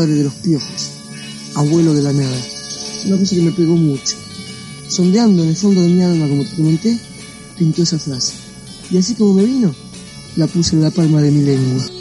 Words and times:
Padre 0.00 0.14
de 0.14 0.24
los 0.24 0.32
piojos, 0.32 0.92
abuelo 1.56 1.92
de 1.92 2.00
la 2.00 2.10
nada. 2.14 2.40
Una 3.04 3.18
cosa 3.18 3.34
que 3.36 3.42
me 3.42 3.52
pegó 3.52 3.76
mucho. 3.76 4.16
Sondeando 4.88 5.42
en 5.42 5.50
el 5.50 5.56
fondo 5.56 5.82
de 5.82 5.88
mi 5.88 6.02
alma, 6.02 6.26
como 6.26 6.42
te 6.42 6.56
comenté, 6.56 6.98
pintó 7.58 7.82
esa 7.82 7.98
frase. 7.98 8.32
Y 8.90 8.96
así 8.96 9.14
como 9.14 9.34
me 9.34 9.44
vino, 9.44 9.74
la 10.36 10.46
puse 10.46 10.74
en 10.74 10.82
la 10.84 10.90
palma 10.90 11.20
de 11.20 11.30
mi 11.30 11.42
lengua. 11.42 11.99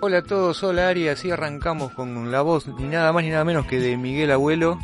Hola 0.00 0.18
a 0.18 0.22
todos, 0.22 0.62
hola 0.64 0.88
Ari, 0.88 1.08
así 1.08 1.30
arrancamos 1.30 1.92
con 1.92 2.32
la 2.32 2.42
voz 2.42 2.66
ni 2.66 2.84
nada 2.84 3.12
más 3.12 3.22
ni 3.22 3.30
nada 3.30 3.44
menos 3.44 3.66
que 3.66 3.78
de 3.78 3.96
Miguel 3.96 4.32
Abuelo, 4.32 4.80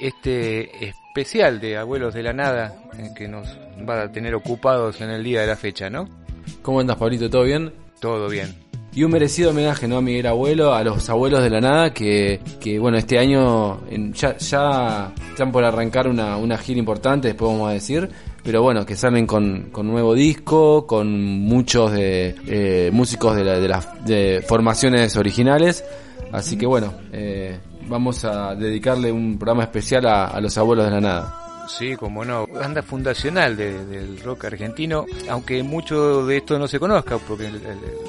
este 0.00 0.88
especial 0.88 1.60
de 1.60 1.76
Abuelos 1.76 2.14
de 2.14 2.22
la 2.24 2.32
Nada 2.32 2.74
eh, 2.98 3.10
que 3.14 3.28
nos 3.28 3.46
va 3.88 4.02
a 4.02 4.10
tener 4.10 4.34
ocupados 4.34 5.00
en 5.00 5.10
el 5.10 5.22
día 5.22 5.42
de 5.42 5.46
la 5.46 5.56
fecha, 5.56 5.88
¿no? 5.88 6.21
¿Cómo 6.62 6.80
andas, 6.80 6.96
Pablito? 6.96 7.28
¿Todo 7.30 7.44
bien? 7.44 7.72
Todo 8.00 8.28
bien. 8.28 8.54
Y 8.94 9.04
un 9.04 9.10
merecido 9.12 9.50
homenaje, 9.50 9.88
¿no? 9.88 9.96
A 9.96 10.02
Miguel 10.02 10.26
Abuelo, 10.26 10.74
a 10.74 10.84
los 10.84 11.08
abuelos 11.08 11.42
de 11.42 11.48
la 11.48 11.60
nada, 11.62 11.94
que, 11.94 12.40
que 12.60 12.78
bueno, 12.78 12.98
este 12.98 13.18
año 13.18 13.80
en- 13.90 14.12
ya, 14.12 14.36
ya 14.36 15.12
están 15.30 15.50
por 15.50 15.64
arrancar 15.64 16.06
una, 16.08 16.36
una 16.36 16.58
gira 16.58 16.78
importante, 16.78 17.28
después 17.28 17.50
vamos 17.52 17.70
a 17.70 17.72
decir, 17.72 18.06
pero 18.44 18.60
bueno, 18.60 18.84
que 18.84 18.94
salen 18.94 19.26
con, 19.26 19.70
con 19.72 19.86
nuevo 19.86 20.12
disco, 20.12 20.86
con 20.86 21.10
muchos 21.40 21.90
de 21.92 22.34
eh, 22.46 22.90
músicos 22.92 23.34
de, 23.34 23.44
la- 23.44 23.58
de 23.58 23.68
las 23.68 24.04
de 24.04 24.44
formaciones 24.46 25.16
originales, 25.16 25.82
así 26.30 26.58
que 26.58 26.66
bueno, 26.66 26.92
eh, 27.12 27.58
vamos 27.88 28.26
a 28.26 28.54
dedicarle 28.54 29.10
un 29.10 29.38
programa 29.38 29.62
especial 29.62 30.04
a, 30.06 30.26
a 30.26 30.38
los 30.42 30.58
abuelos 30.58 30.84
de 30.84 30.90
la 30.90 31.00
nada. 31.00 31.38
Sí, 31.68 31.96
como 31.96 32.24
no, 32.24 32.46
banda 32.46 32.82
fundacional 32.82 33.56
de- 33.56 33.84
del 33.86 34.20
rock 34.22 34.44
argentino, 34.46 35.06
aunque 35.30 35.62
mucho 35.62 36.26
de 36.26 36.38
esto 36.38 36.58
no 36.58 36.66
se 36.68 36.78
conozca, 36.78 37.18
porque 37.18 37.46
el, 37.46 37.54
el- 37.56 37.62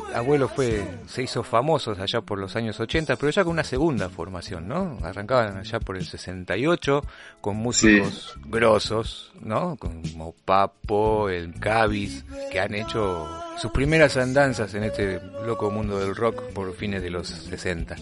el 0.09 0.16
abuelo 0.16 0.47
fue 0.47 0.84
se 1.08 1.24
hizo 1.24 1.44
famoso 1.44 1.92
allá 1.97 2.22
por 2.22 2.38
los 2.40 2.56
años 2.56 2.80
80, 2.80 3.16
pero 3.16 3.31
ya 3.31 3.44
con 3.44 3.53
una 3.53 3.63
segunda 3.63 4.09
formación, 4.09 4.68
¿no? 4.68 4.97
Arrancaban 5.03 5.58
allá 5.58 5.80
por 5.80 5.97
el 5.97 6.06
68 6.06 7.03
con 7.42 7.58
músicos 7.58 8.38
grosos, 8.46 9.31
¿no? 9.42 9.75
Como 9.78 10.34
Papo, 10.46 11.30
el 11.30 11.53
Cavis, 11.59 12.25
que 12.52 12.59
han 12.59 12.74
hecho 12.75 13.28
sus 13.58 13.72
primeras 13.72 14.18
andanzas 14.18 14.74
en 14.74 14.84
este 14.84 15.19
loco 15.46 15.69
mundo 15.72 16.00
del 16.00 16.16
rock 16.16 16.41
por 16.53 16.74
fines 16.74 17.02
de 17.02 17.09
los 17.09 17.28
60. 17.28 17.96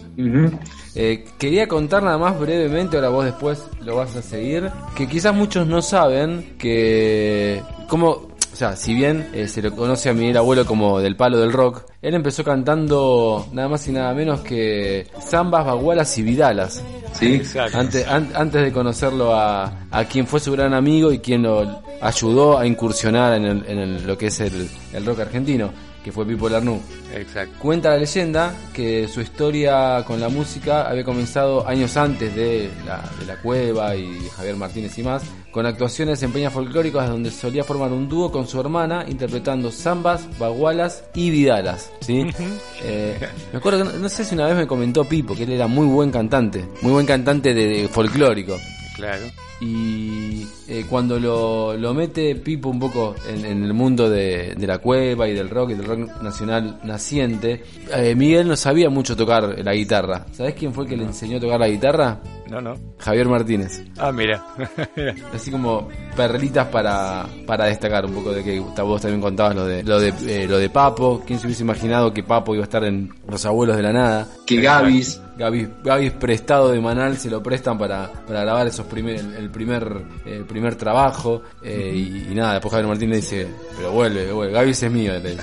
Eh, 0.94 1.24
quería 1.38 1.68
contar 1.68 2.02
nada 2.02 2.18
más 2.18 2.38
brevemente, 2.38 2.96
ahora 2.96 3.08
vos 3.08 3.24
después 3.24 3.64
lo 3.80 3.96
vas 3.96 4.16
a 4.16 4.22
seguir, 4.22 4.70
que 4.96 5.06
quizás 5.06 5.34
muchos 5.34 5.66
no 5.66 5.82
saben 5.82 6.54
que 6.58 7.62
como, 7.88 8.31
o 8.52 8.56
sea, 8.56 8.76
si 8.76 8.94
bien 8.94 9.28
eh, 9.32 9.48
se 9.48 9.62
lo 9.62 9.74
conoce 9.74 10.10
a 10.10 10.12
Miguel 10.12 10.36
Abuelo 10.36 10.66
como 10.66 11.00
del 11.00 11.16
palo 11.16 11.38
del 11.38 11.52
rock, 11.52 11.84
él 12.02 12.14
empezó 12.14 12.44
cantando 12.44 13.46
nada 13.52 13.68
más 13.68 13.86
y 13.88 13.92
nada 13.92 14.12
menos 14.14 14.40
que 14.40 15.06
zambas, 15.22 15.64
bagualas 15.64 16.16
y 16.18 16.22
vidalas. 16.22 16.82
¿sí? 17.14 17.34
Exacto. 17.36 17.78
Antes, 17.78 18.06
an- 18.06 18.30
antes 18.34 18.62
de 18.62 18.72
conocerlo 18.72 19.34
a, 19.34 19.72
a 19.90 20.04
quien 20.04 20.26
fue 20.26 20.38
su 20.40 20.52
gran 20.52 20.74
amigo 20.74 21.12
y 21.12 21.18
quien 21.20 21.42
lo 21.42 21.80
ayudó 22.00 22.58
a 22.58 22.66
incursionar 22.66 23.34
en, 23.34 23.44
el- 23.44 23.64
en 23.66 23.78
el- 23.78 24.06
lo 24.06 24.18
que 24.18 24.26
es 24.26 24.40
el, 24.40 24.68
el 24.92 25.06
rock 25.06 25.20
argentino, 25.20 25.70
que 26.02 26.12
fue 26.12 26.26
Pipo 26.26 26.48
Larnú. 26.48 26.80
Exacto. 27.14 27.54
Cuenta 27.58 27.90
la 27.90 27.98
leyenda 27.98 28.54
que 28.72 29.08
su 29.08 29.20
historia 29.20 30.04
con 30.06 30.20
la 30.20 30.28
música 30.28 30.88
había 30.88 31.04
comenzado 31.04 31.66
años 31.66 31.96
antes 31.96 32.34
de 32.34 32.70
la, 32.86 33.02
de 33.18 33.26
la 33.26 33.36
Cueva 33.36 33.94
y 33.96 34.18
Javier 34.36 34.56
Martínez 34.56 34.98
y 34.98 35.02
más, 35.02 35.22
con 35.50 35.66
actuaciones 35.66 36.22
en 36.22 36.32
peñas 36.32 36.52
folclóricas 36.52 37.08
donde 37.08 37.30
solía 37.30 37.62
formar 37.62 37.92
un 37.92 38.08
dúo 38.08 38.32
con 38.32 38.46
su 38.46 38.58
hermana 38.58 39.04
interpretando 39.08 39.70
zambas, 39.70 40.26
bagualas 40.38 41.04
y 41.14 41.30
vidalas. 41.30 41.90
¿sí? 42.00 42.26
Eh, 42.84 43.16
me 43.52 43.58
acuerdo 43.58 43.78
que 43.78 43.92
no, 43.92 43.98
no 44.00 44.08
sé 44.08 44.24
si 44.24 44.34
una 44.34 44.48
vez 44.48 44.56
me 44.56 44.66
comentó 44.66 45.04
Pipo 45.04 45.36
que 45.36 45.44
él 45.44 45.52
era 45.52 45.68
muy 45.68 45.86
buen 45.86 46.10
cantante, 46.10 46.64
muy 46.80 46.90
buen 46.90 47.06
cantante 47.06 47.54
de, 47.54 47.68
de 47.68 47.88
folclórico. 47.88 48.58
Claro. 48.94 49.24
Y 49.60 50.46
eh, 50.68 50.84
cuando 50.88 51.18
lo, 51.18 51.76
lo 51.76 51.94
mete 51.94 52.34
Pipo 52.34 52.68
un 52.68 52.78
poco 52.78 53.14
en, 53.28 53.64
el 53.64 53.72
mundo 53.72 54.10
de, 54.10 54.54
la 54.58 54.78
cueva 54.78 55.28
y 55.28 55.34
del 55.34 55.48
rock 55.48 55.70
y 55.70 55.74
del 55.74 55.86
rock 55.86 56.22
nacional 56.22 56.80
naciente, 56.82 57.62
eh, 57.94 58.14
Miguel 58.14 58.48
no 58.48 58.56
sabía 58.56 58.90
mucho 58.90 59.16
tocar 59.16 59.58
la 59.64 59.74
guitarra. 59.74 60.26
¿Sabés 60.32 60.54
quién 60.54 60.72
fue 60.72 60.86
que 60.86 60.96
le 60.96 61.04
enseñó 61.04 61.38
a 61.38 61.40
tocar 61.40 61.60
la 61.60 61.68
guitarra? 61.68 62.20
No, 62.52 62.60
no. 62.60 62.74
Javier 62.98 63.28
Martínez. 63.28 63.82
Ah, 63.96 64.12
mira. 64.12 64.44
Así 65.32 65.50
como 65.50 65.88
perlitas 66.14 66.68
para, 66.68 67.24
para 67.46 67.64
destacar 67.64 68.04
un 68.04 68.12
poco 68.12 68.30
de 68.30 68.44
que 68.44 68.60
vos 68.60 69.00
también 69.00 69.22
contabas 69.22 69.56
lo 69.56 69.64
de 69.64 69.82
lo 69.82 69.98
de 69.98 70.12
eh, 70.26 70.46
lo 70.46 70.58
de 70.58 70.68
Papo. 70.68 71.22
¿Quién 71.26 71.38
se 71.38 71.46
hubiese 71.46 71.62
imaginado 71.62 72.12
que 72.12 72.22
Papo 72.22 72.54
iba 72.54 72.64
a 72.64 72.66
estar 72.66 72.84
en 72.84 73.10
Los 73.26 73.46
Abuelos 73.46 73.74
de 73.78 73.82
la 73.82 73.92
Nada? 73.94 74.28
Que 74.46 74.60
Gavis. 74.60 75.18
Gaby, 75.34 75.68
Gaby 75.82 76.10
prestado 76.10 76.70
de 76.70 76.80
Manal 76.80 77.16
se 77.16 77.30
lo 77.30 77.42
prestan 77.42 77.78
para, 77.78 78.06
para 78.26 78.42
grabar 78.42 78.66
esos 78.66 78.84
primer, 78.86 79.16
el 79.16 79.50
primer 79.50 80.02
el 80.26 80.44
primer 80.44 80.76
trabajo 80.76 81.42
eh, 81.62 81.90
y, 81.94 82.30
y 82.30 82.34
nada, 82.34 82.52
después 82.52 82.70
Javier 82.70 82.88
Martínez 82.88 83.16
dice, 83.22 83.48
pero 83.74 83.92
vuelve, 83.92 84.30
vuelve, 84.30 84.52
Gaby 84.52 84.70
es 84.70 84.90
mío, 84.90 85.12
le 85.14 85.30
dice. 85.30 85.42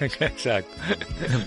Exacto. 0.24 0.70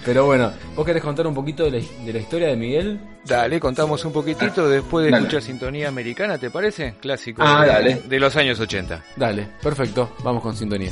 Pero 0.06 0.26
bueno, 0.26 0.52
¿vos 0.76 0.86
querés 0.86 1.04
contar 1.04 1.28
un 1.28 1.34
poquito 1.34 1.66
de 1.66 1.72
la, 1.72 1.86
de 2.06 2.14
la 2.14 2.20
historia 2.20 2.48
de 2.48 2.56
Miguel? 2.56 3.00
Dale, 3.26 3.60
contamos 3.60 4.04
un 4.04 4.12
poquitito 4.12 4.68
después 4.68 4.93
de 5.00 5.10
Dale. 5.12 5.24
escuchar 5.24 5.42
Sintonía 5.42 5.88
Americana, 5.88 6.38
¿te 6.38 6.50
parece? 6.50 6.96
Clásico 7.02 7.42
Ah, 7.46 7.62
de, 7.64 7.68
dale. 7.72 8.02
de 8.06 8.20
los 8.20 8.36
años 8.36 8.60
80. 8.60 9.04
Dale, 9.16 9.48
perfecto, 9.62 10.16
vamos 10.24 10.42
con 10.44 10.56
sintonía. 10.56 10.92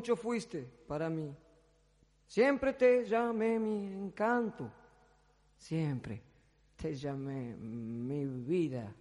Mucho 0.00 0.16
fuiste 0.16 0.66
para 0.88 1.10
mí. 1.10 1.30
Siempre 2.26 2.72
te 2.72 3.04
llamé 3.04 3.58
mi 3.58 3.84
encanto, 3.84 4.72
siempre 5.58 6.22
te 6.74 6.94
llamé 6.94 7.54
mi 7.54 8.24
vida. 8.24 8.94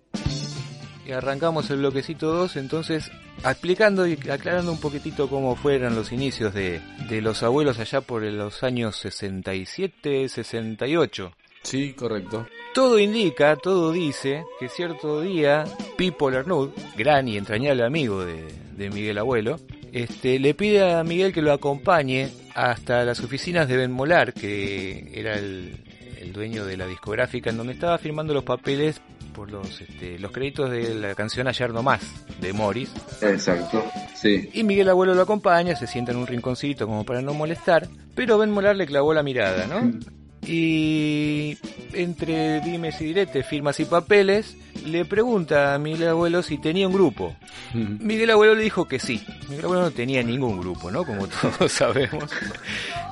Y 1.06 1.12
arrancamos 1.13 1.69
el 1.69 1.78
bloquecito 1.78 2.34
2, 2.34 2.57
entonces 2.57 3.10
explicando 3.46 4.06
y 4.06 4.19
aclarando 4.30 4.74
un 4.74 4.81
poquitito 4.81 5.30
cómo 5.30 5.56
fueron 5.56 5.96
los 5.96 6.12
inicios 6.12 6.54
de, 6.54 6.81
de 7.07 7.22
los 7.22 7.44
abuelos 7.44 7.80
allá 7.80 8.01
por 8.01 8.24
los 8.24 8.62
años 8.63 8.98
67, 8.98 10.28
68. 10.28 11.31
Sí, 11.63 11.94
correcto. 11.94 12.46
Todo 12.74 13.00
indica, 13.00 13.56
todo 13.56 13.94
dice 13.94 14.44
que 14.60 14.68
cierto 14.68 15.22
día 15.22 15.63
Pipo 15.96 16.30
Lernud, 16.30 16.72
gran 16.98 17.30
y 17.30 17.38
entrañable 17.38 17.86
amigo 17.86 18.25
de, 18.25 18.48
de 18.75 18.90
Miguel 18.90 19.18
Abuelo, 19.18 19.60
este, 19.94 20.39
le 20.39 20.53
pide 20.53 20.94
a 20.94 21.03
Miguel 21.03 21.33
que 21.33 21.41
lo 21.41 21.51
acompañe 21.51 22.30
hasta 22.56 23.03
las 23.03 23.19
oficinas 23.21 23.68
de 23.68 23.77
Ben 23.77 23.91
Molar, 23.91 24.33
que 24.33 25.12
era 25.13 25.36
el, 25.36 25.77
el 26.19 26.34
dueño 26.34 26.65
de 26.65 26.77
la 26.77 26.88
discográfica, 26.88 27.50
en 27.50 27.58
donde 27.58 27.74
estaba 27.74 27.98
firmando 27.98 28.34
los 28.34 28.43
papeles 28.43 29.01
por 29.34 29.51
los, 29.51 29.79
este, 29.81 30.19
los 30.19 30.31
créditos 30.31 30.69
de 30.69 30.96
la 30.96 31.15
canción 31.15 31.48
Ayer 31.48 31.72
No 31.72 31.81
Más, 31.81 32.01
de 32.41 32.51
Morris. 32.51 32.91
Exacto, 33.22 33.86
sí. 34.15 34.50
Y 34.53 34.63
Miguel 34.63 34.89
Abuelo 34.89 35.15
lo 35.15 35.22
acompaña, 35.22 35.75
se 35.75 35.88
sienta 35.88 36.12
en 36.12 36.17
un 36.17 36.27
rinconcito 36.27 36.86
como 36.86 37.05
para 37.05 37.22
no 37.22 37.34
molestar, 37.34 37.88
pero 38.15 38.38
Ben 38.38 38.51
Molar 38.51 38.75
le 38.75 38.86
clavó 38.86 39.13
la 39.13 39.24
mirada, 39.24 39.65
¿no? 39.67 39.98
Y 40.46 41.58
entre 41.93 42.62
dimes 42.62 43.00
y 43.01 43.05
diretes, 43.05 43.46
firmas 43.46 43.79
y 43.79 43.86
papeles, 43.86 44.58
le 44.86 45.05
pregunta 45.05 45.74
a 45.74 45.79
Miguel 45.79 46.09
Abuelo 46.09 46.43
si 46.43 46.57
tenía 46.57 46.88
un 46.88 46.93
grupo. 46.93 47.36
Miguel 47.74 48.31
Abuelo 48.31 48.55
le 48.55 48.63
dijo 48.63 48.88
que 48.88 49.00
sí. 49.00 49.24
Miguel 49.50 49.65
Abuelo 49.65 49.83
no 49.83 49.91
tenía 49.91 50.24
ningún 50.24 50.59
grupo, 50.59 50.91
¿no? 50.91 51.05
Como 51.05 51.27
todos 51.41 51.71
sabemos. 51.71 52.29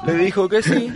Le 0.05 0.13
dijo 0.13 0.47
que 0.47 0.61
sí 0.61 0.91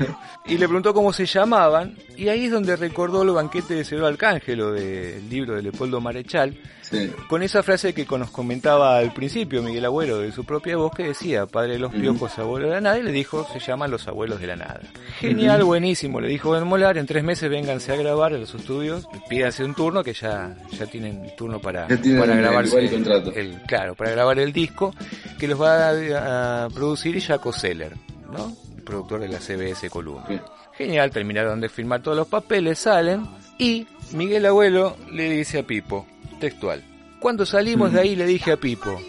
y 0.45 0.57
le 0.57 0.67
preguntó 0.67 0.93
cómo 0.93 1.13
se 1.13 1.25
llamaban. 1.25 1.95
Y 2.17 2.29
ahí 2.29 2.45
es 2.45 2.51
donde 2.51 2.75
recordó 2.75 3.23
el 3.23 3.31
banquete 3.31 3.75
de 3.75 3.83
Cero 3.83 4.07
Arcángelo 4.07 4.71
del 4.71 5.29
libro 5.29 5.55
de 5.55 5.61
Leopoldo 5.61 6.01
Marechal. 6.01 6.57
Sí. 6.81 7.11
Con 7.29 7.41
esa 7.41 7.63
frase 7.63 7.93
que 7.93 8.05
nos 8.17 8.31
comentaba 8.31 8.97
al 8.97 9.13
principio 9.13 9.63
Miguel 9.63 9.85
Abuelo 9.85 10.19
de 10.19 10.31
su 10.31 10.43
propia 10.43 10.75
voz 10.75 10.91
que 10.93 11.03
decía, 11.03 11.45
padre 11.45 11.73
de 11.73 11.79
los 11.79 11.93
piojos, 11.93 12.37
abuelo 12.37 12.67
de 12.67 12.73
la 12.73 12.81
nada, 12.81 12.99
y 12.99 13.03
le 13.03 13.13
dijo, 13.13 13.47
se 13.53 13.59
llaman 13.59 13.91
los 13.91 14.09
abuelos 14.09 14.41
de 14.41 14.47
la 14.47 14.57
nada. 14.57 14.81
Genial, 15.19 15.63
buenísimo, 15.63 16.19
le 16.19 16.27
dijo 16.27 16.51
Ben 16.51 16.67
Molar, 16.67 16.97
en 16.97 17.05
tres 17.05 17.23
meses 17.23 17.49
vénganse 17.49 17.93
a 17.93 17.95
grabar 17.95 18.33
a 18.33 18.37
los 18.37 18.53
estudios, 18.53 19.07
pídanse 19.29 19.63
un 19.63 19.73
turno 19.73 20.03
que 20.03 20.11
ya, 20.11 20.53
ya 20.71 20.85
tienen 20.85 21.31
turno 21.37 21.59
para, 21.59 21.87
tienen 21.87 22.19
para 22.19 22.33
el- 22.33 22.39
grabarse 22.39 22.79
el 22.79 23.33
el- 23.35 23.61
claro, 23.67 23.95
para 23.95 24.11
grabar 24.11 24.39
el 24.39 24.53
disco, 24.53 24.93
que 25.39 25.47
los 25.47 25.61
va 25.61 25.89
a, 25.89 26.65
a 26.65 26.69
producir 26.69 27.19
Jaco 27.21 27.51
Seller, 27.53 27.93
¿no? 28.31 28.55
El 28.77 28.83
productor 28.83 29.21
de 29.21 29.27
la 29.29 29.39
CBS 29.39 29.89
Columbia. 29.89 30.43
Genial, 30.77 31.11
terminaron 31.11 31.59
de 31.61 31.69
firmar 31.69 32.01
todos 32.01 32.17
los 32.17 32.27
papeles, 32.27 32.79
salen 32.79 33.25
y 33.57 33.85
Miguel 34.13 34.45
Abuelo 34.45 34.97
le 35.11 35.29
dice 35.29 35.59
a 35.59 35.63
Pipo, 35.63 36.07
textual, 36.39 36.83
cuando 37.19 37.45
salimos 37.45 37.93
de 37.93 38.01
ahí 38.01 38.15
le 38.15 38.25
dije 38.25 38.51
a 38.53 38.57
Pipo, 38.57 38.99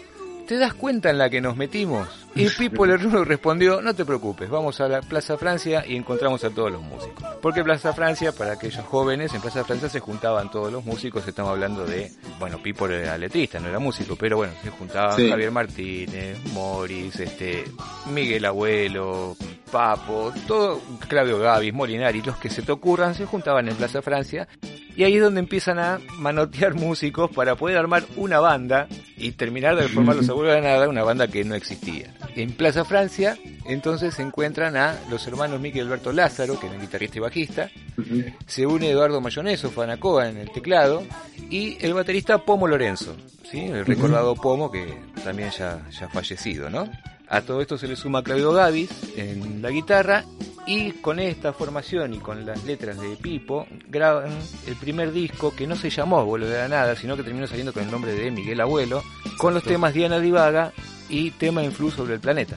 ¿te 0.47 0.57
das 0.57 0.73
cuenta 0.73 1.09
en 1.09 1.17
la 1.17 1.29
que 1.29 1.41
nos 1.41 1.55
metimos? 1.57 2.07
Y 2.35 2.49
Pipo 2.49 2.85
le 2.85 2.97
respondió, 2.97 3.81
no 3.81 3.93
te 3.93 4.05
preocupes, 4.05 4.49
vamos 4.49 4.81
a 4.81 4.87
la 4.87 5.01
Plaza 5.01 5.37
Francia 5.37 5.83
y 5.87 5.95
encontramos 5.95 6.43
a 6.43 6.49
todos 6.49 6.71
los 6.71 6.81
músicos. 6.81 7.23
Porque 7.41 7.63
Plaza 7.63 7.93
Francia, 7.93 8.31
para 8.31 8.53
aquellos 8.53 8.83
jóvenes, 8.85 9.33
en 9.33 9.41
Plaza 9.41 9.63
Francia 9.63 9.87
se 9.87 9.99
juntaban 9.99 10.49
todos 10.49 10.71
los 10.71 10.83
músicos, 10.83 11.27
estamos 11.27 11.51
hablando 11.51 11.85
de, 11.85 12.11
bueno, 12.39 12.57
Pipo 12.57 12.87
era 12.87 13.17
letrista, 13.17 13.59
no 13.59 13.69
era 13.69 13.77
músico, 13.77 14.15
pero 14.15 14.37
bueno, 14.37 14.53
se 14.63 14.71
juntaban 14.71 15.15
Sí. 15.15 15.29
Javier 15.29 15.51
Martínez, 15.51 16.37
Morris, 16.53 17.19
este, 17.19 17.65
Miguel 18.11 18.45
Abuelo, 18.45 19.35
Papo, 19.71 20.33
todo, 20.47 20.81
Claudio 21.07 21.37
Gavis, 21.39 21.73
Molinari, 21.73 22.21
los 22.23 22.37
que 22.37 22.49
se 22.49 22.63
te 22.63 22.71
ocurran, 22.71 23.13
se 23.13 23.25
juntaban 23.25 23.67
en 23.69 23.75
Plaza 23.75 24.01
Francia 24.01 24.47
y 24.95 25.03
ahí 25.03 25.15
es 25.15 25.21
donde 25.23 25.39
empiezan 25.39 25.79
a 25.79 25.99
manotear 26.17 26.75
músicos 26.75 27.31
para 27.31 27.55
poder 27.55 27.77
armar 27.77 28.03
una 28.15 28.39
banda 28.39 28.87
y 29.17 29.31
terminar 29.31 29.75
de 29.75 29.87
formar 29.87 30.15
los 30.15 30.29
abuelos 30.29 30.53
de 30.55 30.61
nada, 30.61 30.87
una 30.87 31.03
banda 31.03 31.27
que 31.27 31.43
no 31.43 31.55
existía. 31.55 32.13
En 32.35 32.51
Plaza 32.53 32.85
Francia, 32.85 33.37
entonces 33.65 34.15
se 34.15 34.21
encuentran 34.21 34.75
a 34.75 34.95
los 35.09 35.25
hermanos 35.27 35.59
Miguel 35.59 35.87
Alberto 35.87 36.11
Lázaro, 36.11 36.59
que 36.59 36.67
eran 36.67 36.81
guitarrista 36.81 37.17
y 37.17 37.21
bajista, 37.21 37.69
se 38.47 38.65
une 38.65 38.89
Eduardo 38.89 39.21
Mayoneso, 39.21 39.69
Fanacoa 39.69 40.29
en 40.29 40.37
el 40.37 40.51
teclado, 40.51 41.03
y 41.49 41.77
el 41.81 41.93
baterista 41.93 42.39
Pomo 42.39 42.67
Lorenzo, 42.67 43.15
¿sí? 43.49 43.59
el 43.59 43.85
recordado 43.85 44.35
Pomo 44.35 44.71
que 44.71 44.97
también 45.23 45.51
ya, 45.51 45.81
ya 45.91 46.09
fallecido, 46.09 46.69
¿no? 46.69 46.89
A 47.29 47.41
todo 47.41 47.61
esto 47.61 47.77
se 47.77 47.87
le 47.87 47.95
suma 47.95 48.23
Claudio 48.23 48.51
Gavis 48.51 48.89
en 49.15 49.61
la 49.61 49.69
guitarra 49.69 50.23
y 50.65 50.91
con 50.91 51.19
esta 51.19 51.53
formación 51.53 52.13
y 52.13 52.19
con 52.19 52.45
las 52.45 52.63
letras 52.63 52.99
de 52.99 53.15
Pipo 53.15 53.65
graban 53.89 54.31
el 54.67 54.75
primer 54.75 55.11
disco 55.11 55.53
que 55.55 55.67
no 55.67 55.75
se 55.75 55.89
llamó 55.89 56.19
Abuelo 56.19 56.47
de 56.47 56.57
la 56.57 56.67
Nada, 56.67 56.95
sino 56.95 57.15
que 57.17 57.23
terminó 57.23 57.47
saliendo 57.47 57.73
con 57.73 57.83
el 57.83 57.91
nombre 57.91 58.13
de 58.13 58.31
Miguel 58.31 58.61
Abuelo, 58.61 59.01
con 59.37 59.53
los 59.53 59.63
temas 59.63 59.93
Diana 59.93 60.19
Divaga 60.19 60.73
y 61.13 61.31
tema 61.31 61.63
Influ 61.63 61.91
sobre 61.91 62.15
el 62.15 62.19
planeta. 62.19 62.55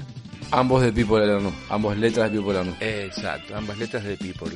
Ambos 0.51 0.83
de 0.83 0.93
Pipo 0.93 1.19
Lerno, 1.19 1.53
ambos 1.69 1.97
letras 1.99 2.31
de 2.31 2.39
Pipo 2.39 2.53
Lerno. 2.53 2.75
Exacto, 2.81 3.57
ambas 3.57 3.77
letras 3.79 4.05
de 4.05 4.17
People. 4.17 4.49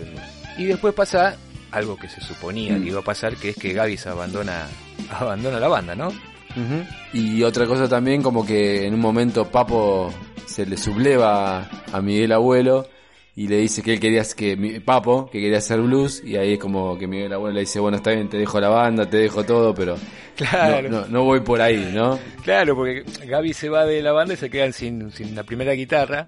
Y 0.56 0.64
después 0.64 0.94
pasa 0.94 1.36
algo 1.72 1.96
que 1.96 2.08
se 2.08 2.20
suponía 2.20 2.76
Mm. 2.76 2.82
que 2.82 2.88
iba 2.88 3.00
a 3.00 3.04
pasar, 3.04 3.36
que 3.36 3.50
es 3.50 3.56
que 3.56 3.72
Gaby 3.72 3.96
se 3.96 4.08
abandona, 4.08 4.66
abandona 5.10 5.58
la 5.60 5.68
banda, 5.68 5.94
¿no? 5.94 6.08
Ujú. 6.08 6.84
Y 7.12 7.42
otra 7.42 7.66
cosa 7.66 7.88
también, 7.88 8.22
como 8.22 8.44
que 8.46 8.86
en 8.86 8.94
un 8.94 9.00
momento 9.00 9.48
Papo 9.50 10.12
se 10.46 10.64
le 10.66 10.76
subleva 10.76 11.68
a 11.92 12.00
Miguel 12.00 12.32
Abuelo 12.32 12.88
y 13.36 13.48
le 13.48 13.56
dice 13.58 13.82
que 13.82 13.94
él 13.94 14.00
quería 14.00 14.22
que 14.36 14.82
Papo, 14.84 15.30
que 15.30 15.40
quería 15.40 15.58
hacer 15.58 15.80
blues, 15.80 16.22
y 16.24 16.36
ahí 16.36 16.54
es 16.54 16.58
como 16.58 16.98
que 16.98 17.06
Miguel 17.06 17.32
Abuelo 17.32 17.54
le 17.54 17.60
dice, 17.60 17.80
bueno, 17.80 17.96
está 17.96 18.10
bien, 18.10 18.28
te 18.28 18.36
dejo 18.36 18.60
la 18.60 18.68
banda, 18.68 19.08
te 19.08 19.16
dejo 19.18 19.44
todo, 19.44 19.74
pero 19.74 19.96
Claro. 20.36 20.88
no, 20.88 21.00
no, 21.02 21.06
no 21.08 21.24
voy 21.24 21.40
por 21.40 21.60
ahí, 21.60 21.90
¿no? 21.94 22.18
Claro, 22.44 22.74
porque 22.74 23.04
Gaby 23.26 23.52
se 23.52 23.68
va 23.68 23.84
de 23.84 24.02
la 24.02 24.12
banda 24.12 24.34
y 24.34 24.36
se 24.36 24.48
quedan 24.50 24.72
sin, 24.72 25.10
sin 25.12 25.34
la 25.34 25.42
primera 25.44 25.72
guitarra. 25.72 26.26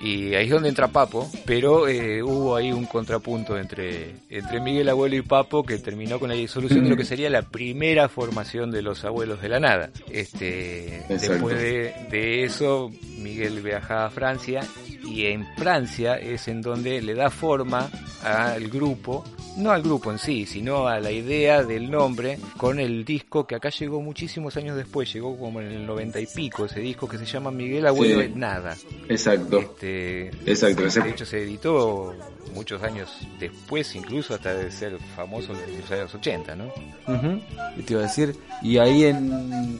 Y 0.00 0.34
ahí 0.34 0.46
es 0.46 0.50
donde 0.50 0.70
entra 0.70 0.88
Papo, 0.88 1.30
pero 1.44 1.86
eh, 1.86 2.22
hubo 2.22 2.56
ahí 2.56 2.72
un 2.72 2.86
contrapunto 2.86 3.58
entre, 3.58 4.16
entre 4.30 4.60
Miguel 4.60 4.88
Abuelo 4.88 5.16
y 5.16 5.22
Papo 5.22 5.62
que 5.62 5.78
terminó 5.78 6.18
con 6.18 6.30
la 6.30 6.34
disolución 6.34 6.84
de 6.84 6.90
lo 6.90 6.96
que 6.96 7.04
sería 7.04 7.28
la 7.28 7.42
primera 7.42 8.08
formación 8.08 8.70
de 8.70 8.80
los 8.80 9.04
abuelos 9.04 9.42
de 9.42 9.48
la 9.50 9.60
nada. 9.60 9.90
Este, 10.10 10.96
Exacto. 11.00 11.32
después 11.32 11.58
de, 11.58 11.94
de 12.10 12.44
eso, 12.44 12.90
Miguel 13.18 13.60
viaja 13.60 14.06
a 14.06 14.10
Francia 14.10 14.62
y 15.04 15.26
en 15.26 15.46
Francia 15.56 16.16
es 16.16 16.48
en 16.48 16.62
donde 16.62 17.02
le 17.02 17.14
da 17.14 17.30
forma 17.30 17.90
al 18.22 18.68
grupo, 18.68 19.24
no 19.56 19.70
al 19.72 19.82
grupo 19.82 20.10
en 20.10 20.18
sí, 20.18 20.46
sino 20.46 20.86
a 20.86 21.00
la 21.00 21.10
idea 21.10 21.62
del 21.62 21.90
nombre 21.90 22.38
con 22.56 22.78
el 22.80 23.04
disco 23.04 23.46
que 23.46 23.54
acá 23.56 23.70
llegó 23.70 24.00
muchísimos 24.00 24.56
años 24.56 24.76
después, 24.76 25.12
llegó 25.12 25.36
como 25.38 25.60
en 25.60 25.68
el 25.68 25.86
noventa 25.86 26.20
y 26.20 26.26
pico, 26.26 26.64
ese 26.66 26.80
disco 26.80 27.08
que 27.08 27.18
se 27.18 27.24
llama 27.26 27.50
Miguel 27.50 27.86
Abuelo 27.86 28.20
Sí. 28.20 28.26
es 28.26 28.36
Nada. 28.36 28.76
Exacto. 29.08 29.58
Este, 29.58 30.28
Exacto, 30.46 30.82
de 30.84 31.10
hecho 31.10 31.26
se 31.26 31.42
editó 31.42 32.14
muchos 32.54 32.82
años 32.82 33.10
después, 33.38 33.94
incluso 33.94 34.34
hasta 34.34 34.54
de 34.54 34.70
ser 34.70 34.98
famoso 35.14 35.52
en 35.52 35.80
los 35.80 35.90
años 35.90 36.14
80, 36.14 36.56
¿no? 36.56 36.64
Ujú. 36.66 37.40
¿Qué 37.76 37.82
te 37.82 37.92
iba 37.92 38.02
a 38.02 38.06
decir? 38.06 38.34
Y 38.62 38.78
ahí 38.78 39.04
en, 39.04 39.32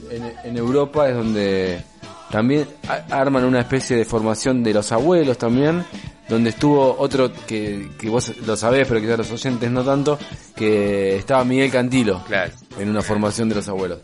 en, 0.09 0.33
en 0.43 0.57
Europa 0.57 1.09
es 1.09 1.15
donde 1.15 1.81
también 2.31 2.67
arman 3.09 3.43
una 3.45 3.59
especie 3.59 3.95
de 3.97 4.05
formación 4.05 4.63
de 4.63 4.73
los 4.73 4.91
abuelos 4.91 5.37
también, 5.37 5.83
donde 6.29 6.51
estuvo 6.51 6.95
otro 6.97 7.31
que, 7.45 7.89
que 7.99 8.09
vos 8.09 8.31
lo 8.45 8.55
sabés, 8.55 8.87
pero 8.87 9.01
quizás 9.01 9.17
los 9.17 9.31
oyentes 9.31 9.69
no 9.69 9.83
tanto, 9.83 10.17
que 10.55 11.17
estaba 11.17 11.43
Miguel 11.43 11.69
Cantilo 11.71 12.23
Claro. 12.25 12.51
en 12.79 12.89
una 12.89 13.01
formación 13.01 13.49
de 13.49 13.55
los 13.55 13.67
abuelos. 13.67 13.99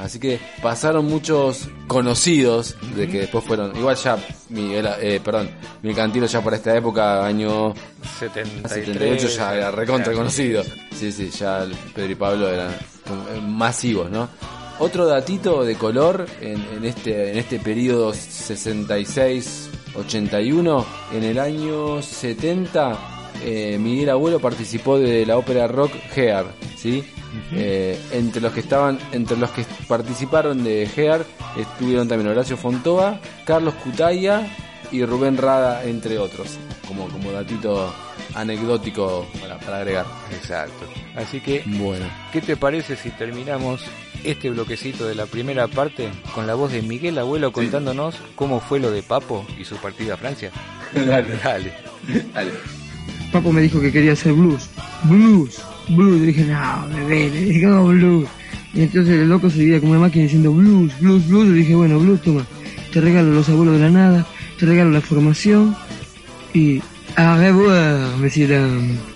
Así 0.00 0.18
que 0.18 0.40
pasaron 0.60 1.06
muchos 1.06 1.68
conocidos 1.86 2.76
de 2.96 3.08
que 3.08 3.20
después 3.20 3.44
fueron, 3.44 3.76
igual 3.76 3.94
ya 3.96 4.18
Miguel, 4.48 4.88
eh, 5.00 5.20
perdón, 5.24 5.50
Miguel 5.82 5.96
Cantilo 5.96 6.26
ya 6.26 6.40
por 6.42 6.52
esta 6.52 6.76
época, 6.76 7.24
año 7.24 7.72
73, 8.18 8.70
78 8.86 9.28
ya 9.28 9.54
era 9.54 9.70
recontra 9.70 10.12
conocido. 10.12 10.64
Sí, 10.94 11.12
sí, 11.12 11.30
ya 11.30 11.64
Pedro 11.94 12.10
y 12.12 12.14
Pablo 12.16 12.48
eran 12.50 12.70
eh, 12.72 13.40
masivos, 13.46 14.10
¿no? 14.10 14.28
Otro 14.78 15.06
datito 15.06 15.64
de 15.64 15.76
color 15.76 16.26
en, 16.40 16.64
en 16.76 16.84
este 16.84 17.30
en 17.30 17.38
este 17.38 17.58
periodo 17.60 18.12
66 18.12 19.70
81 19.94 20.86
en 21.12 21.22
el 21.24 21.38
año 21.38 22.02
70 22.02 22.98
eh, 23.44 23.78
Miguel 23.78 24.10
Abuelo 24.10 24.40
participó 24.40 24.98
de 24.98 25.24
la 25.26 25.36
ópera 25.36 25.66
rock 25.68 25.92
Gear, 26.12 26.46
¿sí? 26.76 27.04
Eh, 27.52 27.98
entre 28.12 28.40
los 28.40 28.52
que 28.52 28.60
estaban 28.60 28.98
entre 29.12 29.36
los 29.36 29.50
que 29.50 29.64
participaron 29.88 30.62
de 30.62 30.86
Gear 30.86 31.24
estuvieron 31.56 32.06
también 32.08 32.30
Horacio 32.30 32.56
Fontova, 32.56 33.20
Carlos 33.44 33.74
Cutaya 33.74 34.46
y 34.92 35.04
Rubén 35.04 35.36
Rada 35.36 35.84
entre 35.84 36.18
otros, 36.18 36.56
como 36.86 37.08
como 37.08 37.32
datito 37.32 37.92
anecdótico 38.34 39.26
para, 39.40 39.58
para 39.58 39.78
agregar. 39.78 40.06
Exacto. 40.32 40.86
Así 41.16 41.40
que, 41.40 41.62
Bueno. 41.66 42.06
¿qué 42.32 42.40
te 42.40 42.56
parece 42.56 42.96
si 42.96 43.10
terminamos 43.10 43.82
este 44.24 44.50
bloquecito 44.50 45.06
de 45.06 45.14
la 45.14 45.26
primera 45.26 45.68
parte 45.68 46.08
con 46.34 46.46
la 46.46 46.54
voz 46.54 46.72
de 46.72 46.82
Miguel 46.82 47.18
Abuelo 47.18 47.52
contándonos 47.52 48.16
cómo 48.34 48.60
fue 48.60 48.80
lo 48.80 48.90
de 48.90 49.02
Papo 49.02 49.46
y 49.58 49.64
su 49.64 49.76
partida 49.76 50.14
a 50.14 50.16
Francia? 50.16 50.50
Dale. 50.94 51.36
Dale. 51.42 51.72
Dale. 52.32 52.50
Papo 53.32 53.52
me 53.52 53.62
dijo 53.62 53.80
que 53.80 53.92
quería 53.92 54.12
hacer 54.12 54.32
blues. 54.32 54.68
Blues, 55.04 55.60
blues. 55.88 56.20
Le 56.20 56.26
dije, 56.26 56.44
no, 56.44 56.88
bebé, 56.88 57.30
le 57.30 57.40
dije, 57.40 57.66
no, 57.66 57.86
blues. 57.86 58.28
Y 58.72 58.82
entonces 58.82 59.20
el 59.20 59.28
loco 59.28 59.50
seguía 59.50 59.80
como 59.80 59.92
una 59.92 60.00
máquina 60.00 60.24
diciendo 60.24 60.52
blues, 60.52 60.92
blues, 61.00 61.28
blues. 61.28 61.48
Le 61.48 61.54
dije, 61.58 61.74
bueno, 61.74 61.98
blues, 61.98 62.22
toma. 62.22 62.46
Te 62.92 63.00
regalo 63.00 63.32
los 63.32 63.48
abuelos 63.48 63.74
de 63.74 63.80
la 63.80 63.90
nada, 63.90 64.26
te 64.58 64.66
regalo 64.66 64.90
la 64.90 65.00
formación. 65.00 65.76
Y 66.52 66.80
a 67.16 67.36
revoir, 67.36 68.16
monsieur 68.18 68.48
dame. 68.48 69.13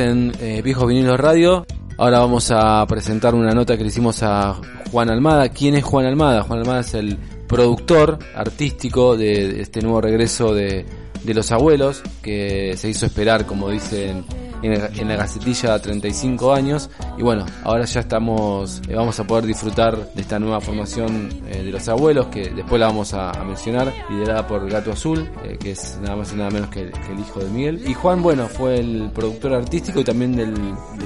En 0.00 0.32
eh, 0.40 0.62
Viejos 0.62 0.88
Vinilos 0.88 1.20
Radio. 1.20 1.66
Ahora 1.98 2.20
vamos 2.20 2.50
a 2.50 2.84
presentar 2.86 3.34
una 3.34 3.52
nota 3.52 3.76
que 3.76 3.82
le 3.82 3.90
hicimos 3.90 4.22
a 4.22 4.58
Juan 4.90 5.10
Almada. 5.10 5.50
¿Quién 5.50 5.74
es 5.74 5.84
Juan 5.84 6.06
Almada? 6.06 6.42
Juan 6.42 6.60
Almada 6.60 6.80
es 6.80 6.94
el 6.94 7.18
productor 7.46 8.18
artístico 8.34 9.16
de 9.16 9.60
este 9.60 9.82
nuevo 9.82 10.00
regreso 10.00 10.54
de, 10.54 10.86
de 11.22 11.34
Los 11.34 11.52
Abuelos, 11.52 12.02
que 12.22 12.74
se 12.76 12.88
hizo 12.88 13.06
esperar, 13.06 13.44
como 13.46 13.68
dicen 13.70 14.24
en, 14.62 15.08
la 15.08 15.16
gacetilla, 15.16 15.78
35 15.78 16.52
años. 16.52 16.90
Y 17.18 17.22
bueno, 17.22 17.46
ahora 17.64 17.84
ya 17.84 18.00
estamos, 18.00 18.80
eh, 18.88 18.94
vamos 18.94 19.18
a 19.20 19.24
poder 19.24 19.46
disfrutar 19.46 20.12
de 20.12 20.20
esta 20.20 20.38
nueva 20.38 20.60
formación 20.60 21.28
eh, 21.48 21.62
de 21.62 21.70
Los 21.70 21.88
Abuelos, 21.88 22.26
que 22.26 22.50
después 22.50 22.80
la 22.80 22.86
vamos 22.86 23.14
a, 23.14 23.32
mencionar, 23.44 23.92
liderada 24.08 24.46
por 24.46 24.68
Gato 24.70 24.92
Azul, 24.92 25.30
eh, 25.44 25.56
que 25.58 25.72
es 25.72 25.98
nada 26.02 26.16
más 26.16 26.32
y 26.32 26.36
nada 26.36 26.50
menos 26.50 26.70
que, 26.70 26.80
el 26.82 27.18
hijo 27.18 27.40
de 27.40 27.50
Miguel. 27.50 27.82
Y 27.86 27.94
Juan, 27.94 28.22
bueno, 28.22 28.46
fue 28.46 28.78
el 28.78 29.10
productor 29.12 29.54
artístico 29.54 30.00
y 30.00 30.04
también 30.04 30.36
de 30.36 30.46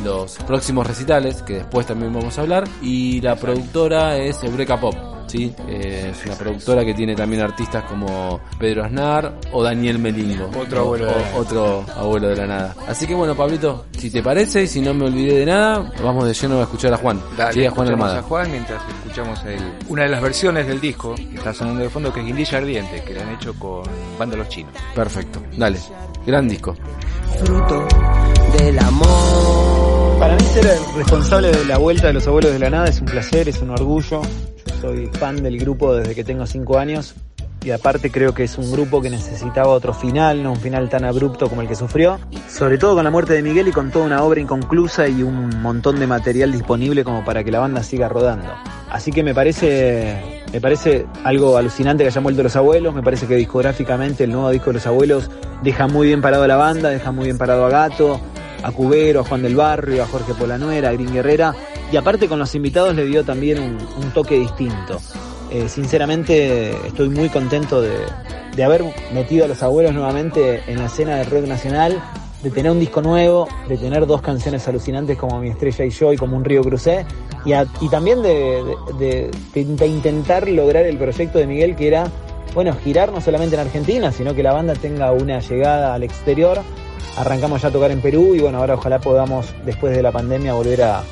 los 0.05 0.37
próximos 0.47 0.87
recitales, 0.87 1.43
que 1.43 1.55
después 1.55 1.87
también 1.87 2.13
vamos 2.13 2.37
a 2.39 2.43
hablar. 2.43 2.65
Y 2.83 3.21
la 3.21 3.37
productora 3.37 4.17
es 4.17 4.43
Eureka 4.43 4.79
Pop. 4.79 5.14
¿Sí? 5.27 5.55
Eh, 5.69 6.13
es 6.13 6.27
una 6.27 6.35
productora 6.37 6.85
que 6.85 6.95
tiene 6.95 7.15
también 7.15 7.43
artistas 7.43 7.85
como 7.85 8.41
Pedro 8.59 8.85
Aznar 8.85 9.35
o 9.53 9.63
Daniel 9.63 9.99
Melingo. 9.99 10.51
Otro 10.59 10.81
abuelo 10.81 11.07
de 11.07 11.11
la 11.13 11.17
O- 11.17 11.21
nada. 11.21 11.37
otro 11.39 11.85
abuelo 11.97 12.29
de 12.29 12.37
la 12.37 12.47
nada. 12.47 12.75
Así 12.89 13.07
que 13.07 13.15
bueno, 13.15 13.35
Pablito, 13.35 13.87
si 13.99 14.11
te 14.11 14.23
parece 14.23 14.63
y 14.63 14.67
si 14.67 14.81
no 14.81 14.95
me 14.95 15.07
olvidé 15.07 15.41
de 15.41 15.47
nada, 15.47 15.93
vamos 16.03 16.27
de 16.27 16.35
lleno 16.35 16.61
a 16.61 16.63
escuchar 16.63 16.93
a 16.95 16.97
Juan. 16.97 17.21
Dale, 17.37 17.53
Sí, 17.53 17.65
a 17.67 17.71
Juan 17.71 17.89
Armada. 17.89 18.19
a 18.19 18.23
Juan 18.23 18.51
mientras 18.51 18.83
escuchamos 18.89 19.43
el- 19.45 19.73
una 19.89 20.03
de 20.03 20.09
las 20.09 20.23
versiones 20.23 20.67
del 20.67 20.81
disco 20.81 21.15
que 21.15 21.35
está 21.35 21.53
sonando 21.53 21.83
de 21.83 21.89
fondo, 21.91 22.13
que 22.13 22.21
es 22.21 22.27
Guindilla 22.27 22.59
Ardiente, 22.59 23.03
que 23.03 23.15
la 23.15 23.23
han 23.23 23.35
hecho 23.35 23.55
con 23.55 23.83
Banda 24.19 24.37
Los 24.37 24.49
Chinos. 24.49 24.73
Perfecto. 24.95 25.41
Dale. 25.57 25.79
Gran 26.27 26.49
disco. 26.49 26.75
fruto 27.45 27.87
del 28.59 28.79
amor. 28.79 30.19
Para 30.19 30.37
mí 30.37 30.43
ser 30.45 30.67
el 30.67 30.79
responsable 30.97 31.51
de 31.51 31.65
la 31.65 31.79
vuelta 31.79 32.07
de 32.07 32.13
los 32.13 32.27
abuelos 32.27 32.53
de 32.53 32.59
la 32.61 32.71
nada 32.71 32.89
es 32.89 33.01
un 33.01 33.07
placer, 33.07 33.49
es 33.49 33.61
un 33.61 33.71
orgullo. 33.71 34.23
Soy 34.85 35.07
fan 35.07 35.43
del 35.43 35.59
grupo 35.59 35.95
desde 35.95 36.15
que 36.15 36.25
tengo 36.25 36.45
cinco 36.45 36.79
años 36.79 37.15
y 37.65 37.71
aparte 37.71 38.11
creo 38.11 38.35
que 38.35 38.45
es 38.45 38.59
un 38.59 38.71
grupo 38.71 39.01
que 39.01 39.09
necesitaba 39.09 39.69
otro 39.69 39.95
final, 39.95 40.43
no 40.43 40.51
un 40.53 40.61
final 40.61 40.91
tan 40.91 41.07
abrupto 41.07 41.49
como 41.49 41.63
el 41.63 41.69
que 41.69 41.75
sufrió. 41.75 42.21
Sobre 42.51 42.77
todo 42.77 42.95
con 42.95 43.03
la 43.03 43.11
muerte 43.11 43.33
de 43.33 43.41
Miguel 43.41 43.69
y 43.69 43.73
con 43.73 43.91
toda 43.91 44.05
una 44.05 44.23
obra 44.23 44.43
inconclusa 44.43 45.09
y 45.09 45.23
un 45.23 45.63
montón 45.63 45.99
de 45.99 46.07
material 46.07 46.53
disponible 46.53 47.03
como 47.03 47.25
para 47.25 47.43
que 47.43 47.51
la 47.51 47.61
banda 47.61 47.83
siga 47.83 48.11
rodando. 48.11 48.53
Así 48.91 49.11
que 49.11 49.23
me 49.23 49.35
parece, 49.35 50.43
me 50.53 50.61
parece 50.61 51.07
algo 51.25 51.57
alucinante 51.57 52.05
que 52.05 52.09
hayan 52.09 52.23
vuelto 52.23 52.43
los 52.43 52.55
abuelos, 52.55 52.95
me 52.95 53.03
parece 53.03 53.27
que 53.27 53.37
discográficamente 53.37 54.25
el 54.25 54.33
nuevo 54.33 54.51
disco 54.51 54.67
de 54.67 54.75
los 54.75 54.87
abuelos 54.87 55.31
deja 55.63 55.87
muy 55.87 56.09
bien 56.09 56.21
parado 56.21 56.43
a 56.43 56.47
la 56.47 56.57
banda, 56.57 56.91
deja 56.91 57.11
muy 57.11 57.25
bien 57.25 57.39
parado 57.39 57.65
a 57.65 57.71
Gato, 57.71 58.21
a 58.63 58.71
Cubero, 58.71 59.21
a 59.21 59.25
Juan 59.25 59.41
del 59.41 59.57
Barrio, 59.57 60.03
a 60.03 60.07
Jorge 60.07 60.35
Polanuera, 60.35 60.91
a 60.91 60.93
Green 60.93 61.11
Guerrera, 61.11 61.55
y 61.93 61.97
aparte 61.97 62.29
con 62.29 62.39
los 62.39 62.55
invitados 62.55 62.95
le 62.95 63.05
dio 63.07 63.25
también 63.25 63.59
un, 63.61 64.11
toque 64.13 64.39
distinto. 64.39 65.01
Eh, 65.51 65.69
sinceramente 65.69 66.71
estoy 66.87 67.09
muy 67.09 67.29
contento 67.29 67.81
de, 67.81 67.97
de 68.57 68.65
haber 68.65 68.85
metido 69.13 69.45
a 69.45 69.49
los 69.49 69.63
abuelos 69.63 69.93
nuevamente 69.95 70.63
en 70.67 70.79
la 70.79 70.87
escena 70.87 71.17
del 71.17 71.27
rock 71.31 71.47
nacional, 71.47 72.01
de 72.43 72.51
tener 72.51 72.71
un 72.73 72.81
disco 72.81 73.01
nuevo, 73.01 73.49
de 73.69 73.77
tener 73.79 74.07
dos 74.07 74.21
canciones 74.21 74.67
alucinantes 74.69 75.17
como 75.17 75.41
Mi 75.41 75.49
Estrella 75.51 75.85
y 75.85 75.91
Yo 75.91 76.13
y 76.13 76.17
como 76.17 76.37
Un 76.37 76.45
Río 76.45 76.63
Crucé, 76.63 77.07
y, 77.45 77.53
y 77.53 77.89
también 77.89 78.23
de, 78.23 78.63
de- 78.99 79.31
de- 79.55 79.65
de 79.65 79.87
intentar 79.87 80.49
lograr 80.49 80.85
el 80.87 80.97
proyecto 80.99 81.39
de 81.39 81.47
Miguel 81.47 81.77
que 81.77 81.87
era 81.89 82.11
bueno, 82.55 82.73
girar 82.85 83.11
no 83.13 83.21
solamente 83.21 83.57
en 83.57 83.63
Argentina, 83.63 84.13
sino 84.13 84.33
que 84.35 84.43
la 84.43 84.53
banda 84.53 84.75
tenga 84.75 85.11
una 85.13 85.41
llegada 85.41 85.93
al 85.95 86.05
exterior. 86.05 86.61
Arrancamos 87.17 87.63
ya 87.63 87.69
a 87.69 87.71
tocar 87.73 87.91
en 87.91 88.01
Perú 88.01 88.35
y 88.35 88.41
bueno, 88.41 88.59
ahora 88.59 88.75
ojalá 88.75 89.01
podamos, 89.01 89.47
después 89.67 89.95
de 89.97 90.03
la 90.03 90.13
pandemia, 90.13 90.53
volver 90.55 90.83
a, 90.83 91.03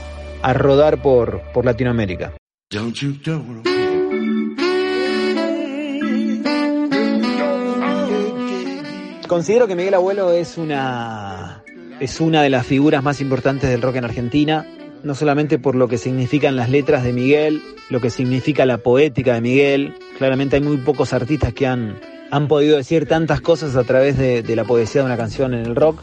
a 0.43 0.53
rodar 0.53 1.03
por, 1.03 1.41
por 1.53 1.65
Latinoamérica. 1.65 2.33
Don't 2.71 2.97
you 2.97 3.15
go 3.25 3.43
Considero 9.33 9.67
que 9.67 9.75
Miguel 9.75 9.95
Abuelo 9.95 10.31
es 10.31 10.59
una, 10.59 11.65
es 12.01 12.21
una 12.21 12.43
de 12.43 12.51
las 12.51 12.67
figuras 12.67 13.03
más 13.03 13.23
importantes 13.23 13.71
del 13.71 13.81
rock 13.81 13.97
en 13.97 14.05
Argentina, 14.05 14.67
no 15.03 15.15
solamente 15.15 15.59
por 15.59 15.75
lo 15.75 15.89
que 15.89 15.97
significan 15.97 16.55
las 16.55 16.69
letras 16.69 17.03
de 17.03 17.15
Miguel, 17.15 17.63
lo 17.89 18.01
que 18.01 18.11
significa 18.11 18.67
la 18.67 18.79
poética 18.79 19.33
de 19.33 19.41
Miguel. 19.41 19.95
Claramente 20.19 20.57
hay 20.57 20.63
muy 20.63 20.77
pocos 20.77 21.15
artistas 21.15 21.55
que 21.55 21.67
han, 21.67 21.99
han 22.31 22.47
podido 22.47 22.77
decir 22.77 23.09
tantas 23.09 23.41
cosas 23.41 23.75
a 23.77 23.85
través 23.85 24.19
de, 24.19 24.43
de 24.43 24.55
la 24.55 24.65
poesía 24.65 25.01
de 25.01 25.07
una 25.07 25.17
canción 25.17 25.55
en 25.55 25.65
el 25.65 25.77
rock, 25.77 26.03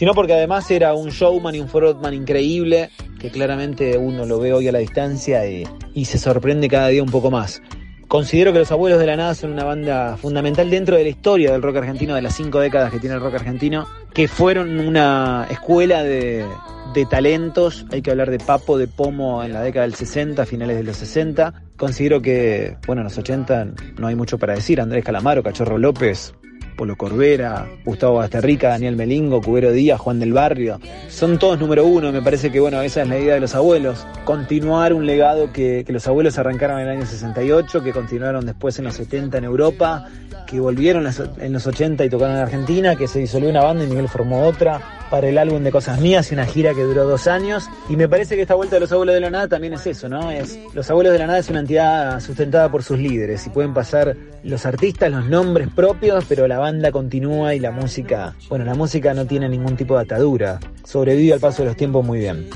sino 0.00 0.14
porque 0.14 0.32
además 0.32 0.70
era 0.70 0.94
un 0.94 1.10
showman 1.10 1.54
y 1.56 1.60
un 1.60 1.68
frontman 1.68 2.14
increíble, 2.14 2.88
que 3.18 3.30
claramente 3.30 3.98
uno 3.98 4.24
lo 4.24 4.40
ve 4.40 4.54
hoy 4.54 4.66
a 4.66 4.72
la 4.72 4.78
distancia 4.78 5.46
y, 5.46 5.68
y 5.92 6.06
se 6.06 6.16
sorprende 6.16 6.70
cada 6.70 6.88
día 6.88 7.02
un 7.02 7.10
poco 7.10 7.30
más. 7.30 7.60
Considero 8.08 8.50
que 8.54 8.60
Los 8.60 8.72
Abuelos 8.72 8.98
de 8.98 9.04
la 9.04 9.16
Nada 9.16 9.34
son 9.34 9.52
una 9.52 9.64
banda 9.64 10.16
fundamental 10.16 10.70
dentro 10.70 10.96
de 10.96 11.02
la 11.02 11.10
historia 11.10 11.52
del 11.52 11.60
rock 11.60 11.76
argentino, 11.76 12.14
de 12.14 12.22
las 12.22 12.34
cinco 12.34 12.60
décadas 12.60 12.90
que 12.90 12.98
tiene 12.98 13.16
el 13.16 13.20
rock 13.20 13.34
argentino, 13.34 13.86
que 14.14 14.26
fueron 14.26 14.80
una 14.80 15.46
escuela 15.50 16.02
de, 16.02 16.46
de 16.94 17.04
talentos. 17.04 17.84
Hay 17.92 18.00
que 18.00 18.10
hablar 18.10 18.30
de 18.30 18.38
Papo, 18.38 18.78
de 18.78 18.88
Pomo 18.88 19.44
en 19.44 19.52
la 19.52 19.60
década 19.60 19.84
del 19.84 19.96
60, 19.96 20.46
finales 20.46 20.78
de 20.78 20.82
los 20.82 20.96
60. 20.96 21.64
Considero 21.76 22.22
que, 22.22 22.78
bueno, 22.86 23.02
en 23.02 23.04
los 23.04 23.18
80 23.18 23.66
no 23.98 24.06
hay 24.06 24.14
mucho 24.14 24.38
para 24.38 24.54
decir. 24.54 24.80
Andrés 24.80 25.04
Calamaro, 25.04 25.42
Cachorro 25.42 25.76
López, 25.76 26.32
Polo 26.80 26.96
Corbera, 26.96 27.68
Gustavo 27.84 28.14
Basterrica, 28.14 28.70
Daniel 28.70 28.96
Melingo, 28.96 29.42
Cubero 29.42 29.70
Díaz, 29.70 30.00
Juan 30.00 30.18
del 30.18 30.32
Barrio. 30.32 30.80
Son 31.10 31.38
todos 31.38 31.60
número 31.60 31.84
uno, 31.84 32.10
me 32.10 32.22
parece 32.22 32.50
que 32.50 32.58
bueno, 32.58 32.80
esa 32.80 33.02
es 33.02 33.08
la 33.08 33.18
idea 33.18 33.34
de 33.34 33.40
los 33.40 33.54
abuelos. 33.54 34.06
Continuar 34.24 34.94
un 34.94 35.04
legado 35.04 35.52
que, 35.52 35.84
que 35.86 35.92
los 35.92 36.08
abuelos 36.08 36.38
arrancaron 36.38 36.80
en 36.80 36.88
el 36.88 36.96
año 36.96 37.04
68, 37.04 37.82
que 37.82 37.92
continuaron 37.92 38.46
después 38.46 38.78
en 38.78 38.86
los 38.86 38.94
70 38.94 39.36
en 39.36 39.44
Europa, 39.44 40.08
que 40.46 40.58
volvieron 40.58 41.06
en 41.38 41.52
los 41.52 41.66
80 41.66 42.02
y 42.02 42.08
tocaron 42.08 42.36
en 42.36 42.42
Argentina, 42.44 42.96
que 42.96 43.06
se 43.08 43.18
disolvió 43.18 43.50
una 43.50 43.62
banda 43.62 43.84
y 43.84 43.86
Miguel 43.86 44.08
formó 44.08 44.46
otra 44.46 44.80
para 45.10 45.28
el 45.28 45.36
álbum 45.38 45.62
de 45.62 45.72
Cosas 45.72 46.00
Mías 46.00 46.30
y 46.30 46.34
una 46.34 46.46
gira 46.46 46.72
que 46.72 46.82
duró 46.82 47.04
dos 47.04 47.26
años. 47.26 47.68
Y 47.88 47.96
me 47.96 48.08
parece 48.08 48.36
que 48.36 48.42
esta 48.42 48.54
vuelta 48.54 48.76
de 48.76 48.80
los 48.80 48.92
abuelos 48.92 49.14
de 49.14 49.20
la 49.20 49.30
nada 49.30 49.48
también 49.48 49.74
es 49.74 49.86
eso, 49.86 50.08
¿no? 50.08 50.30
Es, 50.30 50.58
los 50.72 50.88
abuelos 50.88 51.12
de 51.12 51.18
la 51.18 51.26
nada 51.26 51.40
es 51.40 51.50
una 51.50 51.60
entidad 51.60 52.20
sustentada 52.20 52.70
por 52.70 52.82
sus 52.82 52.98
líderes 52.98 53.46
y 53.46 53.50
pueden 53.50 53.74
pasar 53.74 54.16
los 54.44 54.64
artistas, 54.64 55.10
los 55.10 55.26
nombres 55.26 55.68
propios, 55.74 56.24
pero 56.28 56.46
la 56.46 56.58
banda 56.58 56.92
continúa 56.92 57.54
y 57.54 57.60
la 57.60 57.72
música, 57.72 58.34
bueno, 58.48 58.64
la 58.64 58.74
música 58.74 59.12
no 59.12 59.26
tiene 59.26 59.48
ningún 59.48 59.76
tipo 59.76 59.96
de 59.96 60.02
atadura. 60.02 60.60
Sobrevive 60.84 61.34
al 61.34 61.40
paso 61.40 61.62
de 61.62 61.68
los 61.68 61.76
tiempos 61.76 62.04
muy 62.04 62.20
bien. 62.20 62.48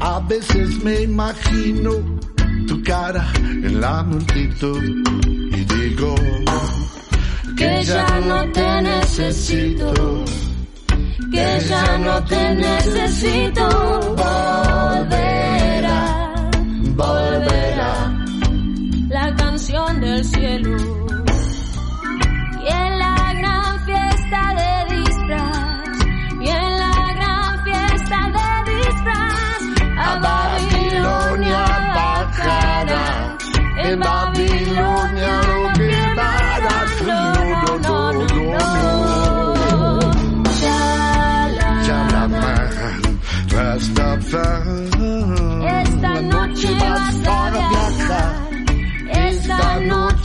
A 0.00 0.20
veces 0.20 0.82
me 0.82 1.02
imagino 1.02 1.90
tu 2.66 2.82
cara 2.82 3.26
en 3.36 3.80
la 3.80 4.02
multitud 4.02 5.47
digo 5.74 6.14
que 7.56 7.84
ya 7.84 8.20
no 8.20 8.52
te 8.52 8.82
necesito, 8.82 9.92
que 11.32 11.60
ya 11.68 11.98
no 11.98 12.24
te 12.24 12.54
necesito, 12.54 13.68
volverá, 14.16 16.00
volverá 16.94 18.12
la 19.08 19.34
canción 19.36 20.00
del 20.00 20.24
cielo. 20.24 21.07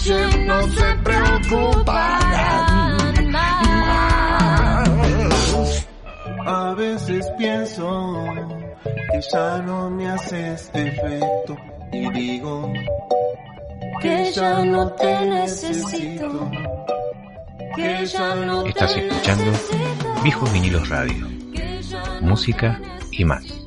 Noche 0.04 0.38
no 0.46 0.62
se 0.70 0.96
preocuparán 1.04 2.98
más. 3.32 4.90
A 6.46 6.74
veces 6.74 7.26
pienso 7.38 8.26
que 8.84 9.22
ya 9.32 9.60
no 9.60 9.90
me 9.90 10.10
haces 10.10 10.70
efecto 10.74 11.56
y 11.92 12.12
digo 12.12 12.74
Que 14.02 14.32
ya 14.34 14.66
no 14.66 14.92
te 14.94 15.26
necesito, 15.26 16.52
que 17.76 18.06
ya 18.06 18.36
no 18.36 18.64
te 18.64 18.70
Estás 18.70 18.98
escuchando 18.98 19.52
Viejos 20.22 20.52
Vinilos 20.52 20.90
Radio. 20.90 21.30
Música 22.22 22.82
y 23.12 23.24
más. 23.24 23.63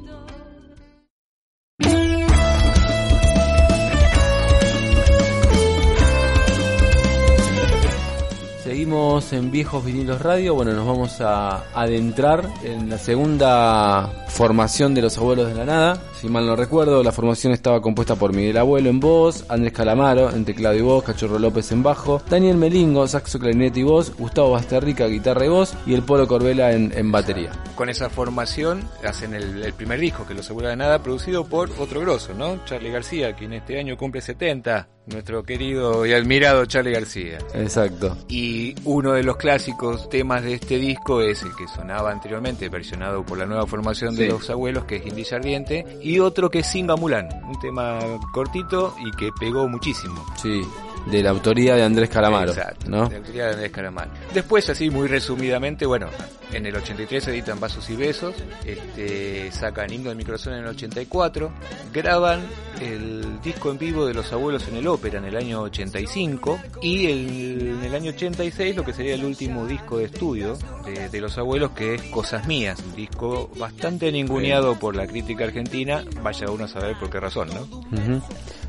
En 8.97 9.51
Viejos 9.51 9.85
Vinilos 9.85 10.23
Radio. 10.23 10.55
Bueno, 10.55 10.73
nos 10.73 10.87
vamos 10.87 11.21
a 11.21 11.65
adentrar 11.75 12.49
en 12.63 12.89
la 12.89 12.97
segunda 12.97 14.26
formación 14.37 14.95
de 14.95 15.01
los 15.01 15.17
Abuelos 15.17 15.49
de 15.49 15.55
la 15.55 15.65
Nada. 15.65 16.03
Si 16.21 16.29
mal 16.29 16.45
no 16.45 16.57
recuerdo, 16.57 17.03
la 17.03 17.11
formación 17.11 17.55
estaba 17.55 17.81
compuesta 17.81 18.17
por 18.17 18.35
Miguel 18.35 18.59
Abuelo 18.59 18.91
en 18.91 19.01
voz, 19.01 19.47
Andrés 19.49 19.73
Calamaro 19.73 20.31
en 20.31 20.45
teclado 20.45 20.77
y 20.77 20.83
voz, 20.83 21.05
Cachorro 21.05 21.39
López 21.39 21.73
en 21.73 21.83
bajo, 21.83 22.23
Daniel 22.29 22.59
Melingo, 22.59 23.09
saxo, 23.09 23.39
clarinete 23.39 23.81
y 23.81 23.85
voz, 23.85 24.15
Gustavo 24.15 24.51
Basterrica, 24.51 25.07
guitarra 25.07 25.47
y 25.47 25.49
voz 25.49 25.75
y 25.87 25.95
el 25.95 26.03
Polo 26.03 26.29
Corbela 26.29 26.73
en, 26.73 26.93
en 26.95 27.11
batería. 27.11 27.51
Con 27.75 27.89
esa 27.89 28.11
formación 28.11 28.87
hacen 29.03 29.35
el, 29.35 29.63
el 29.65 29.73
primer 29.73 30.01
disco, 30.01 30.27
que 30.27 30.35
lo 30.35 30.41
asegura 30.41 30.69
de 30.69 30.77
nada, 30.77 31.03
producido 31.03 31.47
por 31.47 31.71
otro 31.79 32.01
grosso, 32.03 32.35
¿no? 32.35 32.63
Charlie 32.67 32.91
García, 32.91 33.35
quien 33.35 33.55
este 33.55 33.79
año 33.79 33.97
cumple 33.97 34.21
70, 34.21 34.87
nuestro 35.07 35.45
querido 35.45 36.05
y 36.05 36.13
admirado 36.13 36.67
Charlie 36.67 36.93
García. 36.93 37.39
Exacto. 37.55 38.17
Y 38.29 38.75
uno 38.85 39.13
de 39.13 39.23
los 39.23 39.37
clásicos 39.37 40.09
temas 40.09 40.43
de 40.43 40.55
este 40.55 40.77
disco 40.79 41.21
es 41.23 41.43
el 41.43 41.55
que 41.57 41.67
sonaba 41.69 42.11
anteriormente, 42.11 42.69
versionado 42.69 43.25
por 43.25 43.39
la 43.39 43.47
nueva 43.47 43.67
formación 43.67 44.15
de 44.17 44.26
Sí. 44.27 44.33
los 44.33 44.51
abuelos, 44.51 44.85
que 44.85 44.97
es 44.97 45.07
Indilla 45.07 45.37
Ardiente, 45.37 45.99
y 46.03 46.19
otro 46.19 46.51
que 46.51 46.61
es 46.61 46.67
Singa 46.67 46.97
Mulan, 46.97 47.29
un 47.49 47.59
tema 47.61 47.99
cortito 48.33 48.95
y 49.05 49.11
que 49.13 49.31
pegó 49.39 49.69
muchísimo. 49.69 50.25
Sí, 50.37 50.63
de 51.07 51.23
la 51.23 51.31
autoría 51.31 51.75
de 51.77 51.83
Andrés 51.85 52.09
Calamaro, 52.11 52.51
Exacto, 52.53 52.89
¿no? 52.89 53.09
de 53.09 53.17
autoría 53.17 53.47
de 53.47 53.53
Andrés 53.55 53.71
Calamaro. 53.73 54.11
Después, 54.35 54.69
así 54.71 54.91
muy 54.91 55.07
resumidamente, 55.09 55.87
bueno, 55.87 56.09
en 56.53 56.67
el 56.67 56.75
83 56.77 57.29
editan 57.29 57.59
Vasos 57.61 57.89
y 57.91 57.97
Besos, 57.97 58.35
este, 58.65 59.51
sacan 59.53 59.93
Himno 59.93 60.11
de 60.11 60.15
mi 60.17 60.25
corazón 60.25 60.55
en 60.55 60.61
el 60.61 60.67
84, 60.69 61.51
graban 61.93 62.41
el 62.81 63.41
disco 63.43 63.71
en 63.71 63.79
vivo 63.79 64.05
de 64.07 64.15
Los 64.15 64.33
Abuelos 64.33 64.67
en 64.69 64.77
el 64.77 64.87
Ópera 64.87 65.19
en 65.19 65.25
el 65.25 65.37
año 65.37 65.63
85 65.63 66.59
y 66.83 67.07
el- 67.07 67.77
en 67.79 67.85
el 67.85 67.95
año 67.95 68.11
86 68.11 68.77
lo 68.77 68.85
que 68.85 68.93
sería 68.93 69.15
el 69.15 69.25
último 69.25 69.67
disco 69.67 69.99
de 69.99 70.05
estudio 70.05 70.59
de, 70.85 71.09
de 71.09 71.21
Los 71.21 71.39
Abuelos 71.39 71.71
que 71.71 71.95
es 71.95 72.03
Cosas 72.03 72.47
Mías, 72.47 72.79
un 72.87 72.95
disco 72.95 73.51
bastante 73.57 74.13
ninguneado 74.13 74.79
por 74.79 74.95
la 74.95 75.07
crítica 75.07 75.45
argentina, 75.45 76.05
vaya 76.23 76.51
uno 76.51 76.65
a 76.65 76.69
saber 76.69 76.97
por 76.99 77.09
qué 77.11 77.19
razón, 77.21 77.49
¿no? 77.49 77.63
Ujú. 77.63 78.23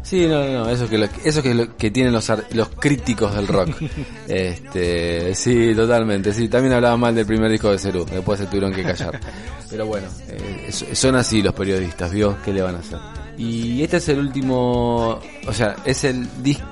Sí, 0.08 0.26
no, 0.26 0.42
no, 0.42 0.64
no, 0.64 0.70
eso 0.70 0.88
que 0.88 0.98
lo, 0.98 1.08
eso 1.26 1.44
que 1.44 1.54
lo 1.54 1.76
que 1.76 1.92
tienen 1.92 2.14
los 2.14 2.30
ar- 2.30 2.46
los 2.54 2.70
críticos 2.70 3.36
del 3.36 3.46
rock. 3.46 3.72
este, 4.28 5.36
sí, 5.36 5.74
totalmente. 5.76 6.32
Sí, 6.32 6.48
también 6.48 6.74
hablaba 6.76 6.96
mal 6.96 7.14
del 7.14 7.26
primer 7.26 7.52
disco 7.52 7.72
de 7.72 7.78
Cerú, 7.78 8.06
después 8.06 8.40
se 8.40 8.46
tuvieron 8.46 8.72
que 8.72 8.84
callar. 8.84 9.20
Pero 9.70 9.86
bueno, 9.86 10.08
eh, 10.30 10.70
son 10.72 11.16
así 11.18 11.42
los 11.42 11.54
periodistas, 11.54 12.10
¿vio? 12.12 12.38
¿Qué 12.46 12.54
le 12.54 12.62
van 12.62 12.76
a 12.76 12.80
hacer? 12.80 13.00
Y 13.38 13.84
este 13.84 13.98
es 13.98 14.10
el 14.10 14.20
último, 14.20 15.20
o 15.48 15.54
sea, 15.54 15.76
es 15.86 16.04
el 16.04 16.28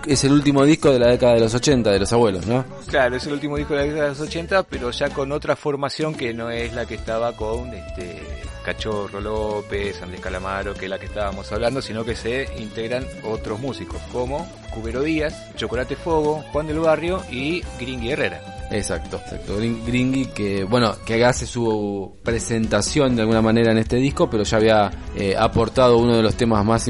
es 0.07 0.23
el 0.23 0.31
último 0.31 0.63
disco 0.65 0.91
de 0.91 0.97
la 0.97 1.09
década 1.09 1.35
de 1.35 1.41
los 1.41 1.53
80 1.53 1.91
de 1.91 1.99
los 1.99 2.11
abuelos, 2.11 2.47
¿no? 2.47 2.65
Claro, 2.87 3.15
es 3.15 3.27
el 3.27 3.33
último 3.33 3.57
disco 3.57 3.73
de 3.73 3.79
la 3.81 3.85
década 3.85 4.03
de 4.05 4.09
los 4.09 4.19
80, 4.19 4.63
pero 4.63 4.89
ya 4.89 5.09
con 5.11 5.31
otra 5.31 5.55
formación 5.55 6.15
que 6.15 6.33
no 6.33 6.49
es 6.49 6.73
la 6.73 6.87
que 6.87 6.95
estaba 6.95 7.33
con 7.33 7.71
este 7.71 8.23
Cachorro 8.65 9.21
López, 9.21 10.01
Andrés 10.01 10.21
Calamaro, 10.21 10.73
que 10.73 10.85
es 10.85 10.89
la 10.89 10.97
que 10.97 11.05
estábamos 11.05 11.51
hablando, 11.51 11.83
sino 11.83 12.03
que 12.03 12.15
se 12.15 12.49
integran 12.57 13.05
otros 13.23 13.59
músicos 13.59 14.01
como 14.11 14.47
Cubero 14.73 15.03
Díaz, 15.03 15.55
Chocolate 15.55 15.95
Fogo, 15.95 16.43
Juan 16.51 16.65
del 16.65 16.79
Barrio 16.79 17.21
y 17.29 17.61
Gringy 17.79 18.11
Herrera. 18.11 18.54
Exacto, 18.75 19.17
exacto. 19.23 19.57
Gring- 19.57 19.85
Gringy 19.85 20.25
que, 20.25 20.63
bueno, 20.65 20.95
que 21.05 21.23
hace 21.23 21.45
su 21.45 22.13
presentación 22.23 23.15
de 23.15 23.21
alguna 23.21 23.41
manera 23.41 23.71
en 23.71 23.77
este 23.77 23.95
disco, 23.97 24.29
pero 24.29 24.43
ya 24.43 24.57
había 24.57 24.91
eh, 25.15 25.35
aportado 25.37 25.97
uno 25.97 26.15
de 26.17 26.21
los 26.23 26.35
temas 26.35 26.65
más 26.65 26.87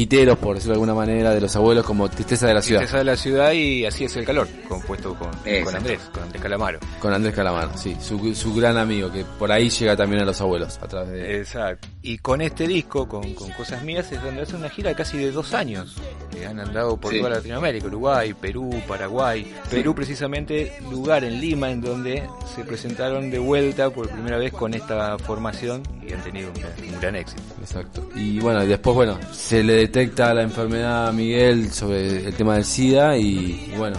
hiteros, 0.00 0.38
por 0.38 0.54
decirlo 0.54 0.72
de 0.72 0.76
alguna 0.76 0.94
manera, 0.94 1.30
de 1.34 1.40
los 1.40 1.54
abuelos 1.56 1.84
como 1.84 2.08
Tristeza 2.08 2.46
de 2.46 2.54
la 2.54 2.62
Ciudad. 2.62 2.80
Tristeza 2.80 2.98
de 2.98 3.04
la 3.04 3.16
ciudad 3.16 3.52
y 3.52 3.84
así 3.86 4.04
es 4.04 4.16
el 4.16 4.24
calor, 4.24 4.48
compuesto 4.68 5.14
con. 5.14 5.28
Andrés, 5.74 6.00
con 6.12 6.22
Andrés 6.24 6.42
Calamaro. 6.42 6.78
Con 7.00 7.12
Andrés 7.12 7.34
Calamaro, 7.34 7.76
sí, 7.76 7.96
su, 8.00 8.34
su 8.34 8.54
gran 8.54 8.76
amigo, 8.78 9.10
que 9.12 9.24
por 9.38 9.50
ahí 9.52 9.68
llega 9.70 9.96
también 9.96 10.22
a 10.22 10.24
los 10.24 10.40
abuelos, 10.40 10.78
a 10.82 10.88
través 10.88 11.10
de... 11.10 11.38
Exacto. 11.38 11.88
Y 12.02 12.18
con 12.18 12.40
este 12.40 12.66
disco, 12.66 13.06
con, 13.08 13.34
con 13.34 13.50
Cosas 13.52 13.82
Mías, 13.82 14.10
es 14.12 14.22
donde 14.22 14.42
hace 14.42 14.56
una 14.56 14.68
gira 14.70 14.94
casi 14.94 15.18
de 15.18 15.30
dos 15.32 15.54
años, 15.54 15.96
que 16.32 16.46
han 16.46 16.58
andado 16.60 16.96
por 16.96 17.12
Sí. 17.12 17.18
toda 17.18 17.30
Latinoamérica, 17.30 17.86
Uruguay, 17.88 18.34
Perú, 18.34 18.70
Paraguay. 18.88 19.46
Perú 19.70 19.94
precisamente, 19.94 20.72
lugar 20.90 21.24
en 21.24 21.40
Lima 21.40 21.70
en 21.70 21.80
donde 21.80 22.22
se 22.54 22.62
presentaron 22.64 23.30
de 23.30 23.38
vuelta 23.38 23.90
por 23.90 24.08
primera 24.08 24.38
vez 24.38 24.52
con 24.52 24.72
esta 24.74 25.18
formación 25.18 25.82
y 26.06 26.12
han 26.12 26.22
tenido 26.22 26.48
un 26.48 26.54
gran, 26.54 26.72
un 26.94 27.00
gran 27.00 27.16
éxito. 27.16 27.42
Exacto. 27.60 28.08
Y 28.14 28.38
bueno, 28.40 28.62
y 28.64 28.66
después, 28.68 28.94
bueno, 28.94 29.18
se 29.32 29.62
le 29.62 29.88
detecta 29.92 30.32
la 30.32 30.42
enfermedad 30.42 31.12
Miguel 31.12 31.72
sobre 31.72 32.24
el 32.24 32.32
tema 32.34 32.54
del 32.54 32.64
SIDA 32.64 33.16
y 33.16 33.72
bueno, 33.76 33.98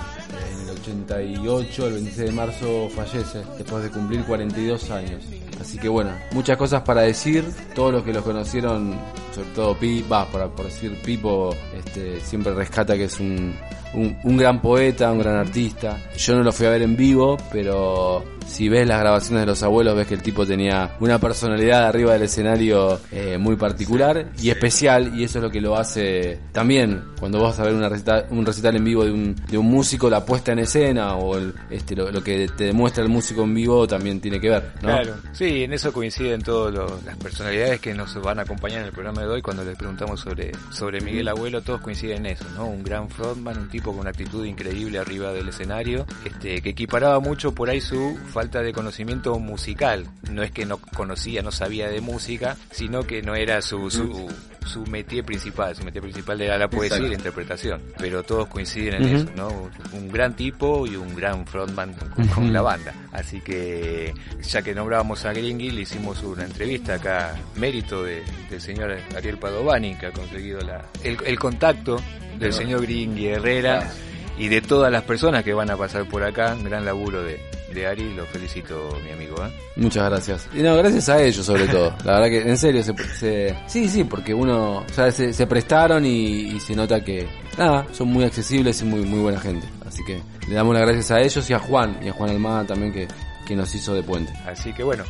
en 0.61 0.69
el 0.69 0.79
88, 0.79 1.87
el 1.87 1.93
26 1.95 2.29
de 2.29 2.31
marzo 2.31 2.89
fallece, 2.95 3.43
después 3.57 3.83
de 3.83 3.89
cumplir 3.89 4.23
42 4.23 4.89
años. 4.89 5.21
Así 5.59 5.77
que 5.77 5.89
bueno, 5.89 6.11
muchas 6.31 6.55
cosas 6.55 6.83
para 6.83 7.01
decir, 7.01 7.43
todos 7.75 7.91
los 7.91 8.03
que 8.03 8.13
los 8.13 8.23
conocieron, 8.23 8.97
sobre 9.33 9.49
todo 9.49 9.75
Pi, 9.77 10.03
va, 10.11 10.25
por, 10.27 10.49
por 10.51 10.65
decir 10.65 10.95
Pipo, 11.03 11.55
este, 11.77 12.19
siempre 12.21 12.53
rescata 12.53 12.95
que 12.95 13.05
es 13.05 13.19
un, 13.19 13.55
un, 13.93 14.17
un 14.23 14.37
gran 14.37 14.61
poeta, 14.61 15.11
un 15.11 15.19
gran 15.19 15.35
artista. 15.35 15.97
Yo 16.17 16.35
no 16.35 16.43
lo 16.43 16.51
fui 16.51 16.65
a 16.65 16.69
ver 16.71 16.81
en 16.81 16.95
vivo, 16.95 17.37
pero 17.51 18.23
si 18.47 18.67
ves 18.67 18.85
las 18.87 18.99
grabaciones 18.99 19.41
de 19.41 19.45
los 19.45 19.63
abuelos 19.63 19.95
ves 19.95 20.07
que 20.07 20.15
el 20.15 20.21
tipo 20.21 20.45
tenía 20.45 20.95
una 20.99 21.19
personalidad 21.19 21.85
arriba 21.85 22.13
del 22.13 22.23
escenario 22.23 22.99
eh, 23.11 23.37
muy 23.37 23.55
particular 23.55 24.31
y 24.41 24.49
especial 24.49 25.17
y 25.17 25.23
eso 25.23 25.37
es 25.37 25.43
lo 25.43 25.49
que 25.51 25.61
lo 25.61 25.77
hace 25.77 26.37
también 26.51 27.01
cuando 27.19 27.39
vas 27.41 27.59
a 27.59 27.63
ver 27.63 27.73
una 27.75 27.87
recita- 27.87 28.25
un 28.31 28.45
recital 28.45 28.75
en 28.75 28.83
vivo 28.83 29.05
de 29.05 29.11
un, 29.11 29.35
de 29.49 29.57
un 29.57 29.67
músico 29.67 30.09
la 30.09 30.25
puesta 30.25 30.51
en 30.51 30.59
escena 30.59 31.15
o 31.15 31.37
el- 31.37 31.53
este, 31.69 31.95
lo, 31.95 32.11
lo 32.11 32.21
que 32.23 32.49
te 32.49 32.65
demuestra 32.65 33.03
el 33.03 33.09
músico 33.09 33.43
en 33.43 33.53
vivo 33.53 33.87
también 33.87 34.19
tiene 34.19 34.41
que 34.41 34.49
ver 34.49 34.71
¿no? 34.81 34.89
Claro, 34.89 35.13
sí, 35.31 35.63
en 35.63 35.71
eso 35.73 35.93
coinciden 35.93 36.41
todas 36.41 36.73
las 37.05 37.15
personalidades 37.17 37.79
que 37.79 37.93
nos 37.93 38.19
van 38.21 38.39
a 38.39 38.41
acompañar 38.41 38.79
en 38.81 38.87
el 38.87 38.91
programa 38.91 39.21
de 39.21 39.27
hoy 39.31 39.41
cuando 39.41 39.63
les 39.63 39.77
preguntamos 39.77 40.19
sobre, 40.19 40.51
sobre 40.71 41.01
Miguel 41.01 41.27
Abuelo, 41.27 41.61
todos 41.61 41.81
coinciden 41.81 42.25
en 42.25 42.33
eso, 42.33 42.45
¿no? 42.55 42.67
Un 42.67 42.83
gran 42.83 43.09
frontman, 43.09 43.57
un 43.57 43.69
tipo 43.69 43.91
con 43.91 44.01
una 44.01 44.09
actitud 44.09 44.45
increíble 44.45 44.99
arriba 44.99 45.31
del 45.31 45.49
escenario, 45.49 46.05
este, 46.25 46.61
que 46.61 46.69
equiparaba 46.69 47.19
mucho 47.19 47.53
por 47.53 47.69
ahí 47.69 47.81
su 47.81 48.17
falta 48.27 48.61
de 48.61 48.73
conocimiento 48.73 49.37
musical. 49.39 50.07
No 50.31 50.43
es 50.43 50.51
que 50.51 50.65
no 50.65 50.77
conocía, 50.77 51.41
no 51.41 51.51
sabía 51.51 51.89
de 51.89 52.01
música, 52.01 52.57
sino 52.71 53.03
que 53.03 53.21
no 53.21 53.35
era 53.35 53.61
su, 53.61 53.89
su, 53.89 54.27
su 54.65 54.83
métier 54.85 55.23
principal, 55.25 55.75
su 55.75 55.83
métier 55.83 56.01
principal 56.03 56.39
era 56.41 56.57
la 56.57 56.69
poesía 56.69 56.97
y 56.97 57.09
la 57.09 57.15
interpretación. 57.15 57.81
Pero 57.97 58.23
todos 58.23 58.47
coinciden 58.47 58.95
en 58.95 59.15
eso, 59.15 59.25
¿no? 59.35 59.69
Un 59.93 60.07
gran 60.09 60.35
tipo 60.35 60.85
y 60.87 60.95
un 60.95 61.15
gran 61.15 61.45
frontman 61.47 61.93
con, 62.35 62.53
la 62.53 62.61
banda. 62.61 62.93
Así 63.11 63.41
que, 63.41 64.13
ya 64.41 64.61
que 64.61 64.73
nombrábamos 64.75 65.25
a 65.25 65.33
Gringy, 65.33 65.71
le 65.71 65.81
hicimos 65.81 66.21
una 66.23 66.43
entrevista 66.45 66.95
acá, 66.95 67.35
mérito 67.55 68.03
de- 68.03 68.23
del 68.49 68.61
señor 68.61 68.97
Ariel 69.15 69.37
Padovani, 69.37 69.95
que 69.95 70.07
ha 70.07 70.11
conseguido 70.11 70.61
la, 70.61 70.85
el, 71.03 71.17
el 71.25 71.39
contacto 71.39 72.01
del 72.39 72.53
señor 72.53 72.81
Gringy 72.83 73.27
Herrera 73.27 73.91
y 74.37 74.47
de 74.47 74.61
todas 74.61 74.91
las 74.91 75.03
personas 75.03 75.43
que 75.43 75.53
van 75.53 75.69
a 75.69 75.77
pasar 75.77 76.05
por 76.05 76.23
acá. 76.23 76.53
Un 76.53 76.63
gran 76.63 76.85
laburo 76.85 77.23
de, 77.23 77.39
de 77.73 77.87
Ari, 77.87 78.13
lo 78.13 78.25
felicito, 78.25 78.97
mi 79.03 79.11
amigo. 79.11 79.35
¿eh? 79.45 79.51
Muchas 79.75 80.09
gracias. 80.09 80.47
Y 80.53 80.61
no, 80.61 80.75
gracias 80.77 81.09
a 81.09 81.21
ellos 81.21 81.45
sobre 81.45 81.67
todo. 81.67 81.93
La 82.03 82.19
verdad 82.19 82.27
que 82.29 82.49
en 82.49 82.57
serio 82.57 82.83
se, 82.83 82.93
se- 83.17 83.55
sí, 83.67 83.87
sí, 83.89 84.03
porque 84.03 84.33
uno, 84.33 84.77
o 84.79 84.89
sea, 84.93 85.11
se, 85.11 85.33
se 85.33 85.47
prestaron 85.47 86.05
y, 86.05 86.51
y 86.53 86.59
se 86.59 86.75
nota 86.75 87.03
que 87.03 87.27
nada, 87.57 87.85
son 87.91 88.07
muy 88.09 88.23
accesibles 88.23 88.81
y 88.81 88.85
muy 88.85 89.01
muy 89.01 89.19
buena 89.19 89.39
gente. 89.39 89.67
Así 89.87 90.03
que 90.05 90.21
le 90.47 90.55
damos 90.55 90.73
las 90.73 90.83
gracias 90.83 91.11
a 91.11 91.21
ellos 91.21 91.49
y 91.49 91.53
a 91.53 91.59
Juan 91.59 91.97
y 92.03 92.09
a 92.09 92.13
Juan 92.13 92.29
Almada 92.29 92.65
también 92.65 92.91
que, 92.93 93.07
que 93.47 93.55
nos 93.55 93.73
hizo 93.75 93.93
de 93.93 94.03
puente. 94.03 94.31
Así 94.45 94.71
que 94.73 94.83
bueno, 94.83 95.03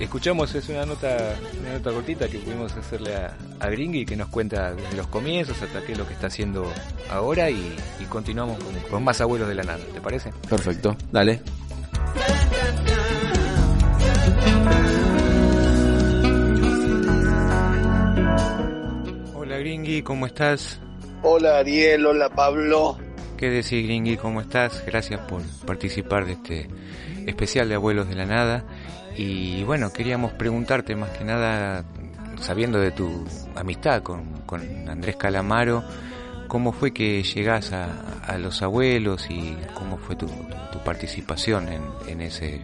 escuchamos, 0.00 0.52
es 0.54 0.68
una 0.68 0.84
nota, 0.84 1.36
una 1.60 1.74
nota 1.74 1.92
cortita 1.92 2.28
que 2.28 2.38
pudimos 2.38 2.72
hacerle 2.76 3.14
a, 3.14 3.36
a 3.60 3.68
Gringy 3.70 4.04
que 4.04 4.16
nos 4.16 4.28
cuenta 4.28 4.74
desde 4.74 4.96
los 4.96 5.06
comienzos 5.06 5.60
hasta 5.62 5.80
qué 5.82 5.92
es 5.92 5.98
lo 5.98 6.06
que 6.06 6.14
está 6.14 6.26
haciendo 6.26 6.70
ahora 7.10 7.48
y, 7.48 7.76
y 8.00 8.04
continuamos 8.06 8.58
con, 8.62 8.74
con 8.90 9.04
más 9.04 9.20
abuelos 9.20 9.46
de 9.48 9.54
la 9.54 9.62
nada, 9.62 9.78
¿te 9.92 10.00
parece? 10.00 10.32
Perfecto, 10.50 10.96
dale. 11.12 11.40
Hola 19.34 19.58
Gringy, 19.58 20.02
¿cómo 20.02 20.26
estás? 20.26 20.80
Hola 21.22 21.58
Ariel, 21.58 22.06
hola 22.06 22.28
Pablo. 22.30 22.98
¿Qué 23.36 23.50
decís 23.50 23.84
Gringy? 23.84 24.16
¿Cómo 24.16 24.40
estás? 24.40 24.84
Gracias 24.86 25.20
por 25.20 25.42
participar 25.66 26.26
de 26.26 26.32
este 26.32 26.68
especial 27.26 27.68
de 27.68 27.74
Abuelos 27.74 28.08
de 28.08 28.14
la 28.14 28.26
Nada. 28.26 28.64
Y 29.16 29.62
bueno, 29.64 29.92
queríamos 29.92 30.32
preguntarte 30.32 30.96
más 30.96 31.10
que 31.10 31.24
nada, 31.24 31.84
sabiendo 32.40 32.80
de 32.80 32.90
tu 32.90 33.24
amistad 33.54 34.02
con, 34.02 34.40
con 34.46 34.88
Andrés 34.88 35.16
Calamaro, 35.16 35.84
¿cómo 36.48 36.72
fue 36.72 36.92
que 36.92 37.22
llegás 37.22 37.72
a, 37.72 38.20
a 38.26 38.38
los 38.38 38.62
abuelos 38.62 39.26
y 39.30 39.56
cómo 39.74 39.98
fue 39.98 40.16
tu, 40.16 40.26
tu 40.26 40.78
participación 40.84 41.68
en, 41.68 41.82
en, 42.08 42.20
ese, 42.20 42.60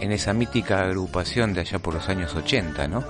en 0.00 0.12
esa 0.12 0.32
mítica 0.32 0.84
agrupación 0.84 1.54
de 1.54 1.60
allá 1.60 1.78
por 1.78 1.94
los 1.94 2.08
años 2.08 2.34
80, 2.34 2.88
¿no? 2.88 3.04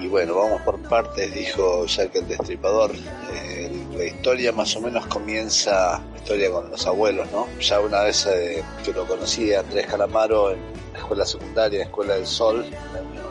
Y 0.00 0.08
bueno, 0.08 0.34
vamos 0.34 0.62
por 0.62 0.80
partes, 0.88 1.34
dijo 1.34 1.84
Jack 1.86 2.16
el 2.16 2.28
Destripador. 2.28 2.92
Eh, 3.34 3.70
la 3.96 4.04
historia 4.04 4.50
más 4.50 4.74
o 4.76 4.80
menos 4.80 5.06
comienza, 5.06 6.00
historia 6.16 6.50
con 6.50 6.70
los 6.70 6.86
abuelos, 6.86 7.30
¿no? 7.32 7.46
Ya 7.60 7.80
una 7.80 8.02
vez 8.02 8.26
eh, 8.26 8.64
que 8.82 8.92
lo 8.92 9.06
conocí 9.06 9.52
Andrés 9.52 9.86
Calamaro 9.86 10.52
en 10.52 10.58
la 10.92 10.98
escuela 10.98 11.26
secundaria, 11.26 11.82
Escuela 11.82 12.14
del 12.14 12.26
Sol, 12.26 12.64
en 12.64 12.72
eh, 12.72 13.29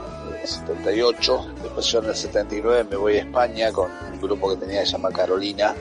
78. 0.50 1.54
Después 1.64 1.86
yo 1.86 2.00
en 2.00 2.06
el 2.06 2.16
79 2.16 2.88
me 2.90 2.96
voy 2.96 3.16
a 3.16 3.20
España 3.20 3.72
con 3.72 3.92
un 3.92 4.20
grupo 4.22 4.50
que 4.50 4.58
tenía 4.58 4.82
que 4.82 4.86
se 4.86 4.92
llama 4.94 5.12
Carolina, 5.12 5.76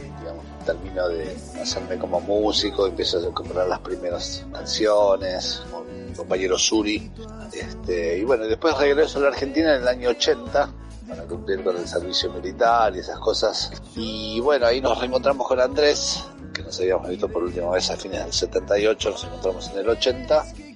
termino 0.69 1.09
de 1.09 1.35
hacerme 1.63 1.97
como 1.97 2.21
músico, 2.21 2.87
empiezo 2.87 3.27
a 3.27 3.33
comprar 3.33 3.67
las 3.67 3.79
primeras 3.79 4.45
canciones 4.53 5.63
con 5.71 5.87
mi 6.07 6.13
compañero 6.13 6.59
Suri. 6.59 7.11
Este, 7.53 8.19
y 8.19 8.25
bueno, 8.25 8.45
después 8.45 8.77
regreso 8.77 9.19
a 9.19 9.23
la 9.23 9.29
Argentina 9.29 9.75
en 9.75 9.83
el 9.83 9.89
año 9.89 10.11
80 10.11 10.71
para 11.09 11.23
cumplir 11.23 11.65
con 11.65 11.75
el 11.77 11.89
servicio 11.89 12.31
militar 12.31 12.95
y 12.95 12.99
esas 12.99 13.19
cosas. 13.19 13.73
Y 13.97 14.41
bueno, 14.41 14.67
ahí 14.67 14.83
nos 14.83 14.99
reencontramos 14.99 15.49
con 15.49 15.59
Andrés, 15.59 16.23
que 16.53 16.63
nos 16.63 16.79
habíamos 16.79 17.09
visto 17.09 17.29
por 17.29 17.45
última 17.45 17.71
vez 17.71 17.91
a 17.91 17.97
fines 17.97 18.23
del 18.25 18.33
78, 18.33 19.11
nos 19.11 19.25
encontramos 19.25 19.71
en 19.71 19.79
el 19.79 19.89
80 19.89 20.47
y 20.59 20.68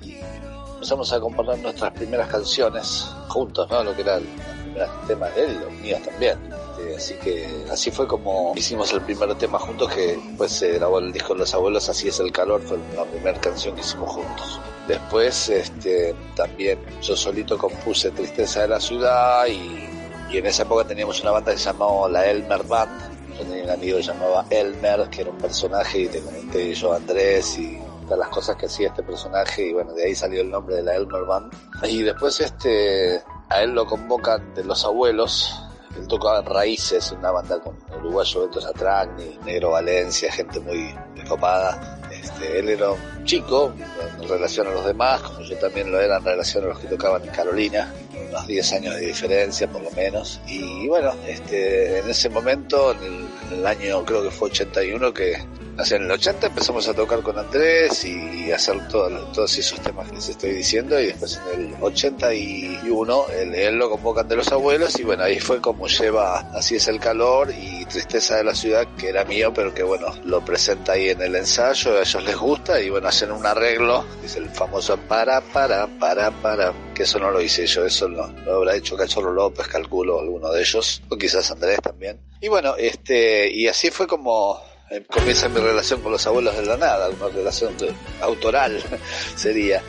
empezamos 0.83 1.13
a 1.13 1.21
componer 1.21 1.59
nuestras 1.61 1.93
primeras 1.93 2.27
canciones 2.27 3.15
juntos, 3.29 3.71
¿no? 3.71 3.85
Lo 3.85 3.95
que 3.95 4.03
eran 4.03 4.25
los 4.25 4.65
primeros 4.65 5.07
temas 5.07 5.35
de 5.37 5.45
él, 5.45 5.61
los 5.61 5.73
míos 5.75 6.01
también. 6.05 6.37
Este, 6.77 6.97
así 6.97 7.15
que 7.23 7.65
así 7.71 7.93
fue 7.93 8.09
como 8.09 8.53
hicimos 8.57 8.93
el 8.93 9.01
primer 9.03 9.33
tema 9.37 9.61
juntos, 9.61 9.95
que 9.95 10.17
después 10.17 10.51
se 10.51 10.73
grabó 10.73 10.99
el 10.99 11.13
disco 11.13 11.35
de 11.35 11.39
los 11.39 11.55
abuelos, 11.55 11.89
Así 11.89 12.09
es 12.09 12.19
el 12.19 12.33
calor, 12.33 12.61
fue 12.63 12.79
la 12.97 13.05
primera 13.05 13.41
canción 13.41 13.77
que 13.77 13.83
hicimos 13.83 14.11
juntos. 14.11 14.61
Después 14.89 15.51
este, 15.51 16.17
también 16.35 16.81
yo 17.01 17.17
solito 17.17 17.57
compuse 17.57 18.11
Tristeza 18.11 18.63
de 18.63 18.69
la 18.69 18.81
Ciudad 18.81 19.47
y, 19.47 19.89
y 20.33 20.39
en 20.39 20.47
esa 20.47 20.65
época 20.65 20.85
teníamos 20.85 21.21
una 21.21 21.31
banda 21.31 21.53
que 21.53 21.59
se 21.59 21.67
llamaba 21.67 22.09
la 22.09 22.27
Elmer 22.27 22.65
Band. 22.65 22.91
Yo 23.39 23.45
tenía 23.45 23.63
un 23.63 23.71
amigo 23.71 23.99
que 23.99 24.03
se 24.03 24.13
llamaba 24.13 24.47
Elmer, 24.51 25.09
que 25.11 25.21
era 25.21 25.31
un 25.31 25.39
personaje 25.39 26.01
y 26.01 26.09
te 26.09 26.21
comenté 26.21 26.75
yo 26.75 26.93
Andrés 26.93 27.57
y 27.57 27.79
las 28.17 28.29
cosas 28.29 28.57
que 28.57 28.67
hacía 28.67 28.89
este 28.89 29.03
personaje 29.03 29.67
y 29.69 29.73
bueno, 29.73 29.93
de 29.93 30.05
ahí 30.05 30.15
salió 30.15 30.43
el 30.43 30.51
nombre 30.51 30.77
de 30.77 30.83
la 30.83 30.97
Elmer 30.97 31.25
Band. 31.25 31.53
Y 31.85 32.03
después 32.03 32.41
este, 32.41 33.23
a 33.49 33.63
él 33.63 33.73
lo 33.73 33.87
convocan 33.87 34.55
de 34.55 34.65
los 34.65 34.85
abuelos. 34.85 35.55
Él 35.97 36.09
tocaba 36.09 36.41
Raíces, 36.41 37.13
una 37.13 37.31
banda 37.31 37.61
con 37.61 37.77
uruguayo 37.99 38.47
Beto 38.47 38.61
Satragni, 38.61 39.39
Negro 39.45 39.73
Valencia, 39.73 40.33
gente 40.33 40.59
muy, 40.61 40.95
muy 41.15 41.25
copada. 41.29 42.01
Este, 42.11 42.59
él 42.59 42.71
era 42.71 42.93
un 42.93 43.25
chico 43.25 43.75
en 44.21 44.29
relación 44.29 44.69
a 44.69 44.71
los 44.71 44.87
demás, 44.87 45.21
como 45.21 45.41
yo 45.41 45.57
también 45.59 45.93
lo 45.93 46.01
era 46.01 46.17
en 46.17 46.25
relación 46.25 46.65
a 46.65 46.69
los 46.69 46.79
que 46.79 46.89
tocaban 46.89 47.23
en 47.23 47.31
Carolina, 47.31 47.93
unos 48.29 48.47
10 48.47 48.73
años 48.73 48.95
de 48.95 49.01
diferencia 49.03 49.69
por 49.69 49.83
lo 49.83 49.91
menos. 49.91 50.41
Y 50.47 50.89
bueno, 50.89 51.13
este, 51.27 51.99
en 51.99 52.09
ese 52.09 52.31
momento, 52.31 52.93
en 52.93 53.03
el, 53.03 53.29
en 53.51 53.59
el 53.59 53.67
año 53.67 54.05
creo 54.05 54.23
que 54.23 54.31
fue 54.31 54.49
81, 54.49 55.13
que 55.13 55.37
En 55.79 56.03
el 56.03 56.11
80 56.11 56.49
empezamos 56.49 56.87
a 56.89 56.95
tocar 56.95 57.23
con 57.23 57.39
Andrés 57.39 58.05
y 58.05 58.53
hacer 58.53 58.87
todo- 58.89 59.09
todos 59.33 59.57
esos 59.59 59.81
temas 59.81 60.09
que 60.09 60.17
les 60.17 60.29
estoy 60.29 60.51
diciendo 60.53 61.01
y 61.01 61.07
después 61.07 61.41
en 61.53 61.61
el 61.61 61.75
81 61.81 63.27
él, 63.37 63.55
él 63.55 63.77
lo 63.77 63.91
convocan 63.91 64.29
de 64.29 64.37
los 64.37 64.53
abuelos 64.53 64.99
y 64.99 65.03
bueno, 65.03 65.25
ahí 65.25 65.41
fue 65.41 65.61
como 65.61 65.89
lleva 65.89 66.39
Así 66.55 66.77
es 66.77 66.89
el 66.89 67.01
calor 67.01 67.51
y 67.51 67.85
Tristeza 67.87 68.37
de 68.37 68.45
la 68.45 68.55
ciudad 68.55 68.87
que 68.99 69.09
era 69.09 69.25
mío 69.25 69.53
pero 69.55 69.75
que 69.75 69.83
bueno, 69.83 70.07
lo 70.25 70.45
presenta 70.45 70.93
ahí 70.93 71.09
en 71.11 71.21
el 71.23 71.35
ensayo, 71.37 71.97
a 71.99 72.03
ellos 72.03 72.23
les 72.25 72.37
gusta 72.37 72.81
y 72.81 72.91
bueno, 72.91 73.09
hacen 73.09 73.33
un 73.33 73.45
arreglo, 73.45 74.05
es 74.25 74.37
el 74.37 74.49
famoso 74.51 74.97
para, 74.97 75.41
para, 75.41 75.87
para, 75.99 76.31
para, 76.31 76.73
que 76.95 77.03
eso 77.05 77.19
no 77.19 77.31
lo 77.31 77.41
hice 77.41 77.67
yo, 77.67 77.85
eso 77.85 78.09
lo, 78.09 78.29
lo 78.29 78.57
habrá 78.57 78.77
hecho 78.77 78.97
Cachorro 78.97 79.33
López, 79.33 79.67
calculo, 79.69 80.21
alguno 80.21 80.51
de 80.53 80.61
ellos, 80.61 81.03
o 81.09 81.17
quizás 81.17 81.51
Andrés 81.51 81.81
también. 81.83 82.21
Y 82.41 82.49
bueno, 82.49 82.75
este, 82.77 83.51
y 83.51 83.69
así 83.69 83.91
fue 83.91 84.07
como 84.07 84.61
eh, 84.93 85.03
comienza 85.09 85.49
mi 85.49 85.59
relación 85.61 86.01
con 86.03 86.13
los 86.13 86.27
abuelos 86.27 86.55
de 86.57 86.67
la 86.67 86.77
nada, 86.77 87.09
una 87.09 87.29
relación 87.29 87.77
de- 87.79 87.95
autoral 88.21 88.83
sería. 89.37 89.83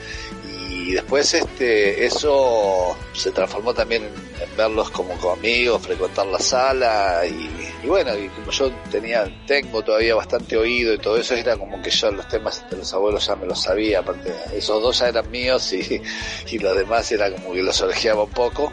Y 0.49 0.93
después 0.93 1.33
este 1.33 2.05
eso 2.05 2.95
se 3.13 3.31
transformó 3.31 3.73
también 3.73 4.03
en, 4.03 4.57
verlos 4.57 4.89
como, 4.91 5.13
como 5.17 5.33
amigos, 5.33 5.81
frecuentar 5.81 6.25
la 6.27 6.39
sala 6.39 7.25
y, 7.25 7.49
y 7.83 7.87
bueno, 7.87 8.15
y 8.17 8.27
como 8.29 8.51
yo 8.51 8.69
tenía, 8.91 9.23
tengo 9.47 9.81
todavía 9.81 10.15
bastante 10.15 10.57
oído 10.57 10.93
y 10.93 10.97
todo 10.97 11.17
eso, 11.17 11.35
era 11.35 11.55
como 11.57 11.81
que 11.81 11.89
yo 11.89 12.11
los 12.11 12.27
temas 12.27 12.63
de 12.69 12.77
los 12.77 12.93
abuelos 12.93 13.25
ya 13.25 13.35
me 13.35 13.45
los 13.45 13.61
sabía, 13.61 13.99
aparte 13.99 14.33
esos 14.53 14.81
dos 14.81 14.99
ya 14.99 15.07
eran 15.09 15.29
míos 15.31 15.71
y, 15.73 16.01
y 16.51 16.59
los 16.59 16.75
demás 16.75 17.11
era 17.11 17.31
como 17.31 17.53
que 17.53 17.61
los 17.61 17.81
orejeaba 17.81 18.23
un 18.23 18.31
poco. 18.31 18.71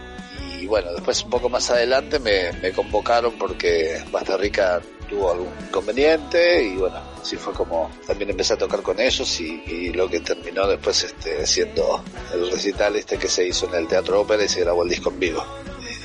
Y 0.61 0.67
bueno, 0.67 0.93
después 0.93 1.23
un 1.25 1.31
poco 1.31 1.49
más 1.49 1.71
adelante 1.71 2.19
me, 2.19 2.53
me 2.61 2.73
convocaron 2.73 3.33
porque 3.39 4.03
Basta 4.11 4.37
Rica 4.37 4.81
tuvo 5.11 5.33
algún 5.33 5.53
inconveniente 5.69 6.63
y 6.65 6.77
bueno, 6.77 6.99
así 7.21 7.37
fue 7.37 7.53
como 7.53 7.91
también 8.07 8.31
empecé 8.31 8.55
a 8.55 8.59
tocar 8.59 8.81
con 8.81 8.99
ellos 9.01 9.41
y, 9.41 9.63
y 9.67 9.93
lo 9.93 10.09
que 10.09 10.21
terminó 10.21 10.67
después 10.69 11.03
este, 11.05 11.45
siendo 11.47 12.03
el 12.33 12.51
recital 12.51 12.95
este 12.97 13.19
que 13.19 13.29
se 13.29 13.47
hizo 13.47 13.67
en 13.69 13.75
el 13.75 13.89
Teatro 13.89 14.21
Ópera 14.21 14.45
y 14.45 14.49
se 14.49 14.61
grabó 14.61 14.85
el 14.85 14.89
disco 14.89 15.11
en 15.11 15.19
vivo. 15.19 15.45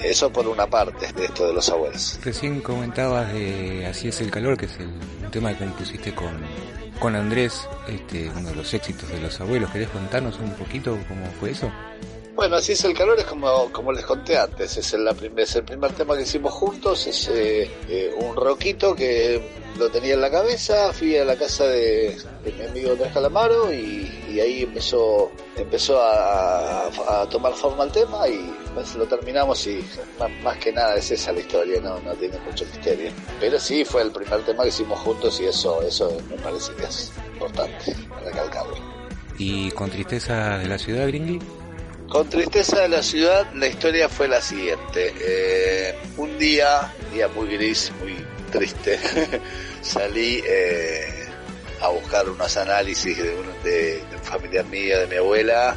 Eh, 0.01 0.09
Eso 0.09 0.31
por 0.31 0.47
una 0.47 0.67
parte 0.67 1.11
de 1.13 1.25
esto 1.25 1.47
de 1.47 1.53
los 1.53 1.69
abuelos. 1.69 2.19
Recién 2.23 2.61
comentabas 2.61 3.31
de 3.31 3.85
Así 3.85 4.07
es 4.07 4.19
el 4.21 4.31
calor, 4.31 4.57
que 4.57 4.65
es 4.65 4.75
el, 4.79 4.87
un 4.87 5.31
tema 5.31 5.53
que 5.53 5.59
compusiste 5.65 6.13
con, 6.13 6.41
con 6.99 7.15
Andrés, 7.15 7.67
este, 7.87 8.29
uno 8.35 8.49
de 8.49 8.55
los 8.55 8.73
éxitos 8.73 9.07
de 9.09 9.19
los 9.19 9.39
abuelos. 9.39 9.69
¿Querés 9.69 9.89
contarnos 9.89 10.39
un 10.39 10.51
poquito 10.55 10.97
cómo 11.07 11.25
fue 11.39 11.51
eso? 11.51 11.71
Bueno, 12.35 12.57
así 12.57 12.73
es 12.73 12.83
el 12.83 12.93
calor, 12.93 13.17
es 13.17 13.23
como, 13.25 13.71
como 13.71 13.93
les 13.93 14.05
conté 14.05 14.37
antes, 14.37 14.75
es 14.77 14.93
el, 14.93 15.05
la 15.05 15.13
prim- 15.13 15.39
es 15.39 15.55
el 15.55 15.63
primer 15.63 15.93
tema 15.93 16.15
que 16.17 16.23
hicimos 16.23 16.53
juntos, 16.53 17.07
es 17.07 17.29
eh, 17.29 17.71
eh, 17.87 18.13
un 18.17 18.35
roquito 18.35 18.93
que 18.93 19.41
lo 19.77 19.89
tenía 19.89 20.15
en 20.15 20.21
la 20.21 20.29
cabeza, 20.29 20.91
fui 20.91 21.17
a 21.17 21.23
la 21.23 21.37
casa 21.37 21.65
de, 21.65 22.17
mi 22.45 22.65
amigo 22.65 22.91
Andrés 22.91 23.13
Calamaro 23.13 23.73
y, 23.73 24.11
y 24.29 24.39
ahí 24.41 24.63
empezó 24.63 25.31
empezó 25.55 26.01
a, 26.01 26.89
tomar 27.29 27.53
forma 27.53 27.85
el 27.85 27.91
tema 27.91 28.27
y 28.27 28.53
pues 28.73 28.93
lo 28.95 29.05
terminamos 29.05 29.65
y 29.67 29.83
más, 30.43 30.57
que 30.57 30.71
nada 30.73 30.97
es 30.97 31.09
esa 31.11 31.31
la 31.31 31.39
historia, 31.39 31.79
no, 31.81 31.99
no 32.01 32.13
tiene 32.13 32.37
mucho 32.39 32.65
misterio. 32.65 33.11
Pero 33.39 33.57
sí 33.59 33.85
fue 33.85 34.01
el 34.01 34.11
primer 34.11 34.43
tema 34.43 34.63
que 34.63 34.69
hicimos 34.69 34.99
juntos 34.99 35.39
y 35.39 35.45
eso, 35.45 35.81
eso 35.81 36.17
me 36.29 36.35
parece 36.37 36.73
que 36.73 36.83
es 36.83 37.11
importante 37.33 37.95
recalcarlo. 38.23 38.75
Y 39.37 39.71
con 39.71 39.89
Tristeza 39.89 40.57
de 40.57 40.67
la 40.67 40.77
Ciudad, 40.77 41.07
Gringui. 41.07 41.39
Con 42.09 42.29
Tristeza 42.29 42.81
de 42.81 42.89
la 42.89 43.01
Ciudad, 43.01 43.47
la 43.53 43.67
historia 43.67 44.07
fue 44.07 44.27
la 44.27 44.39
siguiente. 44.39 45.13
Eh, 45.19 45.95
un 46.17 46.37
día, 46.37 46.93
día 47.11 47.27
muy 47.29 47.47
gris, 47.49 47.91
muy 47.99 48.15
triste, 48.51 48.99
salí 49.81 50.41
eh, 50.45 51.27
a 51.81 51.89
buscar 51.89 52.29
unos 52.29 52.55
análisis 52.57 53.17
de 53.17 53.35
un, 53.35 53.63
de, 53.63 54.03
de 54.09 54.15
un 54.15 54.23
familiar 54.23 54.65
mío, 54.65 54.99
de 54.99 55.07
mi 55.07 55.15
abuela, 55.15 55.75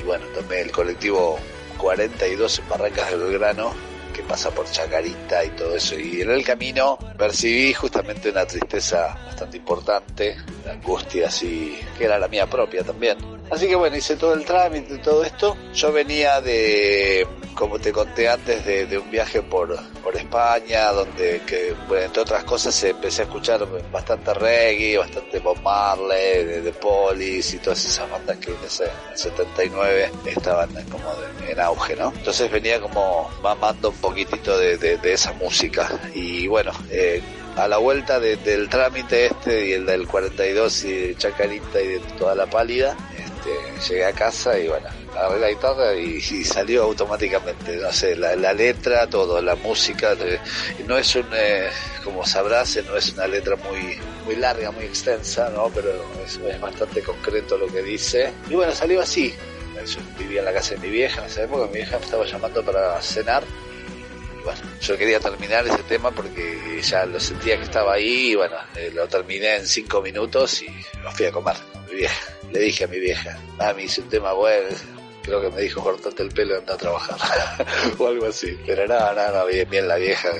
y 0.00 0.04
bueno, 0.04 0.26
tomé 0.34 0.60
el 0.60 0.70
colectivo 0.72 1.38
42 1.78 2.58
en 2.58 2.68
Barrancas 2.68 3.10
de 3.12 3.16
Belgrano, 3.16 3.72
que 4.12 4.22
pasa 4.22 4.50
por 4.50 4.68
Chacarita 4.70 5.44
y 5.44 5.50
todo 5.50 5.76
eso, 5.76 5.98
y 5.98 6.20
en 6.20 6.30
el 6.30 6.44
camino 6.44 6.98
percibí 7.16 7.72
justamente 7.72 8.30
una 8.30 8.44
tristeza 8.44 9.16
bastante 9.26 9.56
importante, 9.56 10.36
una 10.62 10.72
angustia 10.72 11.28
así, 11.28 11.78
que 11.96 12.04
era 12.04 12.18
la 12.18 12.28
mía 12.28 12.46
propia 12.46 12.82
también. 12.82 13.33
Así 13.50 13.68
que 13.68 13.74
bueno, 13.76 13.96
hice 13.96 14.16
todo 14.16 14.34
el 14.34 14.44
trámite 14.44 14.94
y 14.94 14.98
todo 14.98 15.22
esto. 15.24 15.56
Yo 15.74 15.92
venía 15.92 16.40
de, 16.40 17.26
como 17.54 17.78
te 17.78 17.92
conté 17.92 18.28
antes, 18.28 18.64
de, 18.64 18.86
de 18.86 18.98
un 18.98 19.10
viaje 19.10 19.42
por, 19.42 19.78
por 20.02 20.16
España, 20.16 20.90
donde, 20.92 21.42
que, 21.46 21.74
bueno, 21.86 22.04
entre 22.06 22.22
otras 22.22 22.42
cosas, 22.44 22.82
empecé 22.84 23.22
a 23.22 23.24
escuchar 23.26 23.66
bastante 23.92 24.34
reggae, 24.34 24.96
bastante 24.98 25.38
Bob 25.40 25.60
Marley, 25.62 26.44
de, 26.44 26.60
de 26.62 26.72
Police 26.72 27.56
y 27.56 27.58
todas 27.60 27.84
esas 27.84 28.10
bandas 28.10 28.38
que 28.38 28.50
en 28.50 28.56
ese 28.64 28.84
en 28.84 28.90
el 29.12 29.18
79 29.18 30.10
estaban 30.26 30.70
como 30.90 31.04
de- 31.16 31.52
en 31.52 31.60
auge, 31.60 31.94
¿no? 31.96 32.12
Entonces 32.16 32.50
venía 32.50 32.80
como 32.80 33.30
mamando 33.42 33.90
un 33.90 33.96
poquitito 33.96 34.58
de, 34.58 34.78
de- 34.78 35.12
esa 35.12 35.32
música. 35.34 35.88
Y 36.14 36.46
bueno, 36.48 36.72
eh, 36.90 37.22
a 37.56 37.68
la 37.68 37.76
vuelta 37.78 38.18
de- 38.18 38.36
del 38.38 38.68
trámite 38.68 39.26
este 39.26 39.66
y 39.68 39.72
el 39.74 39.86
del 39.86 40.08
42 40.08 40.84
y 40.86 40.92
de 40.92 41.16
Chacarita 41.16 41.80
y 41.80 41.86
de 41.86 41.98
toda 42.18 42.34
la 42.34 42.46
pálida, 42.46 42.96
este, 43.44 43.88
llegué 43.88 44.04
a 44.04 44.12
casa 44.12 44.58
y 44.58 44.68
bueno, 44.68 44.88
agarré 45.14 45.38
la 45.38 45.50
guitarra 45.50 45.94
y, 45.94 46.20
salió 46.44 46.84
automáticamente, 46.84 47.76
no 47.76 47.92
sé, 47.92 48.16
la, 48.16 48.36
la 48.36 48.52
letra, 48.52 49.06
todo, 49.06 49.40
la 49.40 49.54
música, 49.56 50.12
eh, 50.12 50.38
no 50.86 50.96
es 50.98 51.14
un, 51.16 51.26
eh, 51.32 51.68
como 52.02 52.24
sabrás, 52.24 52.76
eh, 52.76 52.84
no 52.86 52.96
es 52.96 53.12
una 53.12 53.26
letra 53.26 53.56
muy, 53.56 53.98
muy 54.24 54.36
larga, 54.36 54.70
muy 54.70 54.84
extensa, 54.84 55.50
¿no? 55.50 55.70
Pero 55.74 55.90
es, 56.24 56.60
bastante 56.60 57.02
concreto 57.02 57.58
lo 57.58 57.66
que 57.66 57.82
dice. 57.82 58.32
Y 58.48 58.54
bueno, 58.54 58.72
salió 58.72 59.00
así. 59.00 59.34
Yo 59.86 60.00
vivía 60.18 60.38
en 60.38 60.46
la 60.46 60.52
casa 60.52 60.74
de 60.74 60.80
mi 60.80 60.88
vieja 60.88 61.20
en 61.20 61.26
esa 61.26 61.42
época, 61.42 61.66
mi 61.66 61.74
vieja 61.74 61.98
me 61.98 62.04
estaba 62.04 62.24
llamando 62.24 62.64
para 62.64 63.02
cenar 63.02 63.44
bueno, 64.44 64.60
yo 64.80 64.98
quería 64.98 65.18
terminar 65.18 65.66
ese 65.66 65.82
tema 65.84 66.10
porque 66.10 66.80
ya 66.82 67.06
lo 67.06 67.18
sentía 67.18 67.56
que 67.56 67.64
estaba 67.64 67.94
ahí 67.94 68.32
y 68.32 68.34
bueno, 68.34 68.56
eh, 68.76 68.90
lo 68.94 69.08
terminé 69.08 69.56
en 69.56 69.66
cinco 69.66 70.02
minutos 70.02 70.62
y 70.62 70.68
me 70.68 71.10
fui 71.12 71.26
a 71.26 71.32
comer 71.32 71.56
con 71.72 71.84
mi. 71.86 72.02
Le 72.54 72.60
dije 72.60 72.84
a 72.84 72.86
mi 72.86 73.00
vieja, 73.00 73.36
mami, 73.58 73.82
hice 73.82 74.00
un 74.00 74.08
tema 74.08 74.32
bueno, 74.32 74.68
creo 75.22 75.40
que 75.42 75.50
me 75.50 75.60
dijo 75.62 75.82
cortate 75.82 76.22
el 76.22 76.28
pelo 76.30 76.54
y 76.54 76.58
anda 76.58 76.74
a 76.74 76.78
trabajar 76.78 77.66
o 77.98 78.06
algo 78.06 78.26
así. 78.26 78.56
Pero 78.64 78.86
nada, 78.86 79.12
nada, 79.12 79.40
no, 79.40 79.46
bien, 79.46 79.88
la 79.88 79.96
vieja. 79.96 80.30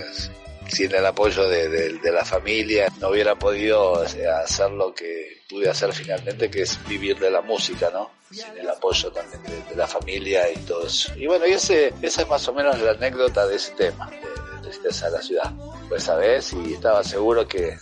Sin 0.69 0.95
el 0.95 1.05
apoyo 1.05 1.47
de, 1.49 1.69
de- 1.69 2.13
la 2.13 2.25
familia 2.25 2.87
no 3.01 3.09
hubiera 3.11 3.35
podido 3.35 3.97
hacer 4.01 4.71
lo 4.71 4.95
que 4.95 5.43
pude 5.49 5.69
hacer 5.69 5.93
finalmente, 5.93 6.51
que 6.51 6.63
es 6.63 6.79
vivir 6.89 7.19
de 7.19 7.31
la 7.31 7.43
música, 7.43 7.91
¿no? 7.93 8.11
Sin 8.35 8.59
el 8.59 8.69
apoyo 8.69 9.11
también 9.13 9.43
de, 9.45 9.63
de 9.71 9.77
la 9.77 9.87
familia 9.87 10.51
y 10.51 10.57
todo 10.59 10.87
eso. 10.87 11.13
Y 11.17 11.27
bueno, 11.27 11.47
y 11.47 11.53
ese, 11.53 11.95
esa 12.03 12.23
es 12.23 12.29
más 12.29 12.47
o 12.49 12.53
menos 12.53 12.79
la 12.81 12.93
anécdota 12.93 13.47
de 13.47 13.57
ese 13.57 13.73
tema, 13.73 14.11
de, 14.11 14.17
de 14.17 14.63
Tristeza 14.63 15.07
de 15.07 15.13
la 15.13 15.23
Ciudad. 15.23 15.53
Pues 15.89 16.05
sabes, 16.05 16.53
y 16.53 16.75
estaba 16.75 17.05
seguro 17.05 17.47
que, 17.47 17.77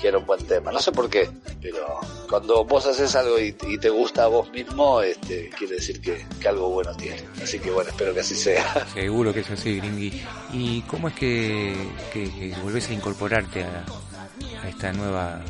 que 0.00 0.08
era 0.08 0.18
un 0.18 0.26
buen 0.26 0.44
tema. 0.46 0.70
No 0.70 0.78
sé 0.78 0.92
por 0.92 1.08
qué, 1.08 1.28
pero 1.60 2.00
cuando 2.28 2.64
vos 2.64 2.86
haces 2.86 3.14
algo 3.16 3.38
y, 3.38 3.56
y 3.66 3.78
te 3.78 3.88
gusta 3.90 4.24
a 4.24 4.26
vos 4.28 4.50
mismo, 4.50 5.00
este, 5.00 5.50
quiere 5.50 5.76
decir 5.76 6.00
que, 6.00 6.26
que 6.40 6.48
algo 6.48 6.70
bueno 6.70 6.94
tiene. 6.94 7.22
Así 7.42 7.58
que 7.58 7.70
bueno, 7.70 7.90
espero 7.90 8.14
que 8.14 8.20
así 8.20 8.36
sea. 8.36 8.86
Seguro 8.94 9.32
que 9.32 9.40
es 9.40 9.50
así, 9.50 9.78
Gringui. 9.78 10.22
¿Y 10.52 10.82
cómo 10.82 11.08
es 11.08 11.14
que, 11.14 11.74
que, 12.12 12.24
que 12.24 12.54
volvés 12.62 12.88
a 12.90 12.92
incorporarte 12.92 13.64
a, 13.64 13.84
a 14.62 14.68
esta 14.68 14.92
nueva 14.92 15.40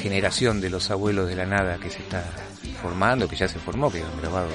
generación 0.00 0.60
de 0.60 0.70
los 0.70 0.90
abuelos 0.90 1.28
de 1.28 1.36
la 1.36 1.46
nada 1.46 1.78
que 1.78 1.90
se 1.90 1.98
está 1.98 2.22
formando, 2.80 3.28
que 3.28 3.36
ya 3.36 3.48
se 3.48 3.58
formó, 3.58 3.90
que 3.90 4.00
han 4.02 4.20
grabado 4.20 4.48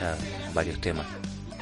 ya 0.00 0.16
varios 0.52 0.80
temas? 0.80 1.06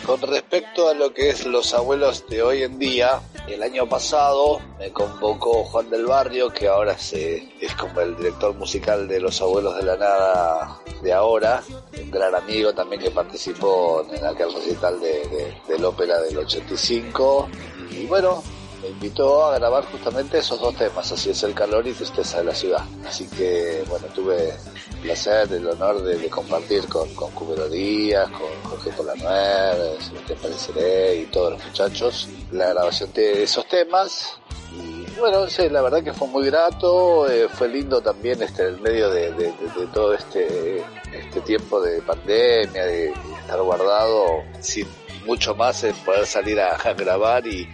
Con 0.07 0.21
respecto 0.21 0.89
a 0.89 0.95
lo 0.95 1.15
que 1.15 1.31
es 1.31 1.47
los 1.47 1.73
abuelos 1.75 2.25
de 2.29 2.43
hoy 2.43 2.63
en 2.65 2.77
día, 2.79 3.21
el 3.47 3.63
año 3.63 3.89
pasado 3.89 4.61
me 4.79 4.91
convocó 4.91 5.63
Juan 5.65 5.91
del 5.91 6.07
Barrio, 6.07 6.51
que 6.51 6.67
ahora 6.67 6.97
es 7.61 7.75
como 7.79 8.01
el 8.01 8.17
director 8.17 8.53
musical 8.57 9.07
de 9.07 9.21
los 9.21 9.41
abuelos 9.41 9.77
de 9.77 9.85
la 9.85 9.97
nada 9.97 10.81
de 11.03 11.13
ahora, 11.13 11.63
un 12.03 12.11
gran 12.11 12.35
amigo 12.35 12.73
también 12.75 13.01
que 13.01 13.11
participó 13.13 14.05
en 14.13 14.25
aquel 14.27 14.53
recital 14.53 14.99
de, 15.01 15.53
de- 15.69 15.85
ópera 15.85 16.21
del 16.21 16.37
85. 16.39 17.49
Y 17.93 18.07
bueno, 18.07 18.43
me 18.83 18.89
invitó 18.89 19.45
a 19.45 19.59
grabar 19.59 19.85
justamente 19.85 20.39
esos 20.39 20.61
dos 20.61 20.75
temas, 20.77 21.11
así 21.13 21.31
es 21.31 21.43
el 21.45 21.55
calor 21.55 21.87
y 21.87 21.93
tristeza 21.93 22.39
de 22.39 22.45
la 22.45 22.55
ciudad. 22.55 22.85
Así 23.07 23.29
que 23.29 23.85
bueno, 23.89 24.07
tuve 24.15 24.51
el 24.51 24.99
placer, 25.03 25.53
el 25.53 25.67
honor 25.69 26.03
de, 26.03 26.29
compartir 26.29 26.89
con, 26.89 27.15
con 27.15 27.31
Cubero 27.33 27.69
Díaz, 27.69 28.29
con 28.31 28.71
Jorge 28.71 28.91
Polanuer, 28.91 30.01
Sebastián 30.03 30.39
Pareceré 30.43 31.17
y 31.17 31.27
todos 31.27 31.53
los 31.53 31.65
muchachos 31.65 32.29
la 32.51 32.71
grabación 32.71 33.13
de 33.13 33.45
esos 33.45 33.67
temas. 33.69 34.39
Y 34.75 35.05
bueno, 35.21 35.47
sí, 35.49 35.69
la 35.69 35.83
verdad 35.83 36.03
que 36.03 36.13
fue 36.15 36.27
muy 36.29 36.47
grato, 36.47 37.31
eh, 37.31 37.47
fue 37.49 37.69
lindo 37.69 38.01
también 38.01 38.43
este, 38.43 38.69
en 38.69 38.81
medio 38.83 39.11
de, 39.11 39.31
de- 39.33 39.53
todo 39.93 40.15
este, 40.15 40.83
este 41.13 41.41
tiempo 41.43 41.81
de 41.83 42.01
pandemia, 42.01 42.87
de, 42.87 42.93
de 43.09 43.13
estar 43.41 43.61
guardado 43.61 44.43
sin 44.61 44.87
mucho 45.25 45.55
más 45.55 45.85
en 45.85 45.95
poder 45.97 46.27
salir 46.27 46.61
a, 46.61 46.77
a 46.77 46.93
grabar 46.95 47.47
y 47.47 47.69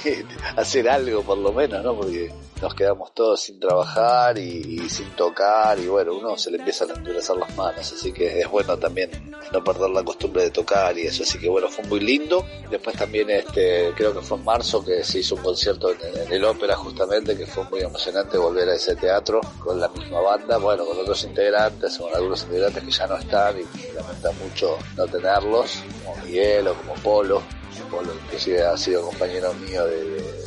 hacer 0.56 0.88
algo 0.88 1.22
por 1.22 1.38
lo 1.38 1.52
menos, 1.52 1.82
¿no? 1.84 1.94
Porque 1.94 2.30
nos 2.60 2.74
quedamos 2.74 3.12
todos 3.14 3.40
sin 3.40 3.60
trabajar 3.60 4.38
y, 4.38 4.88
sin 4.88 5.10
tocar 5.10 5.78
y 5.78 5.86
bueno, 5.86 6.14
uno 6.14 6.36
se 6.36 6.50
le 6.50 6.58
empiezan 6.58 6.90
a 6.90 6.94
endurecer 6.94 7.36
las 7.36 7.54
manos, 7.56 7.92
así 7.92 8.12
que 8.12 8.40
es 8.40 8.50
bueno 8.50 8.76
también 8.78 9.10
no 9.52 9.62
perder 9.64 9.90
la 9.90 10.02
costumbre 10.02 10.42
de 10.42 10.50
tocar 10.50 10.96
y 10.98 11.02
eso, 11.02 11.22
así 11.22 11.38
que 11.38 11.48
bueno, 11.48 11.68
fue 11.68 11.84
muy 11.86 12.00
lindo. 12.00 12.44
Después 12.70 12.96
también 12.96 13.30
este, 13.30 13.92
creo 13.96 14.12
que 14.12 14.20
fue 14.20 14.36
en 14.38 14.44
marzo 14.44 14.84
que 14.84 15.02
se 15.04 15.20
hizo 15.20 15.36
un 15.36 15.42
concierto 15.42 15.90
en, 15.90 16.32
el 16.32 16.44
ópera 16.44 16.76
justamente, 16.76 17.36
que 17.36 17.46
fue 17.46 17.64
muy 17.64 17.80
emocionante 17.80 18.36
volver 18.36 18.68
a 18.68 18.74
ese 18.74 18.94
teatro 18.96 19.40
con 19.58 19.80
la 19.80 19.88
misma 19.88 20.20
banda, 20.20 20.58
bueno, 20.58 20.84
con 20.84 20.98
otros 20.98 21.24
integrantes, 21.24 21.96
con 21.96 22.14
algunos 22.14 22.42
integrantes 22.42 22.84
que 22.84 22.90
ya 22.90 23.06
no 23.06 23.16
están 23.16 23.58
y 23.58 23.64
me 23.64 23.94
lamenta 23.94 24.30
mucho 24.32 24.76
no 24.96 25.06
tenerlos, 25.06 25.82
como 26.04 26.16
Miguel 26.24 26.68
o 26.68 26.74
como 26.74 26.94
Polo. 26.94 27.42
Polo 27.90 28.12
inclusive 28.12 28.62
ha 28.66 28.76
sido 28.76 29.02
compañero 29.02 29.52
mío 29.54 29.86
de- 29.86 30.37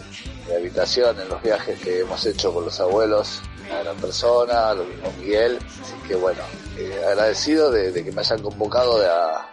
de 0.52 0.58
habitación 0.58 1.20
en 1.20 1.30
los 1.30 1.42
viajes 1.42 1.80
que 1.80 2.02
hemos 2.02 2.26
hecho 2.26 2.54
con 2.54 2.66
los 2.66 2.80
abuelos, 2.80 3.42
una 3.68 3.84
gran 3.84 3.98
persona, 3.98 4.74
lo 4.74 4.84
mismo 4.84 5.14
Miguel, 5.20 5.60
así 5.82 5.94
que 6.08 6.16
bueno, 6.16 6.42
eh, 6.78 7.02
agradecido 7.08 7.72
de, 7.72 8.04
que 8.04 8.12
me 8.12 8.22
hayan 8.22 8.42
convocado 8.42 9.02
a, 9.02 9.48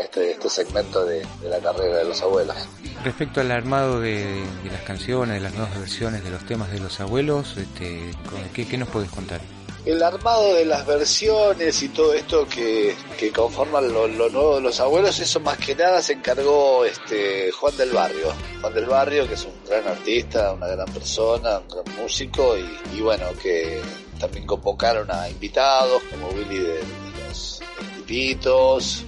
este, 0.00 0.32
este 0.32 0.48
segmento 0.48 1.04
de, 1.04 1.26
la 1.42 1.58
carrera 1.58 1.98
de 1.98 2.04
los 2.04 2.22
abuelos. 2.22 2.56
Respecto 3.04 3.40
al 3.40 3.50
armado 3.50 4.00
de, 4.00 4.44
las 4.70 4.82
canciones, 4.82 5.34
de 5.34 5.40
las 5.40 5.54
nuevas 5.54 5.78
versiones 5.78 6.24
de 6.24 6.30
los 6.30 6.44
temas 6.46 6.70
de 6.72 6.80
los 6.80 7.00
abuelos, 7.00 7.56
este, 7.56 8.10
¿qué, 8.54 8.66
qué 8.66 8.78
nos 8.78 8.88
puedes 8.88 9.10
contar? 9.10 9.40
El 9.84 10.02
armado 10.02 10.54
de 10.54 10.64
las 10.64 10.86
versiones 10.86 11.82
y 11.82 11.90
todo 11.90 12.14
esto 12.14 12.48
que, 12.48 12.96
que 13.18 13.30
conforman 13.30 13.92
lo, 13.92 14.08
lo 14.08 14.30
nuevo 14.30 14.54
de 14.54 14.62
los 14.62 14.80
abuelos, 14.80 15.20
eso 15.20 15.40
más 15.40 15.58
que 15.58 15.74
nada 15.74 16.00
se 16.00 16.14
encargó 16.14 16.86
este 16.86 17.50
Juan 17.52 17.76
del 17.76 17.90
Barrio. 17.90 18.32
Juan 18.62 18.72
del 18.72 18.86
Barrio, 18.86 19.28
que 19.28 19.34
es 19.34 19.44
un 19.44 19.52
gran 19.68 19.86
artista, 19.86 20.54
una 20.54 20.68
gran 20.68 20.86
persona, 20.90 21.58
un 21.58 21.68
gran 21.68 21.96
músico 22.02 22.56
y, 22.56 22.96
y 22.96 23.00
bueno, 23.02 23.26
que 23.42 23.82
también 24.18 24.46
convocaron 24.46 25.10
a 25.10 25.28
invitados 25.28 26.02
como 26.04 26.28
Willy 26.28 26.60
de, 26.60 26.74
de 26.74 27.28
los 27.28 27.60
Tipitos, 27.96 29.04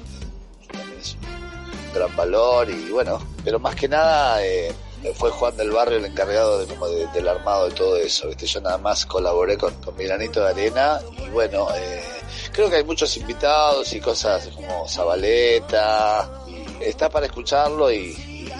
también 0.70 0.98
es 1.00 1.14
un 1.14 1.94
gran 1.94 2.14
valor 2.14 2.68
y 2.68 2.90
bueno, 2.90 3.18
pero 3.42 3.58
más 3.58 3.74
que 3.74 3.88
nada 3.88 4.44
eh, 4.44 4.74
fue 5.14 5.30
Juan 5.30 5.56
del 5.56 5.70
Barrio 5.70 5.98
el 5.98 6.04
encargado 6.06 6.58
de, 6.58 6.66
como 6.66 6.88
de- 6.88 7.06
del 7.08 7.28
armado 7.28 7.68
de 7.68 7.74
todo 7.74 7.96
eso, 7.96 8.28
¿viste? 8.28 8.46
yo 8.46 8.60
nada 8.60 8.78
más 8.78 9.06
colaboré 9.06 9.56
con, 9.56 9.72
con 9.82 9.96
mi 9.96 10.04
de 10.40 10.48
arena 10.48 11.00
y 11.24 11.28
bueno, 11.30 11.68
eh, 11.74 12.02
creo 12.52 12.68
que 12.70 12.76
hay 12.76 12.84
muchos 12.84 13.16
invitados 13.16 13.92
y 13.92 14.00
cosas 14.00 14.48
como 14.54 14.86
Zabaleta 14.88 16.30
y 16.48 16.84
está 16.84 17.08
para 17.08 17.26
escucharlo 17.26 17.90
y, 17.90 18.14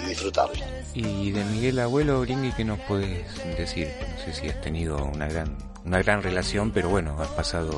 disfrutarlo. 0.07 0.53
Y 0.93 1.31
de 1.31 1.43
Miguel 1.45 1.79
Abuelo, 1.79 2.21
Gringui, 2.21 2.51
¿qué 2.53 2.63
nos 2.63 2.79
puedes 2.81 3.27
decir? 3.57 3.91
No 4.17 4.23
sé 4.25 4.33
si 4.33 4.47
has 4.49 4.59
tenido 4.61 4.97
una 5.03 5.27
gran, 5.27 5.55
una 5.85 6.01
gran 6.01 6.23
relación, 6.23 6.71
pero 6.71 6.89
bueno, 6.89 7.17
has 7.21 7.27
pasado 7.29 7.71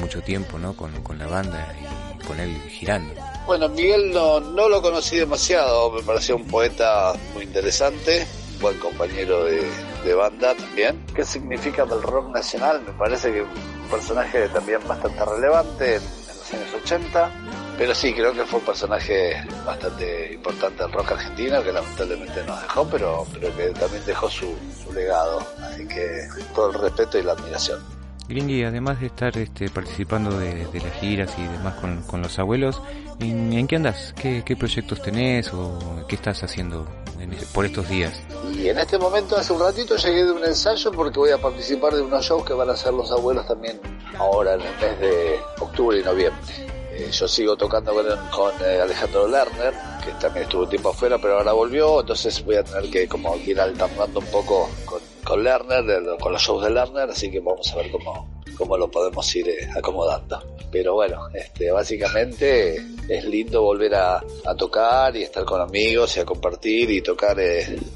mucho 0.00 0.20
tiempo, 0.22 0.58
¿no? 0.58 0.74
Con, 0.76 0.92
con 1.02 1.18
la 1.18 1.26
banda 1.26 1.74
y 2.20 2.24
con 2.26 2.38
él 2.40 2.60
girando. 2.68 3.14
Bueno, 3.46 3.68
Miguel 3.68 4.12
no, 4.12 4.40
no 4.40 4.68
lo 4.68 4.80
conocí 4.80 5.16
demasiado, 5.16 5.90
me 5.90 6.02
pareció 6.02 6.36
un 6.36 6.46
poeta 6.46 7.12
muy 7.34 7.42
interesante, 7.44 8.26
un 8.54 8.60
buen 8.60 8.78
compañero 8.78 9.44
de, 9.44 9.62
de 10.04 10.14
banda 10.14 10.54
también. 10.54 11.04
¿Qué 11.14 11.24
significa 11.24 11.84
del 11.84 12.02
rock 12.02 12.28
nacional? 12.32 12.82
Me 12.86 12.92
parece 12.92 13.32
que 13.32 13.42
un 13.42 13.88
personaje 13.90 14.48
también 14.48 14.78
bastante 14.86 15.24
relevante 15.24 15.96
en, 15.96 16.02
en 16.02 16.38
los 16.38 16.54
años 16.54 16.82
80, 16.84 17.30
pero 17.78 17.94
sí, 17.94 18.14
creo 18.14 18.32
que 18.32 18.44
fue 18.44 18.60
un 18.60 18.64
personaje 18.64 19.44
bastante 19.66 20.34
importante 20.34 20.84
del 20.84 20.92
rock 20.92 21.12
argentino, 21.12 21.62
que 21.64 21.72
lamentablemente 21.72 22.44
nos 22.44 22.62
dejó, 22.62 22.86
pero, 22.88 23.26
pero 23.32 23.56
que 23.56 23.68
también 23.70 24.04
dejó 24.06 24.30
su, 24.30 24.54
su 24.84 24.92
legado, 24.92 25.44
así 25.58 25.86
que 25.88 26.28
todo 26.54 26.70
el 26.70 26.74
respeto 26.78 27.18
y 27.18 27.22
la 27.22 27.32
admiración. 27.32 28.01
Gringui, 28.32 28.64
además 28.64 29.00
de 29.00 29.06
estar 29.06 29.36
este, 29.36 29.68
participando 29.68 30.38
de, 30.38 30.66
las 30.72 30.92
giras 31.00 31.32
y 31.38 31.42
demás 31.42 31.74
con, 32.06 32.22
los 32.22 32.38
abuelos, 32.38 32.80
¿en, 33.20 33.66
qué 33.66 33.76
andas? 33.76 34.14
¿Qué, 34.20 34.42
¿Qué 34.44 34.56
proyectos 34.56 35.02
tenés 35.02 35.52
o 35.52 36.04
qué 36.08 36.16
estás 36.16 36.42
haciendo 36.42 36.86
en 37.20 37.36
por 37.52 37.66
estos 37.66 37.88
días? 37.88 38.20
Y 38.54 38.68
en 38.68 38.78
este 38.78 38.98
momento, 38.98 39.36
hace 39.36 39.52
un 39.52 39.60
ratito, 39.60 39.96
llegué 39.96 40.24
de 40.24 40.32
un 40.32 40.44
ensayo 40.44 40.90
porque 40.92 41.18
voy 41.18 41.30
a 41.30 41.38
participar 41.38 41.94
de 41.94 42.00
unos 42.00 42.24
shows 42.24 42.44
que 42.44 42.54
van 42.54 42.70
a 42.70 42.72
hacer 42.72 42.94
los 42.94 43.10
abuelos 43.12 43.46
también 43.46 43.78
ahora 44.18 44.54
en 44.54 44.62
el 44.62 44.78
mes 44.80 45.00
de 45.00 45.40
octubre 45.60 46.00
y 46.00 46.02
noviembre. 46.02 46.81
Eh, 46.94 47.10
yo 47.10 47.26
sigo 47.26 47.56
tocando 47.56 47.94
con, 48.30 48.52
eh, 48.64 48.80
Alejandro 48.80 49.26
Lerner, 49.26 49.72
que 50.04 50.12
también 50.20 50.44
estuvo 50.44 50.64
un 50.64 50.68
tiempo 50.68 50.90
afuera, 50.90 51.18
pero 51.18 51.38
ahora 51.38 51.52
volvió, 51.52 52.00
entonces 52.00 52.44
voy 52.44 52.56
a 52.56 52.64
tener 52.64 52.90
que 52.90 53.08
como 53.08 53.34
ir 53.38 53.58
alternando 53.58 54.20
un 54.20 54.26
poco 54.26 54.68
con, 54.84 55.00
con 55.24 55.42
Lerner, 55.42 55.84
con 56.20 56.32
los 56.32 56.42
shows 56.42 56.64
de 56.64 56.70
Lerner, 56.70 57.08
así 57.08 57.30
que 57.30 57.40
vamos 57.40 57.72
a 57.72 57.76
ver 57.76 57.90
cómo, 57.90 58.28
cómo 58.58 58.76
lo 58.76 58.90
podemos 58.90 59.34
ir 59.34 59.48
eh, 59.48 59.70
acomodando. 59.74 60.42
Pero 60.70 60.94
bueno, 60.94 61.28
este, 61.32 61.70
básicamente 61.70 62.76
es 63.08 63.24
lindo 63.24 63.62
volver 63.62 63.94
a, 63.94 64.22
tocar 64.58 65.16
y 65.16 65.22
estar 65.22 65.44
con 65.44 65.62
amigos 65.62 66.16
y 66.16 66.20
a 66.20 66.26
compartir 66.26 66.90
y 66.90 67.00
tocar 67.00 67.38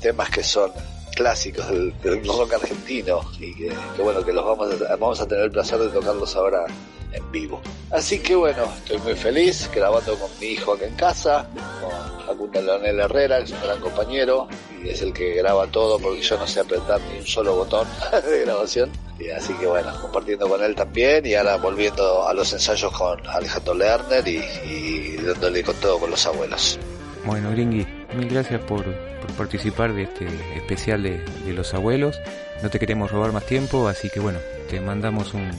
temas 0.00 0.30
que 0.30 0.42
son 0.42 0.72
clásicos 1.16 1.66
del, 1.68 1.98
del 2.02 2.24
rock 2.26 2.52
argentino 2.52 3.20
y 3.40 3.55
que, 3.55 3.72
que 3.96 4.02
bueno 4.02 4.22
que 4.24 4.33
los 4.33 4.44
vamos 4.44 4.83
a, 4.83 4.96
vamos 4.96 5.20
a 5.20 5.26
tener 5.26 5.44
el 5.44 5.50
placer 5.50 5.79
de 5.79 5.88
tocarlos 5.88 6.37
ahora 6.37 6.66
en 7.12 7.33
vivo. 7.33 7.61
Así 7.90 8.18
que 8.18 8.37
bueno, 8.37 8.64
estoy 8.76 8.98
muy 8.98 9.14
feliz 9.14 9.70
grabando 9.74 10.14
con 10.16 10.31
mi 10.38 10.48
hijo 10.48 10.74
acá 10.74 10.87
en 10.87 10.94
casa, 10.94 11.48
con 11.81 12.26
Facundo 12.26 12.61
Leonel 12.61 13.00
Herrera, 13.00 13.38
que 13.38 13.44
es 13.44 13.52
un 13.52 13.62
gran 13.62 13.81
compañero 13.81 14.46
y 14.85 14.90
es 14.90 15.00
el 15.00 15.12
que 15.14 15.35
graba 15.35 15.66
todo 15.68 15.98
porque 15.98 16.20
yo 16.20 16.37
no 16.37 16.46
sé 16.46 16.61
apretar 16.61 17.00
ni 17.11 17.20
un 17.20 17.26
solo 17.26 17.57
botón 17.57 17.88
de 18.31 18.40
grabación. 18.42 18.90
Y 19.18 19.31
así 19.31 19.55
que 19.55 19.66
bueno, 19.66 19.90
compartiendo 20.02 20.46
con 20.46 20.62
él 20.62 20.74
también 20.74 21.24
y 21.24 21.35
ahora 21.35 21.57
volviendo 21.57 22.29
a 22.29 22.35
los 22.35 22.52
ensayos 22.52 22.92
con 22.92 23.26
Alejandro 23.26 23.72
Lerner 23.72 24.29
y, 24.29 24.44
y 24.68 25.16
dándole 25.16 25.62
con 25.64 25.74
todo 25.76 25.98
con 25.98 26.11
los 26.11 26.26
abuelos. 26.26 26.79
Bueno, 27.24 27.50
Gringui, 27.50 27.95
mil 28.16 28.29
gracias 28.29 28.61
por, 28.62 28.85
por 28.85 29.31
participar 29.37 29.92
de 29.92 30.02
este 30.05 30.26
especial 30.57 31.02
de, 31.02 31.22
de 31.44 31.52
los 31.52 31.74
abuelos. 31.74 32.18
No 32.62 32.70
te 32.70 32.79
queremos 32.79 33.11
robar 33.11 33.33
más 33.33 33.44
tiempo, 33.46 33.88
así 33.88 34.09
que 34.11 34.20
bueno, 34.20 34.38
te 34.68 34.81
mandamos 34.81 35.35
un, 35.35 35.50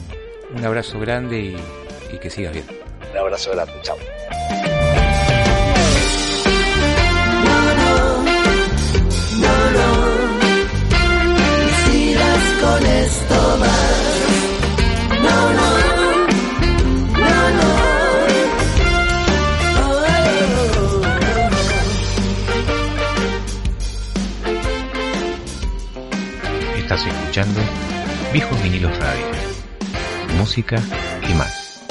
un 0.56 0.66
abrazo 0.66 1.00
grande 1.00 1.40
y, 1.40 1.58
y 2.14 2.18
que 2.18 2.30
sigas 2.30 2.54
bien. 2.54 2.66
Un 3.12 3.18
abrazo 3.18 3.52
grande, 3.52 3.74
chao. 3.84 3.98
No, 9.40 9.72
no, 9.72 9.88
sigas 11.86 12.44
con 12.62 12.86
esto 12.86 13.58
más. 13.60 14.17
Escuchando 27.38 27.62
Viejos 28.34 28.64
Vinilos 28.64 28.98
Radio. 28.98 29.26
Música 30.40 30.82
y 31.30 31.34
más. 31.36 31.84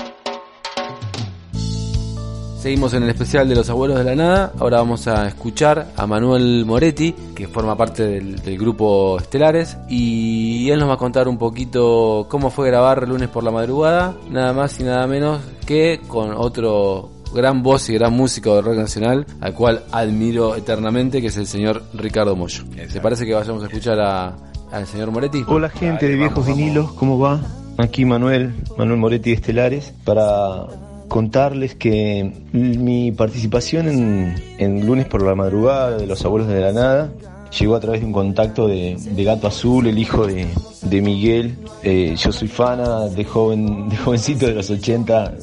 Seguimos 2.61 2.95
en 2.95 3.05
el 3.05 3.11
especial 3.11 3.49
de 3.49 3.55
los 3.55 3.71
abuelos 3.71 3.97
de 3.99 4.05
la 4.05 4.17
nada. 4.17 4.53
Ahora 4.59 4.79
vamos 4.79 5.07
a 5.07 5.29
escuchar 5.29 5.93
a 5.97 6.07
Manuel 6.09 6.65
Moretti, 6.67 7.15
que 7.37 7.47
forma 7.47 7.77
parte 7.77 8.03
del, 8.03 8.37
del 8.43 8.59
grupo 8.59 9.19
Estelares. 9.19 9.77
Y 9.89 10.69
él 10.71 10.81
nos 10.81 10.89
va 10.89 10.95
a 10.95 10.99
contar 10.99 11.29
un 11.29 11.39
poquito 11.39 12.27
cómo 12.29 12.51
fue 12.51 12.67
grabar 12.67 13.07
lunes 13.07 13.29
por 13.29 13.45
la 13.45 13.53
madrugada. 13.53 14.17
Nada 14.29 14.53
más 14.53 14.81
y 14.81 14.83
nada 14.83 15.07
menos 15.07 15.41
que 15.65 16.01
con 16.09 16.33
otro 16.35 17.11
gran 17.33 17.63
voz 17.63 17.89
y 17.89 17.95
gran 17.95 18.13
músico 18.15 18.57
de 18.57 18.63
rock 18.63 18.77
nacional, 18.79 19.25
al 19.41 19.55
cual 19.55 19.85
admiro 19.93 20.57
eternamente, 20.57 21.21
que 21.21 21.29
es 21.29 21.37
el 21.37 21.47
señor 21.47 21.85
Ricardo 21.95 22.35
Mollo. 22.35 22.65
¿Te 22.93 23.01
parece 23.01 23.25
que 23.25 23.35
vayamos 23.35 23.63
a 23.63 23.67
escuchar 23.67 24.01
a- 24.01 24.37
al 24.77 24.87
señor 24.87 25.11
Moretti? 25.11 25.43
Hola 25.47 25.71
gente 25.71 26.07
de 26.07 26.17
Viejos 26.17 26.47
Vinilos, 26.47 26.93
¿cómo 26.93 27.19
va? 27.19 27.41
Aquí 27.79 28.05
Manuel, 28.05 28.55
Manuel 28.77 28.99
Moretti 28.99 29.31
de 29.31 29.37
Estelares, 29.37 29.95
para 30.05 30.67
contarles 31.09 31.75
que 31.75 32.31
mi 32.53 33.11
participación 33.13 33.89
en, 33.89 34.35
en 34.59 34.87
Lunes 34.87 35.07
por 35.07 35.23
la 35.23 35.35
Madrugada 35.35 35.97
de 35.97 36.07
los 36.07 36.23
Abuelos 36.27 36.49
de 36.49 36.61
la 36.61 36.73
Nada 36.73 37.11
llegó 37.59 37.75
a 37.75 37.81
través 37.81 38.01
de 38.01 38.07
un 38.07 38.13
contacto 38.13 38.69
de, 38.69 38.99
de 38.99 39.25
Gato 39.25 39.47
Azul, 39.47 39.87
el 39.87 39.99
hijo 39.99 40.27
de, 40.27 40.47
de 40.83 41.01
Miguel. 41.01 41.57
Eh, 41.83 42.15
yo 42.19 42.31
soy 42.31 42.49
fana 42.49 43.07
de 43.07 43.25
joven, 43.25 43.89
de 43.89 43.97
jovencito 43.97 44.47
de 44.47 44.55
los 44.55 44.69
80, 44.69 45.35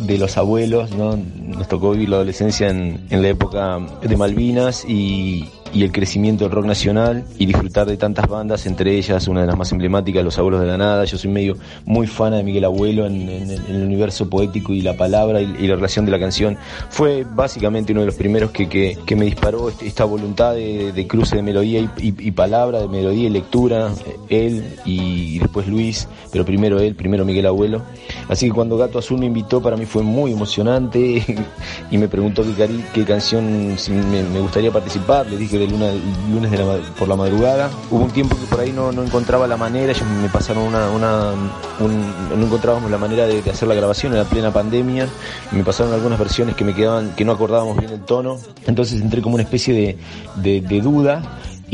de 0.00 0.18
los 0.18 0.38
abuelos, 0.38 0.92
¿no? 0.92 1.16
Nos 1.16 1.68
tocó 1.68 1.90
vivir 1.90 2.08
la 2.08 2.16
adolescencia 2.16 2.70
en, 2.70 3.06
en 3.10 3.22
la 3.22 3.28
época 3.28 3.80
de 4.02 4.16
Malvinas 4.16 4.84
y, 4.88 5.50
y 5.74 5.82
el 5.82 5.90
crecimiento 5.90 6.44
del 6.44 6.52
rock 6.52 6.66
nacional 6.66 7.24
y 7.36 7.46
disfrutar 7.46 7.86
de 7.86 7.96
tantas 7.96 8.28
bandas, 8.28 8.64
entre 8.66 8.96
ellas 8.96 9.26
una 9.26 9.40
de 9.40 9.48
las 9.48 9.56
más 9.58 9.72
emblemáticas, 9.72 10.22
Los 10.24 10.38
Abuelos 10.38 10.60
de 10.60 10.68
la 10.68 10.78
Nada. 10.78 11.04
Yo 11.04 11.18
soy 11.18 11.30
medio 11.30 11.56
muy 11.84 12.06
fan 12.06 12.32
de 12.32 12.44
Miguel 12.44 12.64
Abuelo 12.64 13.06
en, 13.06 13.28
el 13.28 13.82
universo 13.82 14.30
poético 14.30 14.72
y 14.72 14.82
la 14.82 14.96
palabra 14.96 15.42
y, 15.42 15.66
la 15.66 15.74
relación 15.74 16.04
de 16.06 16.12
la 16.12 16.20
canción. 16.20 16.56
Fue 16.90 17.26
básicamente 17.28 17.90
uno 17.92 18.02
de 18.02 18.06
los 18.06 18.14
primeros 18.14 18.52
que, 18.52 18.68
que, 18.68 18.96
que 19.04 19.16
me 19.16 19.24
disparó 19.24 19.68
este- 19.68 19.86
esta 19.88 20.04
voluntad 20.04 20.54
de, 20.54 20.92
de 20.92 21.06
cruce 21.08 21.36
de 21.36 21.42
melodía 21.42 21.80
y, 21.80 21.90
y- 21.98 22.30
palabra, 22.30 22.80
de 22.80 22.88
melodía 22.88 23.26
y 23.26 23.30
lectura. 23.30 23.90
Él 24.28 24.76
y 24.84 25.40
después 25.40 25.66
Luis, 25.66 26.06
pero 26.30 26.44
primero 26.44 26.78
él, 26.78 26.94
primero 26.94 27.24
Miguel 27.24 27.46
Abuelo. 27.46 27.82
Así 28.28 28.46
que 28.46 28.52
cuando 28.52 28.76
Gato 28.76 29.00
Azul 29.00 29.18
me 29.18 29.26
invitó, 29.26 29.60
para 29.60 29.76
mí 29.76 29.86
fue 29.86 30.02
muy 30.04 30.32
emocionante 30.32 31.22
y 31.90 31.98
me 31.98 32.06
preguntó 32.06 32.44
qué, 32.44 32.68
qué 32.92 33.04
canción 33.04 33.74
me, 34.10 34.22
me 34.22 34.40
gustaría 34.40 34.70
participar. 34.70 35.26
Le 35.26 35.36
dije 35.36 35.63
de 35.66 36.00
lunes 36.30 36.50
de 36.50 36.58
la 36.58 36.76
por 36.98 37.08
la 37.08 37.16
madrugada. 37.16 37.70
Hubo 37.90 38.04
un 38.04 38.10
tiempo 38.10 38.36
que 38.36 38.46
por 38.46 38.60
ahí 38.60 38.72
no, 38.72 38.90
encontraba 38.90 39.46
la 39.46 39.56
manera, 39.56 39.92
ellos 39.92 40.06
me 40.22 40.28
pasaron 40.28 40.64
una, 40.64 40.90
una 40.90 41.32
un- 41.80 42.38
no 42.38 42.46
encontrábamos 42.46 42.90
la 42.90 42.98
manera 42.98 43.26
de, 43.26 43.38
hacer 43.50 43.68
la 43.68 43.74
grabación 43.74 44.12
en 44.12 44.18
la 44.18 44.24
plena 44.24 44.52
pandemia. 44.52 45.08
Me 45.52 45.64
pasaron 45.64 45.92
algunas 45.92 46.18
versiones 46.18 46.54
que 46.54 46.64
me 46.64 46.74
quedaban, 46.74 47.14
que 47.16 47.24
no 47.24 47.32
acordábamos 47.32 47.76
bien 47.78 47.92
el 47.92 48.00
tono. 48.00 48.38
Entonces 48.66 49.00
entré 49.00 49.22
como 49.22 49.34
una 49.34 49.44
especie 49.44 49.96
de 50.36 50.80
duda 50.80 51.22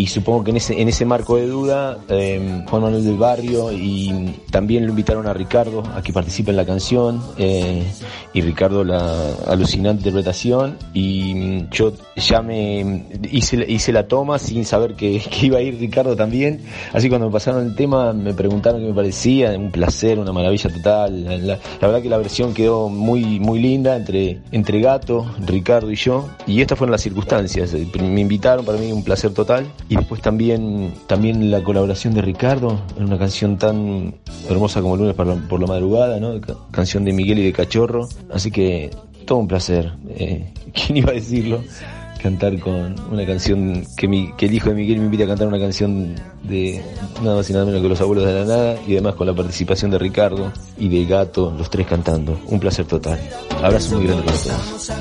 y 0.00 0.06
supongo 0.06 0.44
que 0.44 0.50
en 0.52 0.56
ese, 0.56 0.80
en 0.80 0.88
ese 0.88 1.04
marco 1.04 1.36
de 1.36 1.46
duda, 1.46 1.98
eh, 2.08 2.64
Juan 2.68 2.82
Manuel 2.82 3.04
del 3.04 3.18
Barrio 3.18 3.70
y 3.70 4.34
también 4.50 4.84
lo 4.84 4.90
invitaron 4.90 5.26
a 5.26 5.34
Ricardo 5.34 5.82
a 5.94 6.00
que 6.02 6.10
participe 6.12 6.50
en 6.52 6.56
la 6.56 6.64
canción 6.64 7.22
eh, 7.36 7.82
y 8.32 8.40
Ricardo 8.40 8.82
la 8.82 9.32
alucinante 9.46 10.00
interpretación 10.08 10.76
y 10.94 11.34
mm, 11.34 11.70
yo 11.70 11.92
ya 12.16 12.40
me 12.40 13.06
hice, 13.30 13.62
hice 13.68 13.92
la 13.92 14.08
toma 14.08 14.38
sin 14.38 14.64
saber 14.64 14.94
que, 14.94 15.20
que 15.30 15.46
iba 15.46 15.58
a 15.58 15.60
ir 15.60 15.78
Ricardo 15.78 16.16
también, 16.16 16.62
así 16.94 17.08
cuando 17.10 17.26
me 17.26 17.32
pasaron 17.32 17.66
el 17.66 17.74
tema 17.74 18.12
me 18.14 18.32
preguntaron 18.32 18.80
qué 18.80 18.86
me 18.86 18.94
parecía, 18.94 19.50
un 19.58 19.70
placer, 19.70 20.18
una 20.18 20.32
maravilla 20.32 20.70
total, 20.70 21.24
la, 21.24 21.36
la- 21.36 21.58
la 21.80 21.86
verdad 21.88 22.00
que 22.02 22.08
la 22.08 22.16
versión 22.18 22.54
quedó 22.54 22.88
muy, 22.88 23.38
muy 23.38 23.58
linda 23.58 23.96
entre, 23.96 24.40
entre 24.52 24.80
Gato, 24.80 25.26
Ricardo 25.46 25.90
y 25.90 25.96
yo 25.96 26.26
y 26.46 26.60
estas 26.62 26.78
fueron 26.78 26.92
las 26.92 27.02
circunstancias, 27.02 27.74
me 28.00 28.20
invitaron, 28.20 28.64
para 28.64 28.78
mí 28.78 28.90
un 28.92 29.02
placer 29.04 29.32
total 29.34 29.66
y 29.90 29.96
después 29.96 30.22
también, 30.22 30.94
también 31.08 31.50
la 31.50 31.62
colaboración 31.62 32.14
de 32.14 32.22
Ricardo 32.22 32.80
en 32.96 33.04
una 33.04 33.18
canción 33.18 33.58
tan 33.58 34.14
hermosa 34.48 34.80
como 34.80 34.96
Lunes 34.96 35.14
por 35.14 35.26
la, 35.60 35.66
madrugada, 35.66 36.18
¿no? 36.20 36.40
Ca- 36.40 36.54
canción 36.70 37.04
de 37.04 37.12
Miguel 37.12 37.40
y 37.40 37.44
de 37.44 37.52
Cachorro, 37.52 38.08
así 38.32 38.50
que 38.52 38.90
todo 39.26 39.38
un 39.38 39.48
placer, 39.48 39.92
eh, 40.10 40.52
¿quién 40.72 40.98
iba 40.98 41.10
a 41.10 41.14
decirlo? 41.14 41.60
Cantar 42.22 42.58
con 42.60 42.94
una 43.10 43.24
canción 43.26 43.84
que, 43.96 44.06
mi, 44.06 44.32
que 44.34 44.46
el 44.46 44.54
hijo 44.54 44.68
de 44.68 44.74
Miguel 44.76 44.98
me 44.98 45.06
invita 45.06 45.24
a 45.24 45.26
cantar 45.26 45.48
una 45.48 45.58
canción 45.58 46.14
de 46.44 46.80
nada 47.22 47.36
más 47.36 47.48
y 47.50 47.52
nada 47.54 47.64
menos 47.64 47.80
que 47.82 47.88
Los 47.88 48.00
Abuelos 48.00 48.26
de 48.26 48.34
la 48.34 48.44
Nada 48.44 48.76
y 48.86 48.92
además 48.92 49.14
con 49.14 49.26
la 49.26 49.34
participación 49.34 49.90
de 49.90 49.98
Ricardo 49.98 50.52
y 50.78 50.88
de 50.88 51.04
Gato, 51.06 51.50
los 51.56 51.68
tres 51.70 51.86
cantando. 51.86 52.38
Un 52.46 52.60
placer 52.60 52.84
total. 52.84 53.18
Abrazo 53.62 53.96
muy 53.96 54.06
grande 54.06 54.24
para 54.24 54.36
todos. 54.36 54.92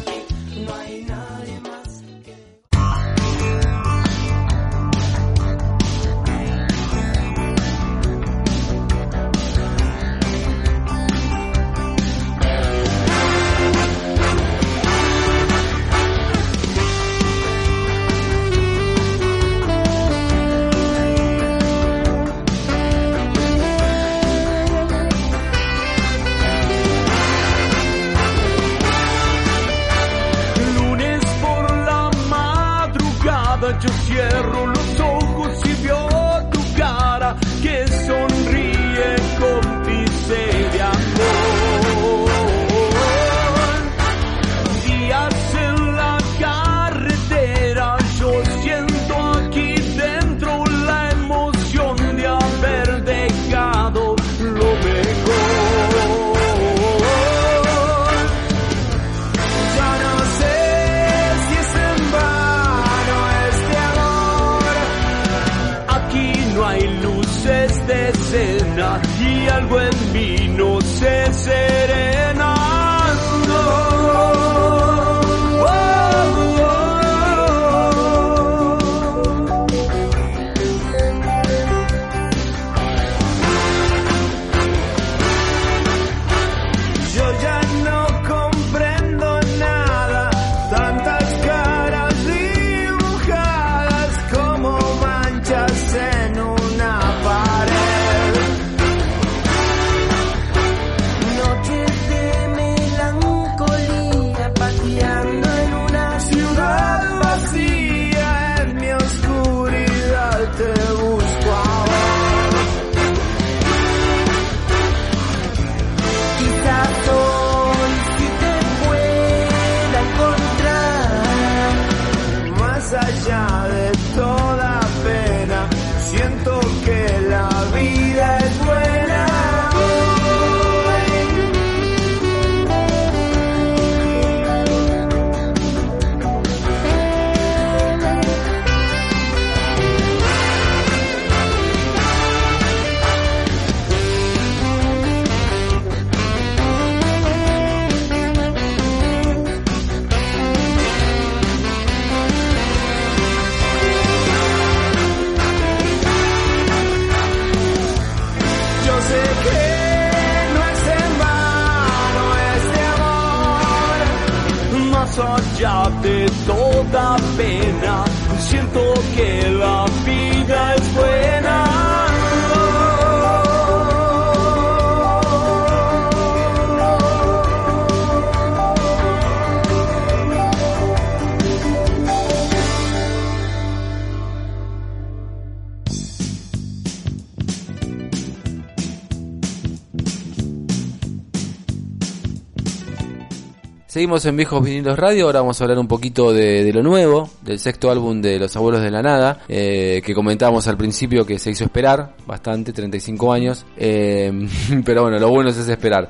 Seguimos 194.00 194.26
en 194.28 194.38
Viejos 194.38 194.64
Vinilos 194.64 194.97
Radio, 194.97 195.26
ahora 195.26 195.41
vamos 195.41 195.60
a 195.60 195.64
hablar 195.66 195.78
un 195.78 195.89
poquito 195.89 196.32
de, 196.32 196.72
lo 196.72 196.82
nuevo, 196.82 197.30
del 197.41 197.60
sexto 197.60 197.91
álbum 197.91 198.22
de 198.22 198.39
Los 198.39 198.56
Abuelos 198.56 198.82
de 198.82 198.89
la 198.89 199.02
Nada, 199.02 199.41
eh, 199.50 200.02
que 200.06 200.14
comentábamos 200.14 200.66
al 200.70 200.78
principio 200.78 201.26
que 201.26 201.38
se 201.38 201.52
hizo 201.52 201.66
esperar 201.66 202.16
bastante, 202.26 202.72
35 202.72 203.34
años, 203.34 203.66
eh, 203.76 204.32
pero 204.86 205.02
bueno, 205.02 205.20
lo 205.20 205.28
bueno 205.28 205.50
es 205.50 205.58
esperar. 205.58 206.10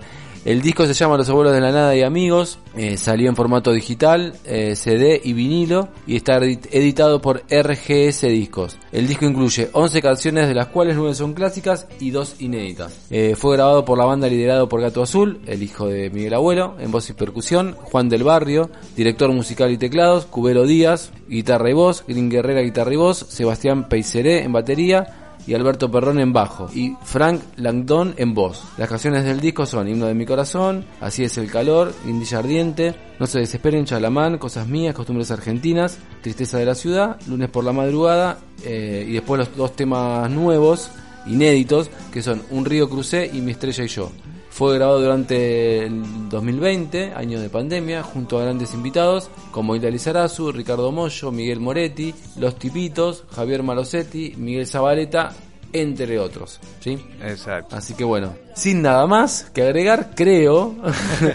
El 0.49 0.63
disco 0.63 0.83
se 0.87 0.95
llama 0.95 1.15
Los 1.15 1.29
Abuelos 1.29 1.53
de 1.53 1.61
la 1.61 1.71
Nada 1.71 1.95
y 1.95 2.01
Amigos, 2.01 2.57
eh, 2.75 2.97
salió 2.97 3.29
en 3.29 3.35
formato 3.35 3.71
digital, 3.71 4.33
eh, 4.45 4.75
CD 4.75 5.21
y 5.23 5.33
vinilo 5.33 5.89
y 6.07 6.15
está 6.15 6.39
edit- 6.39 6.67
editado 6.71 7.21
por 7.21 7.43
RGS 7.51 8.23
Discos. 8.29 8.75
El 8.91 9.05
disco 9.05 9.25
incluye 9.27 9.69
11 9.73 10.01
canciones 10.01 10.47
de 10.47 10.55
las 10.55 10.65
cuales 10.69 10.95
9 10.97 11.13
son 11.13 11.35
clásicas 11.35 11.85
y 11.99 12.09
2 12.09 12.37
inéditas. 12.41 12.91
Eh, 13.11 13.35
fue 13.37 13.57
grabado 13.57 13.85
por 13.85 13.99
la 13.99 14.05
banda 14.05 14.27
liderado 14.27 14.67
por 14.67 14.81
Gato 14.81 15.03
Azul, 15.03 15.39
el 15.45 15.61
hijo 15.61 15.85
de 15.85 16.09
Miguel 16.09 16.33
Abuelo, 16.33 16.77
en 16.79 16.89
voz 16.89 17.07
y 17.11 17.13
percusión, 17.13 17.75
Juan 17.83 18.09
del 18.09 18.23
Barrio, 18.23 18.71
director 18.95 19.31
musical 19.31 19.69
y 19.69 19.77
teclados, 19.77 20.25
Cubero 20.25 20.65
Díaz, 20.65 21.11
guitarra 21.27 21.69
y 21.69 21.73
voz, 21.73 22.03
Green 22.07 22.27
Guerrera 22.31 22.61
guitarra 22.61 22.91
y 22.91 22.97
voz, 22.97 23.19
Sebastián 23.29 23.87
Peiseré 23.87 24.43
en 24.45 24.51
batería, 24.53 25.28
y 25.49 25.55
Alberto 25.55 25.89
Perrón 25.89 26.19
en 26.19 26.31
bajo 26.31 26.69
y 26.75 26.95
Frank 27.01 27.41
Langdon 27.55 28.13
en 28.17 28.35
voz. 28.35 28.61
Las 28.77 28.87
canciones 28.87 29.25
del 29.25 29.39
disco 29.39 29.65
son 29.65 29.87
Himno 29.87 30.05
de 30.05 30.13
mi 30.13 30.23
corazón, 30.23 30.85
Así 31.01 31.23
es 31.23 31.39
el 31.39 31.49
calor, 31.49 31.91
Indilla 32.05 32.37
ardiente, 32.37 32.95
No 33.19 33.25
se 33.25 33.39
desesperen, 33.39 33.85
Chalamán, 33.85 34.37
Cosas 34.37 34.67
mías, 34.67 34.93
Costumbres 34.93 35.31
argentinas, 35.31 35.97
Tristeza 36.21 36.59
de 36.59 36.65
la 36.65 36.75
ciudad, 36.75 37.19
Lunes 37.27 37.49
por 37.49 37.63
la 37.63 37.73
madrugada 37.73 38.37
eh, 38.63 39.03
y 39.09 39.13
después 39.13 39.39
los 39.39 39.57
dos 39.57 39.75
temas 39.75 40.29
nuevos, 40.29 40.91
inéditos, 41.25 41.89
que 42.13 42.21
son 42.21 42.43
Un 42.51 42.65
río 42.65 42.87
crucé 42.87 43.27
y 43.33 43.41
Mi 43.41 43.53
estrella 43.53 43.83
y 43.83 43.87
yo. 43.87 44.11
Fue 44.59 44.75
grabado 44.75 44.99
durante 44.99 45.85
el 45.85 46.27
2020, 46.27 47.13
año 47.13 47.39
de 47.39 47.47
pandemia, 47.47 48.03
junto 48.03 48.37
a 48.37 48.43
grandes 48.43 48.73
invitados 48.73 49.31
como 49.51 49.73
Hilda 49.73 49.89
Lizarazu, 49.89 50.51
Ricardo 50.51 50.91
Mollo, 50.91 51.31
Miguel 51.31 51.61
Moretti, 51.61 52.13
Los 52.35 52.59
Tipitos, 52.59 53.23
Javier 53.33 53.63
Malosetti, 53.63 54.33
Miguel 54.35 54.67
Zabaleta, 54.67 55.31
entre 55.71 56.19
otros. 56.19 56.59
¿sí? 56.81 56.99
Exacto. 57.21 57.77
Así 57.77 57.93
que 57.93 58.03
bueno, 58.03 58.35
sin 58.53 58.81
nada 58.81 59.07
más 59.07 59.49
que 59.53 59.61
agregar, 59.61 60.11
creo, 60.13 60.75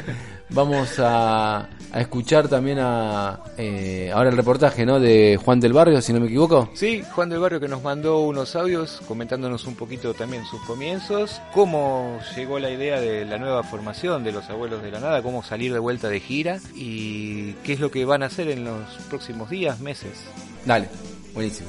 vamos 0.50 0.90
a, 0.98 1.70
a 1.94 2.00
escuchar 2.00 2.48
también 2.48 2.80
a 2.80 3.38
eh, 3.56 4.10
ahora 4.12 4.30
el 4.30 4.36
reportaje 4.36 4.84
¿no? 4.84 4.98
de 4.98 5.38
Juan 5.42 5.60
del 5.60 5.72
Barrio, 5.72 6.02
si 6.02 6.12
no 6.12 6.18
me 6.18 6.26
equivoco. 6.26 6.68
Sí, 6.74 7.04
Juan 7.12 7.28
del 7.28 7.38
Barrio 7.38 7.60
que 7.60 7.68
nos 7.68 7.84
mandó 7.84 8.18
unos 8.22 8.56
audios 8.56 9.00
comentándonos 9.06 9.64
un 9.66 9.76
poquito 9.76 10.12
también 10.12 10.44
sus 10.44 10.60
comienzos, 10.62 11.40
cómo 11.52 12.18
llegó 12.34 12.58
la 12.58 12.70
idea 12.70 13.00
de 13.00 13.24
la 13.24 13.38
nueva 13.38 13.62
formación 13.62 14.24
de 14.24 14.32
los 14.32 14.50
abuelos 14.50 14.82
de 14.82 14.90
la 14.90 14.98
nada, 14.98 15.22
cómo 15.22 15.44
salir 15.44 15.72
de 15.72 15.78
vuelta 15.78 16.08
de 16.08 16.18
gira 16.18 16.58
y 16.74 17.52
qué 17.62 17.74
es 17.74 17.80
lo 17.80 17.92
que 17.92 18.04
van 18.04 18.24
a 18.24 18.26
hacer 18.26 18.48
en 18.48 18.64
los 18.64 18.88
próximos 19.08 19.48
días, 19.48 19.78
meses. 19.78 20.24
Dale, 20.66 20.88
buenísimo. 21.32 21.68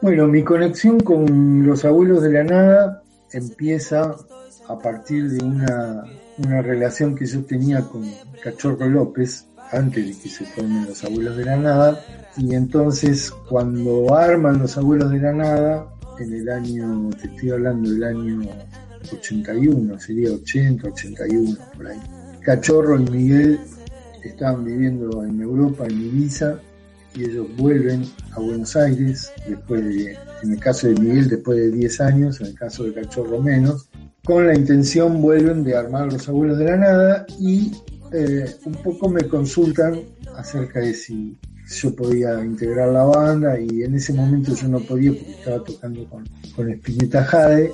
Bueno, 0.00 0.28
mi 0.28 0.44
conexión 0.44 1.00
con 1.00 1.66
los 1.66 1.84
abuelos 1.84 2.22
de 2.22 2.30
la 2.30 2.44
nada 2.44 3.02
empieza 3.32 4.14
a 4.68 4.78
partir 4.78 5.28
de 5.28 5.44
una, 5.44 6.04
una 6.38 6.62
relación 6.62 7.16
que 7.16 7.26
yo 7.26 7.44
tenía 7.44 7.80
con 7.82 8.04
Cachorro 8.42 8.86
López 8.86 9.46
antes 9.72 10.06
de 10.06 10.22
que 10.22 10.28
se 10.28 10.44
formen 10.44 10.86
los 10.86 11.02
abuelos 11.02 11.36
de 11.36 11.44
la 11.44 11.56
nada 11.56 12.00
y 12.36 12.54
entonces 12.54 13.30
cuando 13.48 14.14
arman 14.14 14.60
los 14.60 14.76
abuelos 14.76 15.10
de 15.10 15.18
la 15.18 15.32
nada 15.32 15.86
en 16.20 16.32
el 16.32 16.48
año, 16.48 17.10
te 17.20 17.26
estoy 17.26 17.50
hablando 17.50 17.90
del 17.90 18.04
año 18.04 18.42
81, 19.12 19.98
sería 19.98 20.30
80, 20.30 20.88
81 20.88 21.58
por 21.76 21.86
ahí. 21.88 22.00
Cachorro 22.40 23.00
y 23.00 23.10
Miguel 23.10 23.60
estaban 24.22 24.64
viviendo 24.64 25.24
en 25.24 25.40
Europa, 25.40 25.86
en 25.86 26.00
Ibiza, 26.00 26.60
y 27.18 27.24
ellos 27.24 27.48
vuelven 27.56 28.04
a 28.32 28.40
Buenos 28.40 28.76
Aires, 28.76 29.32
después 29.48 29.84
de, 29.84 30.16
en 30.42 30.52
el 30.52 30.60
caso 30.60 30.86
de 30.86 30.94
Miguel, 30.94 31.28
después 31.28 31.58
de 31.58 31.70
10 31.72 32.00
años, 32.00 32.40
en 32.40 32.46
el 32.46 32.54
caso 32.54 32.84
de 32.84 32.94
Cachorro 32.94 33.42
menos, 33.42 33.88
con 34.24 34.46
la 34.46 34.54
intención 34.54 35.20
vuelven 35.20 35.64
de 35.64 35.76
armar 35.76 36.12
los 36.12 36.28
abuelos 36.28 36.58
de 36.58 36.64
la 36.66 36.76
nada 36.76 37.26
y 37.40 37.72
eh, 38.12 38.46
un 38.64 38.74
poco 38.74 39.08
me 39.08 39.26
consultan 39.26 40.00
acerca 40.36 40.78
de 40.80 40.94
si 40.94 41.36
yo 41.68 41.94
podía 41.94 42.42
integrar 42.44 42.88
la 42.88 43.04
banda 43.04 43.58
y 43.60 43.82
en 43.82 43.94
ese 43.94 44.12
momento 44.12 44.54
yo 44.54 44.68
no 44.68 44.80
podía 44.80 45.12
porque 45.12 45.30
estaba 45.30 45.64
tocando 45.64 46.08
con, 46.08 46.28
con 46.56 46.70
Spinetta 46.70 47.24
Jade, 47.24 47.72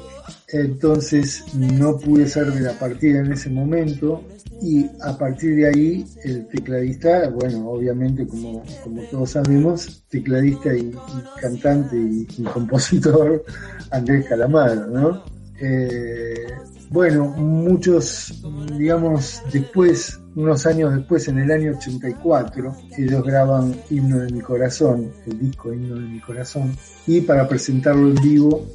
entonces 0.48 1.44
no 1.54 1.98
pude 1.98 2.26
ser 2.26 2.52
de 2.52 2.60
la 2.60 2.72
partida 2.72 3.20
en 3.20 3.32
ese 3.32 3.50
momento 3.50 4.22
y 4.60 4.86
a 5.02 5.16
partir 5.16 5.56
de 5.56 5.68
ahí 5.68 6.06
el 6.24 6.46
tecladista, 6.48 7.28
bueno, 7.28 7.68
obviamente 7.68 8.26
como, 8.26 8.62
como 8.82 9.02
todos 9.02 9.30
sabemos, 9.30 10.02
tecladista 10.08 10.74
y, 10.74 10.80
y 10.88 11.40
cantante 11.40 11.96
y, 11.96 12.26
y, 12.36 12.42
compositor 12.44 13.44
Andrés 13.90 14.26
Calamaro, 14.26 14.86
¿no? 14.86 15.24
Eh, 15.60 16.46
bueno, 16.90 17.26
muchos, 17.36 18.42
digamos, 18.76 19.42
después, 19.52 20.20
unos 20.34 20.66
años 20.66 20.94
después, 20.94 21.28
en 21.28 21.38
el 21.38 21.50
año 21.50 21.72
84, 21.76 22.76
ellos 22.98 23.22
graban 23.24 23.74
Himno 23.90 24.20
de 24.20 24.32
mi 24.32 24.40
corazón, 24.40 25.12
el 25.26 25.38
disco 25.38 25.72
Himno 25.72 25.96
de 25.96 26.08
mi 26.08 26.20
corazón, 26.20 26.76
y 27.06 27.20
para 27.20 27.48
presentarlo 27.48 28.08
en 28.08 28.14
vivo 28.16 28.66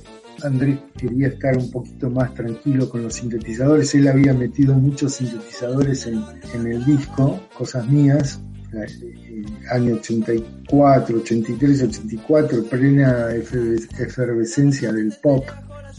Andrés 0.44 0.80
quería 0.98 1.28
estar 1.28 1.58
un 1.58 1.70
poquito 1.70 2.10
más 2.10 2.34
tranquilo 2.34 2.90
con 2.90 3.04
los 3.04 3.16
sintetizadores. 3.16 3.94
Él 3.96 4.08
había 4.08 4.34
metido 4.34 4.74
muchos 4.74 5.16
sintetizadores 5.16 6.08
en, 6.08 6.24
en 6.54 6.68
el 6.68 6.86
disco, 6.86 7.40
cosas 7.58 7.88
mías, 7.88 8.42
eh, 8.74 9.46
año 9.72 9.96
84, 9.96 11.18
83, 11.18 11.84
84, 11.84 12.64
plena 12.66 13.34
efervescencia 13.34 14.92
del 14.94 15.14
pop. 15.22 15.46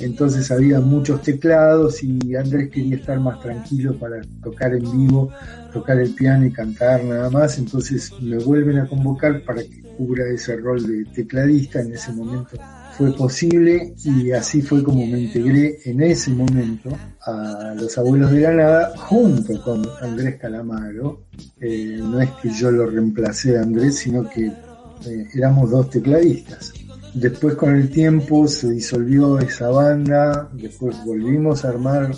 Entonces 0.01 0.51
había 0.51 0.81
muchos 0.81 1.23
teclados 1.23 2.03
y 2.03 2.35
Andrés 2.35 2.71
quería 2.71 2.97
estar 2.97 3.21
más 3.21 3.41
tranquilo 3.41 3.99
para 3.99 4.21
tocar 4.43 4.75
en 4.75 4.91
vivo, 4.91 5.31
tocar 5.73 5.99
el 5.99 6.15
piano 6.15 6.47
y 6.47 6.53
cantar 6.53 7.05
nada 7.05 7.31
más. 7.31 7.59
Entonces 7.59 8.11
me 8.21 8.39
vuelven 8.39 8.79
a 8.79 8.89
convocar 8.89 9.43
para 9.45 9.63
que 9.63 9.83
cubra 9.97 10.25
ese 10.29 10.57
rol 10.57 10.87
de 10.87 11.05
tecladista 11.13 11.81
en 11.81 11.93
ese 11.95 12.13
momento 12.13 12.59
fue 13.01 13.13
posible 13.15 13.95
y 14.05 14.31
así 14.33 14.61
fue 14.61 14.83
como 14.85 15.07
me 15.07 15.21
integré 15.21 15.79
en 15.87 16.03
ese 16.03 16.33
momento 16.33 16.91
a 17.23 17.75
los 17.75 17.97
abuelos 17.97 18.31
de 18.31 18.41
la 18.41 18.53
nada 18.53 18.93
junto 18.95 19.59
con 19.63 19.83
Andrés 20.03 20.37
Calamaro. 20.37 21.23
Eh, 21.59 21.99
no 21.99 22.21
es 22.21 22.29
que 22.43 22.51
yo 22.51 22.71
lo 22.71 22.85
reemplacé 22.85 23.57
a 23.57 23.63
Andrés, 23.63 23.97
sino 23.97 24.29
que 24.29 24.49
eh, 24.49 25.29
éramos 25.35 25.71
dos 25.71 25.89
tecladistas. 25.89 26.75
Después 27.15 27.55
con 27.57 27.75
el 27.75 27.91
tiempo 27.91 28.47
se 28.47 28.71
disolvió 28.71 29.39
esa 29.39 29.69
banda, 29.69 30.49
después 30.53 30.97
volvimos 31.05 31.65
a 31.65 31.71
armar 31.71 32.13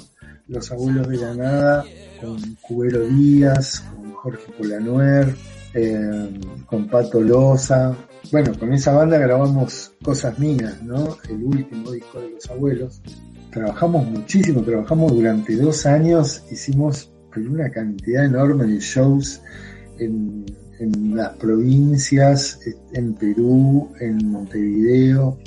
los 0.49 0.71
abuelos 0.71 1.09
de 1.09 1.17
la 1.17 1.35
nada 1.35 1.85
con 2.21 2.39
Cubero 2.61 3.01
Díaz, 3.07 3.81
con 3.81 4.13
Jorge 4.13 4.53
Polanuer, 4.59 5.35
eh, 5.75 6.31
con 6.67 6.89
Pato 6.89 7.21
Loza, 7.21 7.97
bueno, 8.31 8.53
con 8.59 8.73
esa 8.73 8.93
banda 8.93 9.19
grabamos 9.19 9.93
Cosas 10.03 10.39
Mías, 10.39 10.83
¿no? 10.83 11.17
El 11.29 11.43
último 11.43 11.91
disco 11.91 12.21
de 12.21 12.31
los 12.31 12.51
abuelos. 12.51 13.03
Trabajamos 13.51 14.07
muchísimo, 14.07 14.63
trabajamos 14.63 15.13
durante 15.13 15.57
dos 15.57 15.87
años, 15.87 16.45
hicimos 16.51 17.13
una 17.35 17.71
cantidad 17.71 18.25
enorme 18.25 18.67
de 18.67 18.79
shows 18.79 19.41
en, 19.99 20.45
en 20.83 21.17
las 21.17 21.31
provincias, 21.37 22.59
en 22.93 23.15
Perú, 23.15 23.91
en 24.01 24.31
Montevideo. 24.31 25.39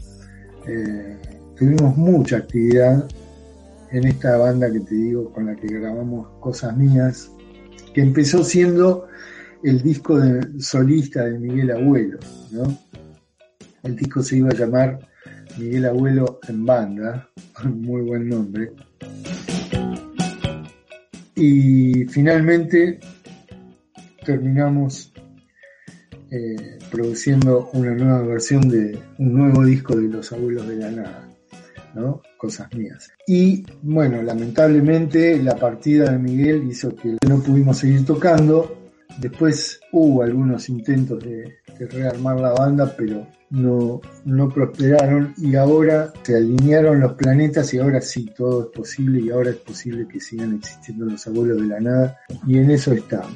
Eh, 0.66 1.18
tuvimos 1.58 1.98
mucha 1.98 2.38
actividad 2.38 3.06
en 3.92 4.08
esta 4.08 4.38
banda 4.38 4.72
que 4.72 4.80
te 4.80 4.96
digo, 4.96 5.32
con 5.32 5.48
la 5.48 5.56
que 5.56 5.68
grabamos 5.68 6.28
Cosas 6.40 6.76
Mías, 6.78 7.30
que 7.94 8.02
empezó 8.02 8.44
siendo 8.44 9.08
el 9.64 9.82
disco 9.82 10.18
de 10.20 10.60
solista 10.62 11.26
de 11.26 11.38
Miguel 11.38 11.72
Abuelo, 11.72 12.20
¿no? 12.52 12.78
El 13.84 13.96
disco 13.96 14.24
se 14.24 14.38
iba 14.38 14.50
a 14.50 14.56
llamar 14.56 15.00
Miguel 15.58 15.86
Abuelo 15.86 16.40
en 16.48 16.66
banda, 16.66 17.30
muy 17.66 18.02
buen 18.04 18.30
nombre. 18.30 18.72
Y 21.36 22.06
finalmente 22.06 23.00
terminamos 24.26 25.12
eh, 26.32 26.80
produciendo 26.92 27.70
una 27.74 27.92
nueva 27.92 28.22
versión 28.24 28.68
de 28.70 29.00
un 29.20 29.34
nuevo 29.34 29.64
disco 29.64 29.96
de 29.96 30.08
Los 30.08 30.32
Abuelos 30.32 30.68
de 30.68 30.76
la 30.78 30.92
Nada, 30.92 31.30
¿no? 31.94 32.22
Cosas 32.38 32.74
mías. 32.74 33.12
Y 33.28 33.66
bueno, 33.82 34.22
lamentablemente 34.22 35.42
la 35.42 35.56
partida 35.56 36.12
de 36.12 36.20
Miguel 36.20 36.68
hizo 36.70 36.96
que 36.96 37.18
no 37.28 37.42
pudimos 37.42 37.78
seguir 37.78 38.06
tocando 38.06 38.86
Después 39.18 39.80
hubo 39.94 40.24
algunos 40.24 40.68
intentos 40.68 41.24
de, 41.24 41.60
rearmar 41.90 42.40
la 42.40 42.54
banda, 42.54 42.94
pero 42.98 43.28
no, 43.50 44.02
no 44.24 44.50
prosperaron 44.50 45.34
y 45.38 45.56
ahora 45.56 46.12
se 46.24 46.38
alinearon 46.38 47.02
los 47.02 47.14
planetas 47.14 47.74
y 47.74 47.80
ahora 47.80 48.00
sí 48.02 48.32
todo 48.36 48.64
es 48.64 48.68
posible 48.78 49.20
y 49.20 49.30
ahora 49.30 49.50
es 49.50 49.58
posible 49.58 50.08
que 50.08 50.20
sigan 50.20 50.56
existiendo 50.56 51.06
los 51.06 51.28
abuelos 51.28 51.62
de 51.62 51.68
la 51.68 51.80
nada 51.80 52.18
y 52.48 52.58
en 52.58 52.72
eso 52.72 52.94
estamos. 52.94 53.34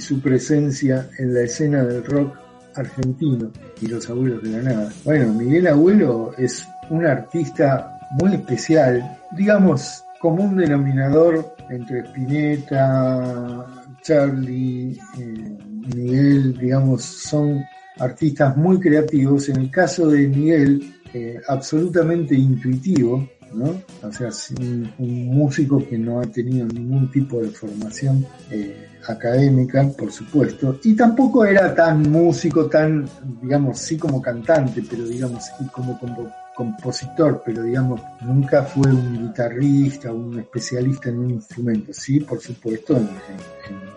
Su 0.00 0.20
presencia 0.20 1.08
en 1.18 1.34
la 1.34 1.42
escena 1.42 1.84
del 1.84 2.04
rock 2.04 2.36
argentino 2.74 3.50
y 3.80 3.86
los 3.86 4.08
abuelos 4.08 4.42
de 4.42 4.50
la 4.50 4.62
nada. 4.62 4.92
Bueno, 5.04 5.32
Miguel 5.34 5.66
Abuelo 5.66 6.32
es 6.38 6.66
un 6.88 7.04
artista 7.04 7.98
muy 8.12 8.34
especial, 8.34 9.18
digamos, 9.36 10.04
como 10.18 10.44
un 10.44 10.56
denominador 10.56 11.54
entre 11.70 12.00
Spinetta, 12.00 13.66
Charlie, 14.02 14.98
eh, 15.18 15.58
Miguel, 15.94 16.58
digamos, 16.58 17.02
son 17.02 17.62
artistas 17.98 18.56
muy 18.56 18.80
creativos. 18.80 19.48
En 19.48 19.56
el 19.56 19.70
caso 19.70 20.08
de 20.08 20.28
Miguel, 20.28 20.94
eh, 21.14 21.40
absolutamente 21.48 22.34
intuitivo, 22.34 23.28
¿no? 23.52 23.80
O 24.02 24.12
sea, 24.12 24.30
un, 24.58 25.26
músico 25.26 25.86
que 25.86 25.98
no 25.98 26.20
ha 26.20 26.26
tenido 26.26 26.66
ningún 26.66 27.10
tipo 27.10 27.40
de 27.40 27.48
formación 27.50 28.26
eh, 28.50 28.88
académica, 29.06 29.88
por 29.96 30.12
supuesto, 30.12 30.78
y 30.84 30.94
tampoco 30.94 31.44
era 31.44 31.74
tan 31.74 32.02
músico, 32.10 32.66
tan, 32.66 33.08
digamos, 33.42 33.78
sí 33.78 33.96
como 33.96 34.20
cantante, 34.20 34.82
pero 34.88 35.04
digamos, 35.04 35.44
y 35.60 35.66
como 35.68 35.98
compo- 35.98 36.32
compositor, 36.60 37.42
pero 37.44 37.62
digamos, 37.62 38.02
nunca 38.20 38.62
fue 38.64 38.90
un 38.90 39.28
guitarrista, 39.28 40.12
un 40.12 40.40
especialista 40.40 41.08
en 41.08 41.18
un 41.18 41.30
instrumento, 41.30 41.90
sí, 41.94 42.20
por 42.20 42.38
supuesto, 42.38 42.98
en, 42.98 43.08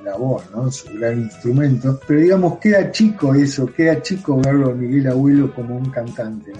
la 0.06 0.18
voz, 0.18 0.44
¿no? 0.52 0.70
Su 0.70 0.94
gran 0.98 1.20
instrumento, 1.20 2.00
pero 2.08 2.20
digamos, 2.20 2.60
queda 2.60 2.92
chico 2.92 3.34
eso, 3.34 3.66
queda 3.66 4.02
chico 4.02 4.40
verlo 4.40 4.72
a 4.72 4.74
Miguel 4.74 5.08
Abuelo 5.08 5.54
como 5.54 5.78
un 5.78 5.90
cantante, 5.90 6.52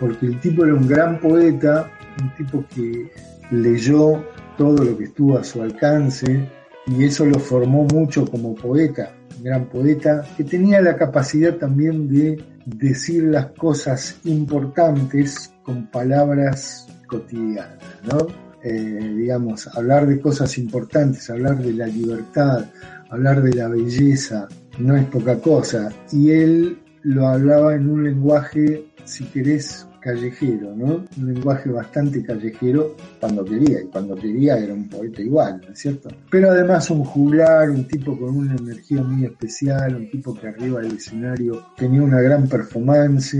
porque 0.00 0.26
el 0.26 0.40
tipo 0.40 0.64
era 0.64 0.74
un 0.74 0.88
gran 0.88 1.20
poeta, 1.20 1.90
un 2.20 2.34
tipo 2.34 2.64
que 2.74 3.10
leyó 3.50 4.24
todo 4.56 4.84
lo 4.84 4.96
que 4.96 5.04
estuvo 5.04 5.38
a 5.38 5.44
su 5.44 5.62
alcance 5.62 6.48
y 6.86 7.04
eso 7.04 7.24
lo 7.26 7.38
formó 7.38 7.84
mucho 7.84 8.26
como 8.26 8.54
poeta, 8.54 9.14
un 9.38 9.44
gran 9.44 9.68
poeta 9.68 10.24
que 10.36 10.44
tenía 10.44 10.80
la 10.80 10.96
capacidad 10.96 11.54
también 11.56 12.08
de 12.08 12.42
decir 12.64 13.24
las 13.24 13.46
cosas 13.52 14.18
importantes 14.24 15.52
con 15.62 15.86
palabras 15.86 16.86
cotidianas, 17.06 17.78
¿no? 18.04 18.26
Eh, 18.62 19.14
digamos, 19.16 19.68
hablar 19.76 20.06
de 20.06 20.20
cosas 20.20 20.58
importantes, 20.58 21.30
hablar 21.30 21.58
de 21.58 21.72
la 21.72 21.86
libertad, 21.86 22.64
hablar 23.10 23.42
de 23.42 23.54
la 23.54 23.68
belleza, 23.68 24.48
no 24.78 24.96
es 24.96 25.04
poca 25.06 25.38
cosa. 25.38 25.90
Y 26.12 26.30
él 26.30 26.78
lo 27.02 27.28
hablaba 27.28 27.74
en 27.74 27.88
un 27.88 28.04
lenguaje, 28.04 28.86
si 29.04 29.24
querés, 29.24 29.86
callejero, 30.00 30.74
¿no? 30.74 31.04
Un 31.16 31.34
lenguaje 31.34 31.70
bastante 31.70 32.22
callejero 32.22 32.96
cuando 33.20 33.44
quería, 33.44 33.82
y 33.82 33.86
cuando 33.86 34.14
quería 34.14 34.58
era 34.58 34.74
un 34.74 34.88
poeta 34.88 35.22
igual, 35.22 35.60
¿no 35.66 35.72
es 35.72 35.78
cierto? 35.78 36.08
Pero 36.30 36.50
además 36.50 36.90
un 36.90 37.04
juglar, 37.04 37.70
un 37.70 37.86
tipo 37.86 38.18
con 38.18 38.36
una 38.36 38.56
energía 38.56 39.02
muy 39.02 39.24
especial, 39.24 39.96
un 39.96 40.10
tipo 40.10 40.34
que 40.34 40.48
arriba 40.48 40.80
del 40.80 40.96
escenario 40.96 41.66
tenía 41.76 42.02
una 42.02 42.20
gran 42.20 42.48
performance, 42.48 43.36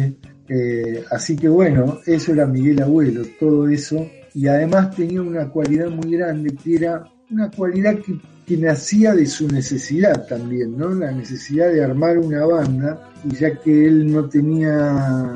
eh, 0.49 1.05
así 1.11 1.37
que 1.37 1.49
bueno, 1.49 1.99
eso 2.07 2.33
era 2.33 2.47
Miguel 2.47 2.83
Abuelo, 2.83 3.23
todo 3.39 3.69
eso, 3.69 4.09
y 4.35 4.47
además 4.47 4.95
tenía 4.95 5.23
una 5.23 5.49
cualidad 5.49 5.91
muy 5.91 6.17
grande 6.17 6.55
que 6.55 6.77
era 6.77 7.05
una 7.31 7.51
cualidad 7.51 7.97
que, 7.99 8.19
que 8.47 8.57
nacía 8.57 9.15
de 9.15 9.27
su 9.27 9.47
necesidad 9.47 10.27
también, 10.27 10.77
¿no? 10.77 10.89
La 10.95 11.13
necesidad 11.13 11.71
de 11.71 11.85
armar 11.85 12.19
una 12.19 12.47
banda, 12.47 13.11
y 13.25 13.35
ya 13.35 13.55
que 13.57 13.87
él 13.87 14.11
no 14.11 14.27
tenía, 14.29 15.35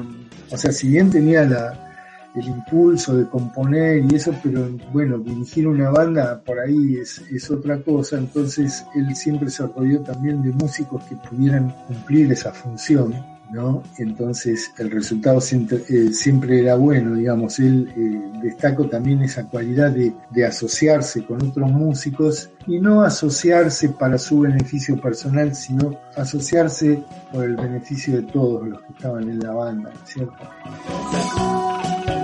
o 0.53 0.57
sea, 0.57 0.71
si 0.71 0.89
bien 0.89 1.11
tenía 1.11 1.45
la, 1.45 1.93
el 2.35 2.47
impulso 2.47 3.17
de 3.17 3.29
componer 3.29 4.05
y 4.05 4.15
eso, 4.15 4.35
pero 4.43 4.69
bueno, 4.93 5.19
dirigir 5.19 5.67
una 5.67 5.91
banda 5.91 6.43
por 6.43 6.59
ahí 6.61 6.97
es, 6.97 7.19
es 7.31 7.51
otra 7.51 7.81
cosa, 7.83 8.19
entonces 8.19 8.85
él 8.95 9.15
siempre 9.15 9.51
se 9.51 9.67
rodeó 9.67 10.01
también 10.01 10.43
de 10.43 10.51
músicos 10.53 11.03
que 11.05 11.17
pudieran 11.17 11.71
cumplir 11.87 12.33
esa 12.33 12.53
función. 12.53 13.32
¿No? 13.51 13.83
Entonces 13.99 14.73
el 14.79 14.91
resultado 14.91 15.41
siempre, 15.41 15.83
eh, 15.89 16.13
siempre 16.13 16.61
era 16.61 16.77
bueno, 16.77 17.15
digamos, 17.15 17.59
él 17.59 17.93
eh, 17.97 18.41
destacó 18.43 18.89
también 18.89 19.23
esa 19.23 19.47
cualidad 19.47 19.91
de, 19.91 20.13
de 20.31 20.47
asociarse 20.47 21.25
con 21.25 21.45
otros 21.47 21.71
músicos 21.71 22.51
y 22.67 22.79
no 22.79 23.03
asociarse 23.03 23.91
para 23.91 24.19
su 24.19 24.41
beneficio 24.41 25.01
personal, 25.01 25.55
sino 25.55 25.99
asociarse 26.17 27.03
por 27.33 27.45
el 27.45 27.57
beneficio 27.57 28.17
de 28.17 28.23
todos 28.23 28.69
los 28.69 28.81
que 28.83 28.93
estaban 28.93 29.29
en 29.29 29.41
la 29.41 29.53
banda, 29.53 29.91
¿no 29.93 30.03
es 30.03 30.11
¿cierto? 30.11 32.22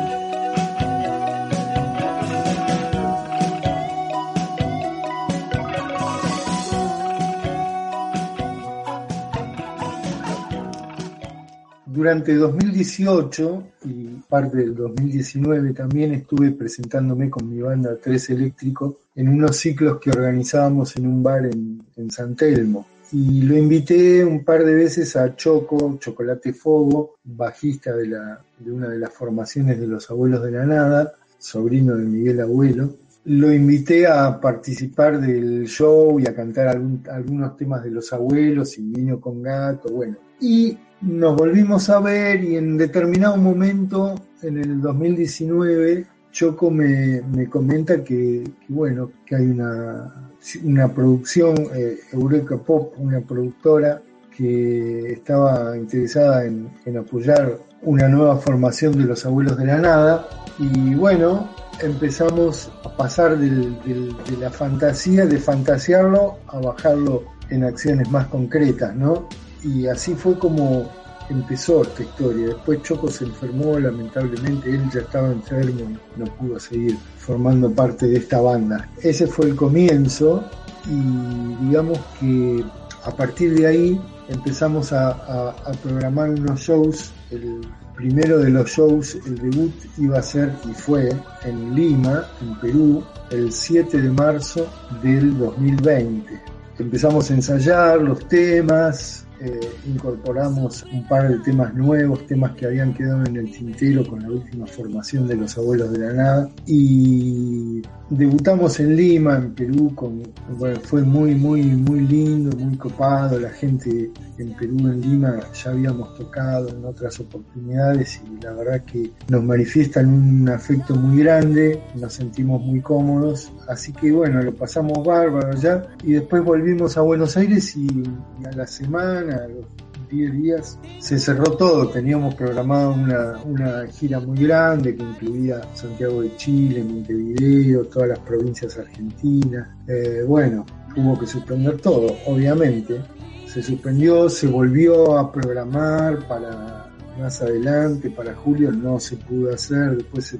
Durante 11.98 12.32
2018 12.32 13.64
y 13.86 14.04
parte 14.28 14.58
del 14.58 14.72
2019 14.76 15.72
también 15.72 16.14
estuve 16.14 16.52
presentándome 16.52 17.28
con 17.28 17.50
mi 17.50 17.60
banda 17.60 17.98
Tres 18.00 18.30
Eléctrico 18.30 19.00
en 19.16 19.28
unos 19.30 19.56
ciclos 19.56 19.98
que 19.98 20.10
organizábamos 20.10 20.94
en 20.94 21.08
un 21.08 21.24
bar 21.24 21.46
en, 21.46 21.82
en 21.96 22.08
San 22.12 22.36
Telmo. 22.36 22.86
Y 23.10 23.42
lo 23.42 23.58
invité 23.58 24.24
un 24.24 24.44
par 24.44 24.64
de 24.64 24.76
veces 24.76 25.16
a 25.16 25.34
Choco, 25.34 25.98
Chocolate 25.98 26.52
Fogo, 26.52 27.16
bajista 27.24 27.92
de, 27.96 28.06
la, 28.06 28.40
de 28.60 28.70
una 28.70 28.90
de 28.90 28.98
las 29.00 29.12
formaciones 29.12 29.80
de 29.80 29.88
los 29.88 30.08
Abuelos 30.08 30.44
de 30.44 30.52
la 30.52 30.66
Nada, 30.66 31.14
sobrino 31.36 31.96
de 31.96 32.04
Miguel 32.04 32.40
Abuelo. 32.42 32.94
Lo 33.24 33.52
invité 33.52 34.06
a 34.06 34.40
participar 34.40 35.20
del 35.20 35.66
show 35.66 36.20
y 36.20 36.28
a 36.28 36.34
cantar 36.36 36.80
algunos 37.10 37.56
temas 37.56 37.82
de 37.82 37.90
los 37.90 38.12
abuelos 38.12 38.78
y 38.78 38.82
Niño 38.82 39.20
con 39.20 39.42
Gato, 39.42 39.88
bueno. 39.88 40.27
Y 40.40 40.78
nos 41.00 41.36
volvimos 41.36 41.88
a 41.90 42.00
ver 42.00 42.42
y 42.42 42.56
en 42.56 42.76
determinado 42.76 43.36
momento, 43.36 44.14
en 44.42 44.58
el 44.58 44.80
2019, 44.80 46.06
Choco 46.32 46.70
me, 46.70 47.22
me 47.22 47.48
comenta 47.48 48.02
que, 48.04 48.44
bueno, 48.68 49.10
que 49.24 49.36
hay 49.36 49.46
una, 49.46 50.32
una 50.64 50.94
producción, 50.94 51.56
eh, 51.74 51.98
Eureka 52.12 52.58
Pop, 52.58 52.94
una 52.98 53.20
productora 53.20 54.02
que 54.36 55.14
estaba 55.14 55.76
interesada 55.76 56.44
en, 56.44 56.68
en 56.84 56.98
apoyar 56.98 57.58
una 57.82 58.08
nueva 58.08 58.36
formación 58.36 58.96
de 58.98 59.04
los 59.04 59.24
abuelos 59.26 59.56
de 59.56 59.66
la 59.66 59.78
nada 59.78 60.28
y 60.58 60.94
bueno, 60.94 61.48
empezamos 61.80 62.70
a 62.84 62.96
pasar 62.96 63.38
de 63.38 64.14
la 64.40 64.50
fantasía, 64.50 65.26
de 65.26 65.38
fantasearlo, 65.38 66.38
a 66.48 66.60
bajarlo 66.60 67.24
en 67.50 67.64
acciones 67.64 68.10
más 68.10 68.26
concretas, 68.26 68.94
¿no? 68.94 69.28
Y 69.62 69.86
así 69.86 70.14
fue 70.14 70.38
como 70.38 70.90
empezó 71.30 71.82
esta 71.82 72.02
historia. 72.02 72.48
Después 72.48 72.82
Choco 72.82 73.08
se 73.08 73.24
enfermó, 73.24 73.78
lamentablemente, 73.78 74.70
él 74.70 74.82
ya 74.92 75.00
estaba 75.00 75.30
enfermo 75.30 75.80
y 75.80 76.18
no 76.18 76.26
pudo 76.36 76.58
seguir 76.58 76.96
formando 77.18 77.70
parte 77.70 78.06
de 78.06 78.18
esta 78.18 78.40
banda. 78.40 78.88
Ese 79.02 79.26
fue 79.26 79.46
el 79.46 79.56
comienzo 79.56 80.44
y 80.86 81.64
digamos 81.66 81.98
que 82.20 82.64
a 83.04 83.10
partir 83.10 83.54
de 83.54 83.66
ahí 83.66 84.00
empezamos 84.28 84.92
a, 84.92 85.10
a, 85.10 85.50
a 85.50 85.72
programar 85.82 86.30
unos 86.30 86.60
shows. 86.60 87.12
El 87.30 87.60
primero 87.94 88.38
de 88.38 88.50
los 88.50 88.70
shows, 88.70 89.16
el 89.26 89.38
debut 89.38 89.74
iba 89.98 90.18
a 90.18 90.22
ser 90.22 90.52
y 90.68 90.72
fue 90.72 91.10
en 91.44 91.74
Lima, 91.74 92.24
en 92.40 92.58
Perú, 92.60 93.04
el 93.30 93.52
7 93.52 94.00
de 94.00 94.10
marzo 94.10 94.66
del 95.02 95.36
2020. 95.38 96.40
Empezamos 96.78 97.30
a 97.30 97.34
ensayar 97.34 98.00
los 98.00 98.26
temas, 98.28 99.26
eh, 99.40 99.60
incorporamos 99.86 100.84
un 100.92 101.06
par 101.06 101.28
de 101.28 101.38
temas 101.38 101.72
nuevos, 101.74 102.26
temas 102.26 102.52
que 102.56 102.66
habían 102.66 102.92
quedado 102.94 103.24
en 103.24 103.36
el 103.36 103.50
tintero 103.50 104.06
con 104.06 104.22
la 104.22 104.28
última 104.28 104.66
formación 104.66 105.26
de 105.26 105.36
los 105.36 105.56
abuelos 105.56 105.92
de 105.92 105.98
la 105.98 106.12
nada. 106.12 106.50
Y 106.66 107.82
debutamos 108.10 108.80
en 108.80 108.96
Lima, 108.96 109.36
en 109.36 109.54
Perú, 109.54 109.94
con, 109.94 110.22
bueno, 110.58 110.80
fue 110.80 111.02
muy, 111.02 111.34
muy, 111.34 111.62
muy 111.62 112.00
lindo, 112.00 112.56
muy 112.56 112.76
copado. 112.76 113.38
La 113.38 113.50
gente 113.50 114.10
en 114.38 114.56
Perú, 114.56 114.78
en 114.88 115.00
Lima, 115.00 115.40
ya 115.52 115.70
habíamos 115.70 116.14
tocado 116.16 116.68
en 116.70 116.84
otras 116.84 117.20
oportunidades 117.20 118.20
y 118.24 118.42
la 118.42 118.52
verdad 118.52 118.84
que 118.84 119.10
nos 119.28 119.42
manifiestan 119.44 120.08
un 120.08 120.48
afecto 120.48 120.94
muy 120.94 121.22
grande, 121.22 121.82
nos 121.94 122.14
sentimos 122.14 122.62
muy 122.62 122.80
cómodos. 122.80 123.52
Así 123.68 123.92
que 123.92 124.10
bueno, 124.12 124.42
lo 124.42 124.54
pasamos 124.54 125.04
bárbaro 125.04 125.52
ya 125.54 125.82
y 126.02 126.12
después 126.12 126.42
volvimos 126.44 126.96
a 126.96 127.02
Buenos 127.02 127.36
Aires 127.36 127.76
y, 127.76 127.86
y 127.86 128.46
a 128.46 128.52
la 128.52 128.66
semana, 128.66 129.27
a 129.32 129.48
los 129.48 129.66
10 130.10 130.32
días, 130.32 130.78
se 130.98 131.18
cerró 131.18 131.44
todo. 131.56 131.88
Teníamos 131.88 132.34
programado 132.34 132.92
una, 132.92 133.38
una 133.44 133.86
gira 133.86 134.20
muy 134.20 134.38
grande 134.38 134.96
que 134.96 135.02
incluía 135.02 135.60
Santiago 135.74 136.22
de 136.22 136.34
Chile, 136.36 136.82
Montevideo, 136.82 137.84
todas 137.84 138.10
las 138.10 138.18
provincias 138.20 138.78
argentinas. 138.78 139.68
Eh, 139.86 140.24
bueno, 140.26 140.64
hubo 140.96 141.18
que 141.18 141.26
suspender 141.26 141.80
todo, 141.80 142.16
obviamente. 142.26 143.00
Se 143.46 143.62
suspendió, 143.62 144.28
se 144.28 144.46
volvió 144.46 145.18
a 145.18 145.32
programar 145.32 146.26
para 146.28 146.90
más 147.18 147.42
adelante, 147.42 148.10
para 148.10 148.34
julio 148.34 148.70
no 148.70 149.00
se 149.00 149.16
pudo 149.16 149.52
hacer, 149.52 149.96
después 149.96 150.26
se 150.26 150.38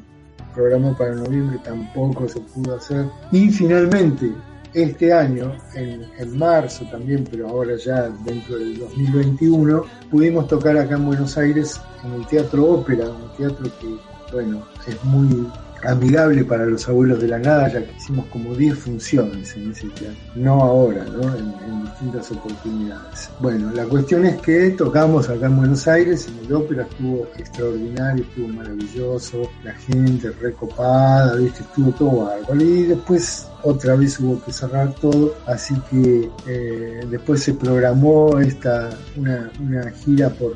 programó 0.54 0.96
para 0.96 1.14
noviembre, 1.14 1.58
tampoco 1.64 2.28
se 2.28 2.40
pudo 2.40 2.76
hacer. 2.76 3.06
Y 3.32 3.48
finalmente, 3.50 4.32
este 4.74 5.12
año, 5.12 5.56
en, 5.74 6.06
en, 6.18 6.38
marzo 6.38 6.84
también, 6.90 7.24
pero 7.30 7.48
ahora 7.48 7.76
ya 7.76 8.08
dentro 8.24 8.58
del 8.58 8.78
2021, 8.78 9.84
pudimos 10.10 10.46
tocar 10.48 10.76
acá 10.76 10.96
en 10.96 11.06
Buenos 11.06 11.36
Aires 11.38 11.80
en 12.04 12.12
el 12.14 12.26
Teatro 12.26 12.64
Ópera, 12.64 13.08
un 13.08 13.36
teatro 13.36 13.70
que, 13.80 13.96
bueno, 14.32 14.62
es 14.86 15.02
muy 15.04 15.46
amigable 15.84 16.44
para 16.44 16.66
los 16.66 16.88
abuelos 16.88 17.20
de 17.20 17.28
la 17.28 17.38
nada, 17.38 17.68
ya 17.68 17.84
que 17.84 17.92
hicimos 17.96 18.26
como 18.26 18.54
10 18.54 18.78
funciones 18.78 19.54
en 19.56 19.70
ese 19.70 19.88
teatro, 19.88 20.18
no 20.34 20.60
ahora, 20.62 21.04
¿no? 21.04 21.22
En, 21.36 21.58
distintas 21.88 22.30
oportunidades. 22.30 23.28
Bueno, 23.40 23.72
la 23.72 23.84
cuestión 23.84 24.24
es 24.24 24.36
que 24.40 24.70
tocamos 24.70 25.28
acá 25.28 25.46
en 25.46 25.56
Buenos 25.56 25.88
Aires, 25.88 26.28
en 26.28 26.46
el 26.46 26.52
ópera 26.52 26.82
estuvo 26.82 27.26
extraordinario, 27.36 28.22
estuvo 28.24 28.48
maravilloso, 28.48 29.50
la 29.64 29.72
gente 29.72 30.30
recopada, 30.30 31.34
¿viste? 31.34 31.62
estuvo 31.62 31.90
todo 31.92 32.24
bárbaro. 32.26 32.62
Y 32.62 32.84
después 32.84 33.48
otra 33.62 33.96
vez 33.96 34.20
hubo 34.20 34.42
que 34.44 34.52
cerrar 34.52 34.94
todo, 34.94 35.34
así 35.46 35.74
que 35.90 36.30
eh, 36.46 37.00
después 37.10 37.42
se 37.42 37.54
programó 37.54 38.38
esta 38.38 38.90
una, 39.16 39.50
una 39.60 39.90
gira 39.90 40.30
por, 40.30 40.54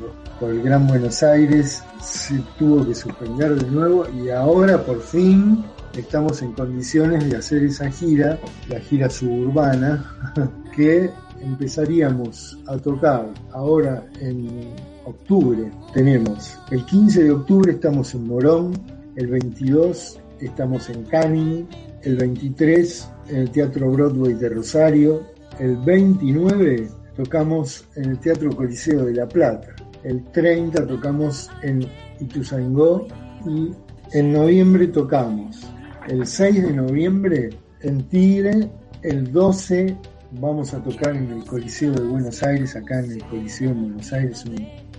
el 0.49 0.61
Gran 0.61 0.87
Buenos 0.87 1.23
Aires, 1.23 1.83
se 2.01 2.39
tuvo 2.57 2.85
que 2.85 2.95
suspender 2.95 3.55
de 3.55 3.69
nuevo 3.69 4.05
y 4.09 4.29
ahora 4.29 4.83
por 4.83 5.01
fin 5.01 5.63
estamos 5.97 6.41
en 6.41 6.53
condiciones 6.53 7.29
de 7.29 7.37
hacer 7.37 7.63
esa 7.63 7.89
gira, 7.89 8.39
la 8.69 8.79
gira 8.79 9.09
suburbana, 9.09 10.33
que 10.75 11.09
empezaríamos 11.41 12.57
a 12.67 12.77
tocar 12.77 13.27
ahora 13.51 14.05
en 14.19 14.73
octubre. 15.05 15.71
Tenemos 15.93 16.57
el 16.71 16.85
15 16.85 17.23
de 17.23 17.31
octubre 17.31 17.71
estamos 17.73 18.13
en 18.13 18.27
Morón, 18.27 18.73
el 19.15 19.27
22 19.27 20.19
estamos 20.39 20.89
en 20.89 21.03
Canning, 21.03 21.67
el 22.01 22.17
23 22.17 23.09
en 23.29 23.35
el 23.37 23.51
Teatro 23.51 23.91
Broadway 23.91 24.33
de 24.33 24.49
Rosario, 24.49 25.21
el 25.59 25.77
29 25.77 26.89
tocamos 27.15 27.85
en 27.95 28.11
el 28.11 28.19
Teatro 28.19 28.55
Coliseo 28.55 29.05
de 29.05 29.13
La 29.13 29.27
Plata, 29.27 29.75
el 30.03 30.23
30 30.31 30.85
tocamos 30.87 31.49
en 31.61 31.85
Ituzaingó 32.19 33.07
y 33.45 33.71
en 34.11 34.33
noviembre 34.33 34.87
tocamos 34.87 35.67
el 36.07 36.25
6 36.25 36.63
de 36.63 36.73
noviembre 36.73 37.49
en 37.81 38.03
Tigre, 38.09 38.69
el 39.01 39.31
12 39.31 39.95
vamos 40.39 40.73
a 40.73 40.83
tocar 40.83 41.15
en 41.15 41.31
el 41.31 41.45
Coliseo 41.45 41.93
de 41.93 42.03
Buenos 42.03 42.43
Aires, 42.43 42.75
acá 42.75 42.99
en 42.99 43.13
el 43.13 43.23
Coliseo 43.25 43.69
de 43.69 43.81
Buenos 43.81 44.13
Aires, 44.13 44.43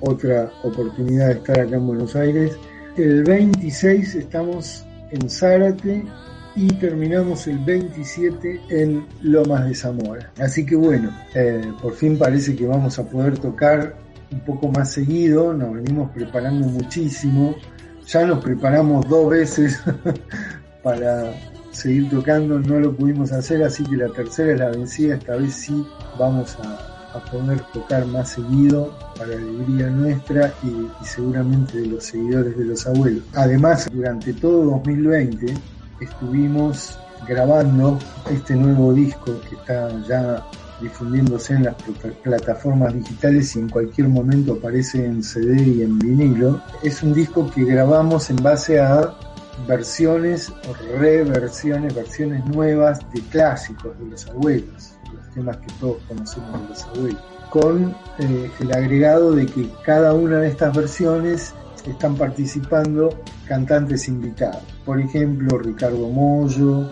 otra 0.01 0.51
oportunidad 0.63 1.29
de 1.29 1.35
estar 1.35 1.61
acá 1.61 1.77
en 1.77 1.87
Buenos 1.87 2.17
Aires. 2.17 2.57
El 2.97 3.25
26 3.25 4.15
estamos 4.15 4.85
en 5.11 5.29
Zárate 5.29 6.05
y 6.57 6.69
terminamos 6.75 7.47
el 7.49 7.59
27 7.59 8.61
en 8.71 9.07
Lomas 9.23 9.67
de 9.67 9.75
Zamora. 9.75 10.33
Así 10.39 10.65
que 10.65 10.77
bueno, 10.77 11.11
eh, 11.35 11.73
por 11.83 11.95
fin 11.95 12.17
parece 12.17 12.55
que 12.55 12.67
vamos 12.67 12.99
a 12.99 13.09
poder 13.09 13.39
tocar 13.39 13.97
un 14.35 14.41
poco 14.41 14.69
más 14.69 14.93
seguido, 14.93 15.53
nos 15.55 15.75
venimos 15.75 16.11
preparando 16.11 16.67
muchísimo, 16.67 17.55
ya 18.07 18.27
nos 18.27 18.43
preparamos 18.45 19.09
dos 19.09 19.31
veces 19.31 19.81
para 20.83 21.33
seguir 21.71 22.11
tocando, 22.11 22.59
no 22.59 22.81
lo 22.81 22.95
pudimos 22.95 23.33
hacer, 23.33 23.63
así 23.63 23.85
que 23.85 23.97
la 23.97 24.09
tercera 24.09 24.53
es 24.53 24.59
la 24.59 24.71
vencida, 24.71 25.15
esta 25.15 25.37
vez 25.37 25.55
sí 25.55 25.87
vamos 26.19 26.57
a, 26.61 27.17
a 27.17 27.25
poder 27.31 27.61
tocar 27.73 28.05
más 28.07 28.31
seguido 28.31 28.97
para 29.17 29.33
alegría 29.35 29.89
nuestra 29.89 30.53
y, 30.63 30.69
y, 30.69 31.05
seguramente 31.05 31.81
de 31.81 31.87
los 31.87 32.05
seguidores 32.05 32.57
de 32.57 32.65
los 32.65 32.87
abuelos. 32.87 33.23
Además, 33.35 33.89
durante 33.93 34.33
todo 34.35 34.65
2020 34.65 35.55
estuvimos 36.01 36.99
grabando 37.29 37.99
este 38.31 38.55
nuevo 38.55 38.93
disco 38.93 39.41
que 39.49 39.55
está 39.55 39.89
ya 40.07 40.45
difundiéndose 40.85 41.55
en 41.55 41.65
las 41.65 41.75
plataformas 42.23 42.95
digitales 42.95 43.57
y 43.57 43.61
en 43.61 43.71
cualquier 43.71 44.09
momento 44.09 44.55
aparece 44.55 45.05
en 45.05 45.23
CD 45.23 45.63
y 45.63 45.83
en 45.83 45.99
vinilo. 45.99 46.61
Es 46.83 47.03
un 47.03 47.15
disco 47.15 47.51
que 47.51 47.65
grabamos 47.65 48.29
en 48.31 48.37
base 48.37 48.79
a 48.79 49.15
versiones 49.67 50.51
o 50.51 50.75
reversiones, 50.99 51.95
versiones 51.95 52.45
nuevas 52.47 53.01
de 53.13 53.21
clásicos 53.23 53.99
de 53.99 54.07
los 54.11 54.27
abuelos, 54.29 54.93
los 55.13 55.35
temas 55.35 55.57
que 55.57 55.73
todos 55.81 55.97
conocemos 56.07 56.61
de 56.63 56.69
los 56.69 56.83
abuelos, 56.85 57.23
con 57.51 57.97
eh, 58.19 58.51
el 58.61 58.73
agregado 58.73 59.33
de 59.33 59.47
que 59.47 59.71
cada 59.85 60.13
una 60.13 60.39
de 60.41 60.49
estas 60.49 60.77
versiones 60.77 61.55
están 61.87 62.15
participando 62.17 63.11
cantantes 63.47 64.07
invitados. 64.09 64.63
Por 64.85 65.01
ejemplo, 65.01 65.59
Ricardo 65.59 66.09
Mollo, 66.09 66.91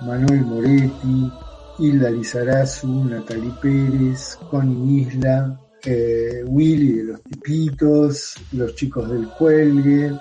Manuel 0.00 0.42
Moretti, 0.46 1.32
Hilda 1.80 2.10
Lizarazu, 2.10 3.04
Natalie 3.04 3.52
Pérez, 3.60 4.36
Connie 4.50 5.00
Isla, 5.00 5.58
eh, 5.84 6.44
Willy 6.46 6.92
de 6.92 7.04
los 7.04 7.22
Tipitos, 7.22 8.34
Los 8.52 8.74
Chicos 8.74 9.08
del 9.08 9.26
Cuelgue, 9.28 10.12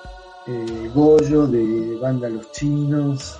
eh, 0.47 0.91
Goyo 0.95 1.47
de 1.47 1.97
Banda 2.01 2.29
Los 2.29 2.51
Chinos, 2.53 3.37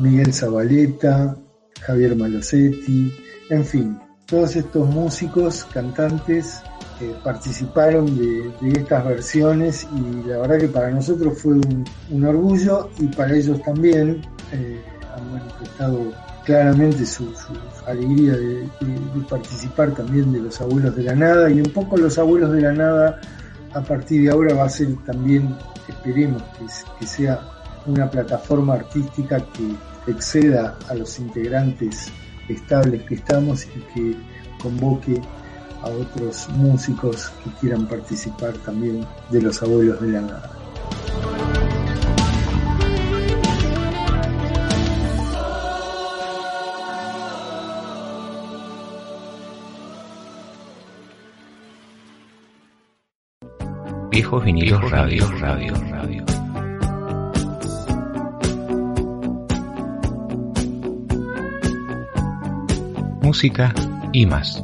Miguel 0.00 0.34
Zabaleta, 0.34 1.36
Javier 1.80 2.16
Malosetti, 2.16 3.12
en 3.48 3.64
fin, 3.64 3.98
todos 4.26 4.56
estos 4.56 4.88
músicos, 4.88 5.64
cantantes, 5.72 6.62
eh, 7.00 7.14
participaron 7.22 8.06
de, 8.16 8.52
estas 8.72 9.04
versiones 9.04 9.86
y 9.96 10.28
la 10.28 10.38
verdad 10.38 10.58
que 10.58 10.68
para 10.68 10.90
nosotros 10.90 11.38
fue 11.38 11.54
un, 11.54 11.84
un 12.10 12.24
orgullo 12.24 12.90
y 12.98 13.06
para 13.06 13.36
ellos 13.36 13.62
también 13.62 14.22
eh, 14.52 14.80
han 15.14 15.32
manifestado 15.32 16.12
claramente 16.44 17.06
su, 17.06 17.34
su 17.34 17.54
alegría 17.86 18.32
de, 18.32 18.68
participar 19.28 19.92
también 19.92 20.32
de 20.32 20.40
los 20.40 20.60
abuelos 20.60 20.96
de 20.96 21.04
la 21.04 21.14
nada 21.14 21.50
y 21.50 21.60
un 21.60 21.70
poco 21.70 21.96
los 21.96 22.18
abuelos 22.18 22.52
de 22.52 22.60
la 22.62 22.72
nada 22.72 23.20
a 23.74 23.80
partir 23.80 24.22
de 24.22 24.30
ahora 24.30 24.54
va 24.54 24.64
a 24.64 24.68
ser 24.68 24.88
también 25.06 25.56
esperemos 25.88 26.42
que, 26.58 26.66
que 26.98 27.06
sea 27.06 27.40
una 27.86 28.10
plataforma 28.10 28.74
artística 28.74 29.40
que 29.40 30.10
exceda 30.10 30.76
a 30.88 30.94
los 30.94 31.18
integrantes 31.18 32.10
estables 32.48 33.02
que 33.04 33.14
estamos 33.14 33.64
y 33.64 33.80
que 33.94 34.16
convoque 34.60 35.20
a 35.82 35.88
otros 35.88 36.48
músicos 36.50 37.32
que 37.42 37.50
quieran 37.60 37.86
participar 37.86 38.52
también 38.58 39.04
de 39.30 39.42
los 39.42 39.62
abuelos 39.62 40.00
de 40.00 40.08
la 40.08 40.20
nada. 40.20 40.61
Viejos 54.12 54.44
vinilos 54.44 54.90
radio, 54.90 55.26
radio, 55.40 55.72
radio. 55.90 56.22
Música 63.22 63.72
y 64.12 64.26
más. 64.26 64.62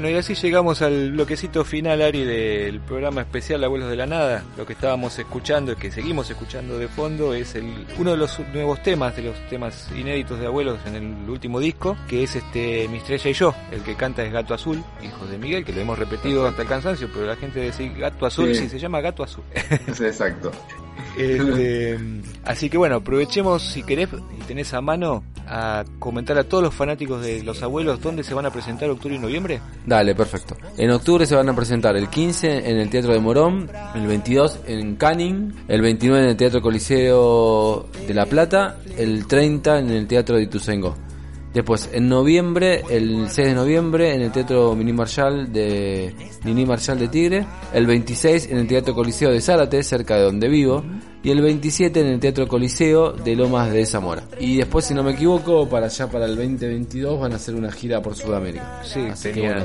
Bueno, 0.00 0.16
y 0.16 0.18
así 0.18 0.32
llegamos 0.34 0.80
al 0.80 1.12
bloquecito 1.12 1.62
final, 1.62 2.00
Ari, 2.00 2.24
del 2.24 2.80
programa 2.80 3.20
especial 3.20 3.62
Abuelos 3.62 3.90
de 3.90 3.96
la 3.96 4.06
Nada. 4.06 4.42
Lo 4.56 4.64
que 4.64 4.72
estábamos 4.72 5.18
escuchando 5.18 5.72
y 5.72 5.76
que 5.76 5.90
seguimos 5.90 6.30
escuchando 6.30 6.78
de 6.78 6.88
fondo 6.88 7.34
es 7.34 7.54
el, 7.54 7.86
uno 7.98 8.12
de 8.12 8.16
los 8.16 8.38
nuevos 8.54 8.82
temas, 8.82 9.14
de 9.14 9.24
los 9.24 9.36
temas 9.50 9.90
inéditos 9.94 10.40
de 10.40 10.46
Abuelos 10.46 10.78
en 10.86 10.94
el 10.94 11.28
último 11.28 11.60
disco, 11.60 11.98
que 12.08 12.22
es 12.22 12.34
este 12.34 12.88
Mi 12.88 12.96
Estrella 12.96 13.28
y 13.28 13.34
Yo. 13.34 13.54
El 13.70 13.82
que 13.82 13.94
canta 13.94 14.24
es 14.24 14.32
Gato 14.32 14.54
Azul, 14.54 14.82
hijo 15.02 15.26
de 15.26 15.36
Miguel, 15.36 15.66
que 15.66 15.74
lo 15.74 15.82
hemos 15.82 15.98
repetido 15.98 16.46
hasta 16.46 16.62
el 16.62 16.68
cansancio, 16.68 17.10
pero 17.12 17.26
la 17.26 17.36
gente 17.36 17.60
dice 17.60 17.90
Gato 17.90 18.24
Azul, 18.24 18.54
sí, 18.54 18.62
Sí. 18.62 18.68
se 18.70 18.78
llama 18.78 19.02
Gato 19.02 19.22
Azul. 19.22 19.44
Sí, 19.94 20.06
exacto. 20.06 20.50
Este, 21.18 21.98
así 22.44 22.70
que 22.70 22.78
bueno, 22.78 22.96
aprovechemos 22.96 23.62
si 23.62 23.82
querés 23.82 24.08
y 24.38 24.42
tenés 24.44 24.72
a 24.72 24.80
mano 24.80 25.24
a 25.50 25.84
comentar 25.98 26.38
a 26.38 26.44
todos 26.44 26.62
los 26.62 26.72
fanáticos 26.72 27.22
de 27.22 27.42
los 27.42 27.60
abuelos 27.62 28.00
dónde 28.00 28.22
se 28.22 28.34
van 28.34 28.46
a 28.46 28.50
presentar 28.50 28.88
octubre 28.88 29.16
y 29.16 29.18
noviembre. 29.18 29.60
Dale, 29.84 30.14
perfecto. 30.14 30.56
En 30.78 30.90
octubre 30.92 31.26
se 31.26 31.34
van 31.34 31.48
a 31.48 31.56
presentar 31.56 31.96
el 31.96 32.08
15 32.08 32.70
en 32.70 32.78
el 32.78 32.88
Teatro 32.88 33.12
de 33.12 33.18
Morón, 33.18 33.68
el 33.94 34.06
22 34.06 34.60
en 34.66 34.94
Canning, 34.94 35.52
el 35.66 35.80
29 35.82 36.22
en 36.22 36.30
el 36.30 36.36
Teatro 36.36 36.62
Coliseo 36.62 37.88
de 38.06 38.14
La 38.14 38.26
Plata, 38.26 38.78
el 38.96 39.26
30 39.26 39.80
en 39.80 39.90
el 39.90 40.06
Teatro 40.06 40.36
de 40.36 40.44
Ituzaingó. 40.44 40.94
Después, 41.52 41.88
en 41.92 42.08
noviembre, 42.08 42.84
el 42.90 43.28
6 43.28 43.48
de 43.48 43.54
noviembre, 43.54 44.14
en 44.14 44.22
el 44.22 44.30
Teatro 44.30 44.76
Mini 44.76 44.92
Marshall 44.92 45.52
de 45.52 46.14
Mini 46.44 46.64
Marshall 46.64 46.98
de 46.98 47.08
Tigre, 47.08 47.46
el 47.74 47.86
26 47.86 48.50
en 48.50 48.58
el 48.58 48.68
Teatro 48.68 48.94
Coliseo 48.94 49.30
de 49.30 49.40
Zárate, 49.40 49.82
cerca 49.82 50.16
de 50.16 50.22
donde 50.22 50.48
vivo, 50.48 50.84
y 51.22 51.30
el 51.30 51.42
27 51.42 52.00
en 52.00 52.06
el 52.06 52.20
Teatro 52.20 52.46
Coliseo 52.46 53.12
de 53.12 53.34
Lomas 53.34 53.72
de 53.72 53.84
Zamora. 53.84 54.22
Y 54.38 54.58
después, 54.58 54.84
si 54.84 54.94
no 54.94 55.02
me 55.02 55.12
equivoco, 55.12 55.68
para 55.68 55.86
allá 55.86 56.08
para 56.08 56.26
el 56.26 56.36
2022 56.36 57.20
van 57.20 57.32
a 57.32 57.36
hacer 57.36 57.56
una 57.56 57.72
gira 57.72 58.00
por 58.00 58.14
Sudamérica. 58.14 58.82
Sí, 58.84 59.00
Así 59.10 59.32
que 59.32 59.40
bueno. 59.40 59.64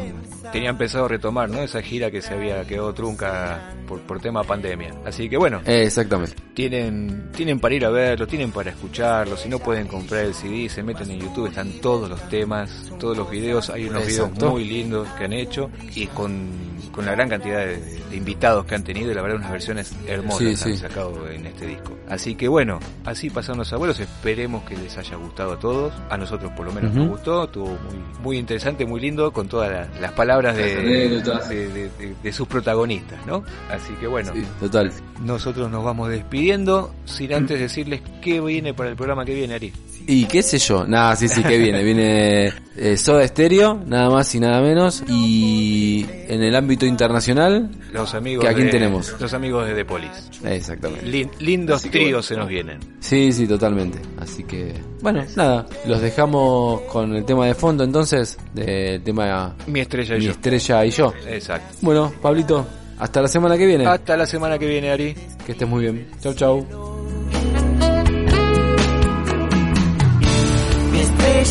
Tenían 0.56 0.78
pensado 0.78 1.08
retomar 1.08 1.50
¿no? 1.50 1.62
esa 1.62 1.82
gira 1.82 2.10
que 2.10 2.22
se 2.22 2.34
había 2.34 2.64
quedado 2.66 2.94
trunca 2.94 3.74
por, 3.88 4.00
por 4.02 4.20
tema 4.20 4.44
pandemia. 4.44 4.94
Así 5.06 5.30
que 5.30 5.38
bueno, 5.38 5.62
Eh, 5.66 5.84
exactamente. 5.84 6.34
tienen, 6.54 7.30
tienen 7.36 7.60
para 7.60 7.76
ir 7.76 7.86
a 7.86 7.90
verlo, 7.90 8.26
tienen 8.28 8.52
para 8.52 8.70
escucharlo, 8.72 9.36
si 9.38 9.50
no 9.50 9.60
pueden 9.60 9.88
comprar 9.88 10.26
el 10.26 10.34
CD, 10.34 10.70
se 10.70 10.82
meten 10.84 11.12
en 11.12 11.20
YouTube, 11.20 11.48
están 11.48 11.70
todos 11.82 12.10
los 12.10 12.22
temas, 12.30 12.92
todos 13.00 13.18
los 13.18 13.30
videos, 13.30 13.70
hay 13.70 13.86
unos 13.86 14.04
Exacto. 14.04 14.34
videos 14.36 14.52
muy 14.54 14.64
lindos 14.66 15.08
que 15.18 15.26
han 15.26 15.34
hecho 15.34 15.70
y 15.94 16.08
con, 16.08 16.50
con 16.92 17.06
la 17.06 17.12
gran 17.12 17.30
cantidad 17.30 17.60
de, 17.66 17.78
de 18.10 18.16
invitados 18.16 18.66
que 18.66 18.76
han 18.76 18.84
tenido 18.84 19.12
y 19.12 19.14
la 19.14 19.22
verdad 19.22 19.38
unas 19.40 19.52
versiones 19.52 19.94
hermosas 20.08 20.40
Sí, 20.40 20.48
han 20.48 20.56
sí. 20.58 20.78
sacado 20.78 21.30
en 21.30 21.46
este 21.46 21.66
disco. 21.68 21.92
Así 22.08 22.36
que 22.36 22.48
bueno, 22.48 22.80
así 23.04 23.30
pasaron 23.30 23.58
los 23.60 23.74
abuelos, 23.74 24.00
esperemos 24.00 24.64
que 24.64 24.78
les 24.78 24.96
haya 24.98 25.16
gustado 25.18 25.54
a 25.54 25.60
todos, 25.60 25.94
a 26.10 26.18
nosotros 26.18 26.52
por 26.56 26.66
lo 26.66 26.72
menos 26.72 26.94
nos 26.94 27.10
gustó, 27.10 27.46
estuvo 27.46 27.68
muy, 27.68 28.00
muy 28.22 28.38
interesante, 28.38 28.86
muy 28.86 29.02
lindo 29.02 29.32
con 29.34 29.48
todas 29.48 29.72
la- 29.72 30.00
las 30.00 30.12
palabras 30.12 30.45
de, 30.54 30.76
Las 30.76 30.84
anécdotas. 30.84 31.50
de, 31.50 31.68
de- 31.70 31.90
de- 31.98 32.16
de 32.22 32.34
sus 32.34 32.48
protagonistas, 32.48 33.26
¿no? 33.26 33.44
Así 33.70 33.94
que 34.00 34.08
bueno. 34.08 34.34
Total. 34.60 34.92
Nosotros 35.22 35.72
nos 35.72 35.84
vamos 35.84 36.10
despidiendo 36.10 36.94
sin 37.06 37.34
antes 37.34 37.60
decirles 37.60 38.02
qué 38.22 38.42
viene 38.42 38.74
para 38.74 38.90
el 38.90 38.96
programa 38.96 39.24
que 39.26 39.34
viene, 39.34 39.54
Ari. 39.56 39.72
Y 40.08 40.26
qué 40.26 40.44
sé 40.44 40.60
yo, 40.60 40.86
nada, 40.86 41.16
sí, 41.16 41.28
sí, 41.28 41.42
que 41.44 41.58
viene. 41.58 41.84
Viene 41.84 42.54
eh, 42.78 42.96
Soda 42.96 43.28
Stereo, 43.28 43.82
nada 43.88 44.10
más 44.12 44.34
y 44.36 44.40
nada 44.40 44.62
menos. 44.62 45.04
Y 45.08 46.06
en 46.28 46.44
el 46.44 46.56
ámbito 46.56 46.86
internacional, 46.86 47.72
Los 47.92 48.14
amigos 48.14 48.44
¿Que 48.46 48.50
a 48.52 48.54
quién 48.54 48.68
de- 48.68 48.72
tenemos? 48.72 49.16
Los 49.20 49.34
amigos 49.34 49.68
de 49.68 49.74
The 49.74 49.86
Police. 49.86 50.30
Exactamente. 50.46 51.06
Lin- 51.08 51.32
lindos 51.40 51.82
tríos 51.84 52.04
bueno. 52.10 52.22
se 52.24 52.36
nos 52.36 52.48
vienen. 52.48 52.80
Sí, 53.00 53.32
sí, 53.32 53.48
totalmente. 53.48 53.98
Así 54.20 54.44
que, 54.44 54.74
bueno, 55.02 55.24
nada, 55.36 55.66
los 55.88 56.00
dejamos 56.02 56.82
con 56.82 57.16
el 57.16 57.26
tema 57.26 57.48
de 57.48 57.56
fondo 57.56 57.84
entonces, 57.84 58.38
del 58.54 59.02
tema 59.02 59.56
Mi 59.66 59.80
estrella 59.80 60.16
y 60.16 60.20
Mi 60.20 60.26
yo. 60.26 60.32
estrella 60.32 60.86
y 60.86 60.90
yo. 60.92 61.14
Exacto. 61.28 61.78
Bueno, 61.82 62.14
Pablito, 62.22 62.66
hasta 63.00 63.22
la 63.24 63.28
semana 63.28 63.58
que 63.58 63.66
viene. 63.66 63.86
Hasta 63.88 64.16
la 64.16 64.28
semana 64.28 64.60
que 64.60 64.68
viene, 64.68 64.92
Ari. 64.92 65.16
Que 65.46 65.54
estés 65.54 65.68
muy 65.68 65.82
bien. 65.82 66.08
Chau, 66.22 66.34
chau. 66.36 66.85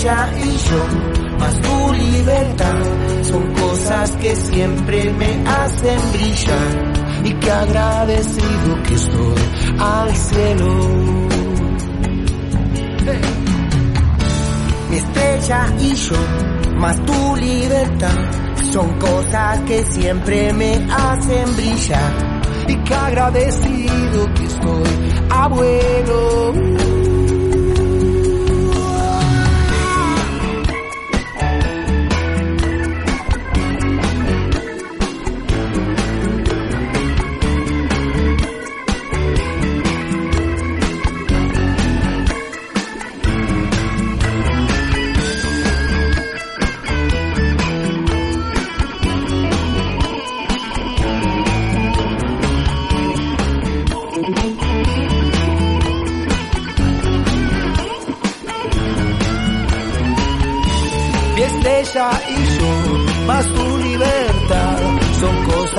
Y 0.05 0.57
yo, 0.69 1.39
más 1.39 1.61
tu 1.63 1.93
libertad, 1.95 2.75
son 3.23 3.55
cosas 3.55 4.11
que 4.13 4.37
siempre 4.37 5.11
me 5.15 5.43
hacen 5.49 5.99
brillar. 6.13 7.25
Y 7.25 7.33
que 7.33 7.51
agradecido 7.51 8.83
que 8.83 8.95
estoy 8.95 9.35
al 9.79 10.15
cielo. 10.15 10.67
Mi 14.91 14.97
estrella 14.97 15.67
y 15.81 15.95
yo, 15.95 16.17
más 16.77 17.03
tu 17.07 17.37
libertad, 17.37 18.31
son 18.73 18.99
cosas 18.99 19.61
que 19.61 19.85
siempre 19.85 20.53
me 20.53 20.87
hacen 20.93 21.57
brillar. 21.57 22.43
Y 22.69 22.77
que 22.77 22.95
agradecido 22.95 24.35
que 24.35 24.45
estoy 24.45 25.25
abuelo. 25.31 26.94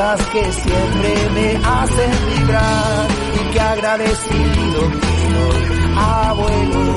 Cosas 0.06 0.28
que 0.28 0.51
siempre 0.51 1.30
me 1.34 1.66
hacen 1.66 2.12
vibrar 2.38 3.08
y 3.34 3.53
que 3.53 3.60
agradecido 3.60 4.82
estoy, 4.82 5.93
abuelo. 5.97 6.95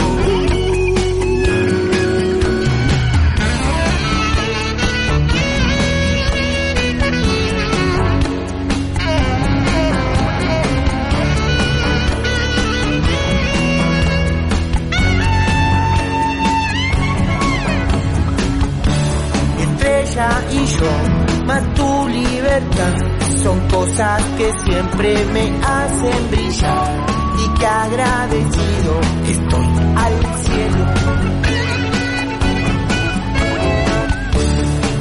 Y 20.50 20.66
yo, 20.66 21.07
son 23.42 23.60
cosas 23.68 24.22
que 24.36 24.50
siempre 24.64 25.24
me 25.26 25.50
hacen 25.64 26.30
brillar 26.30 27.06
y 27.38 27.58
que 27.58 27.66
agradecido 27.66 29.00
estoy 29.26 29.66
al 29.96 30.14
cielo. 30.44 30.84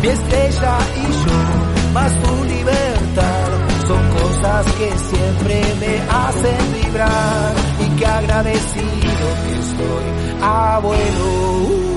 Mi 0.01 0.08
estrella 0.08 0.78
y 0.95 1.12
yo, 1.26 1.93
más 1.93 2.12
tu 2.22 2.43
libertad, 2.45 3.47
son 3.88 4.10
cosas 4.12 4.66
que 4.74 4.91
siempre 4.91 5.62
me 5.80 5.99
hacen 6.10 6.74
vibrar 6.82 7.53
y 7.80 7.95
que 7.97 8.05
agradecido 8.05 9.28
estoy, 9.51 10.43
abuelo. 10.43 11.97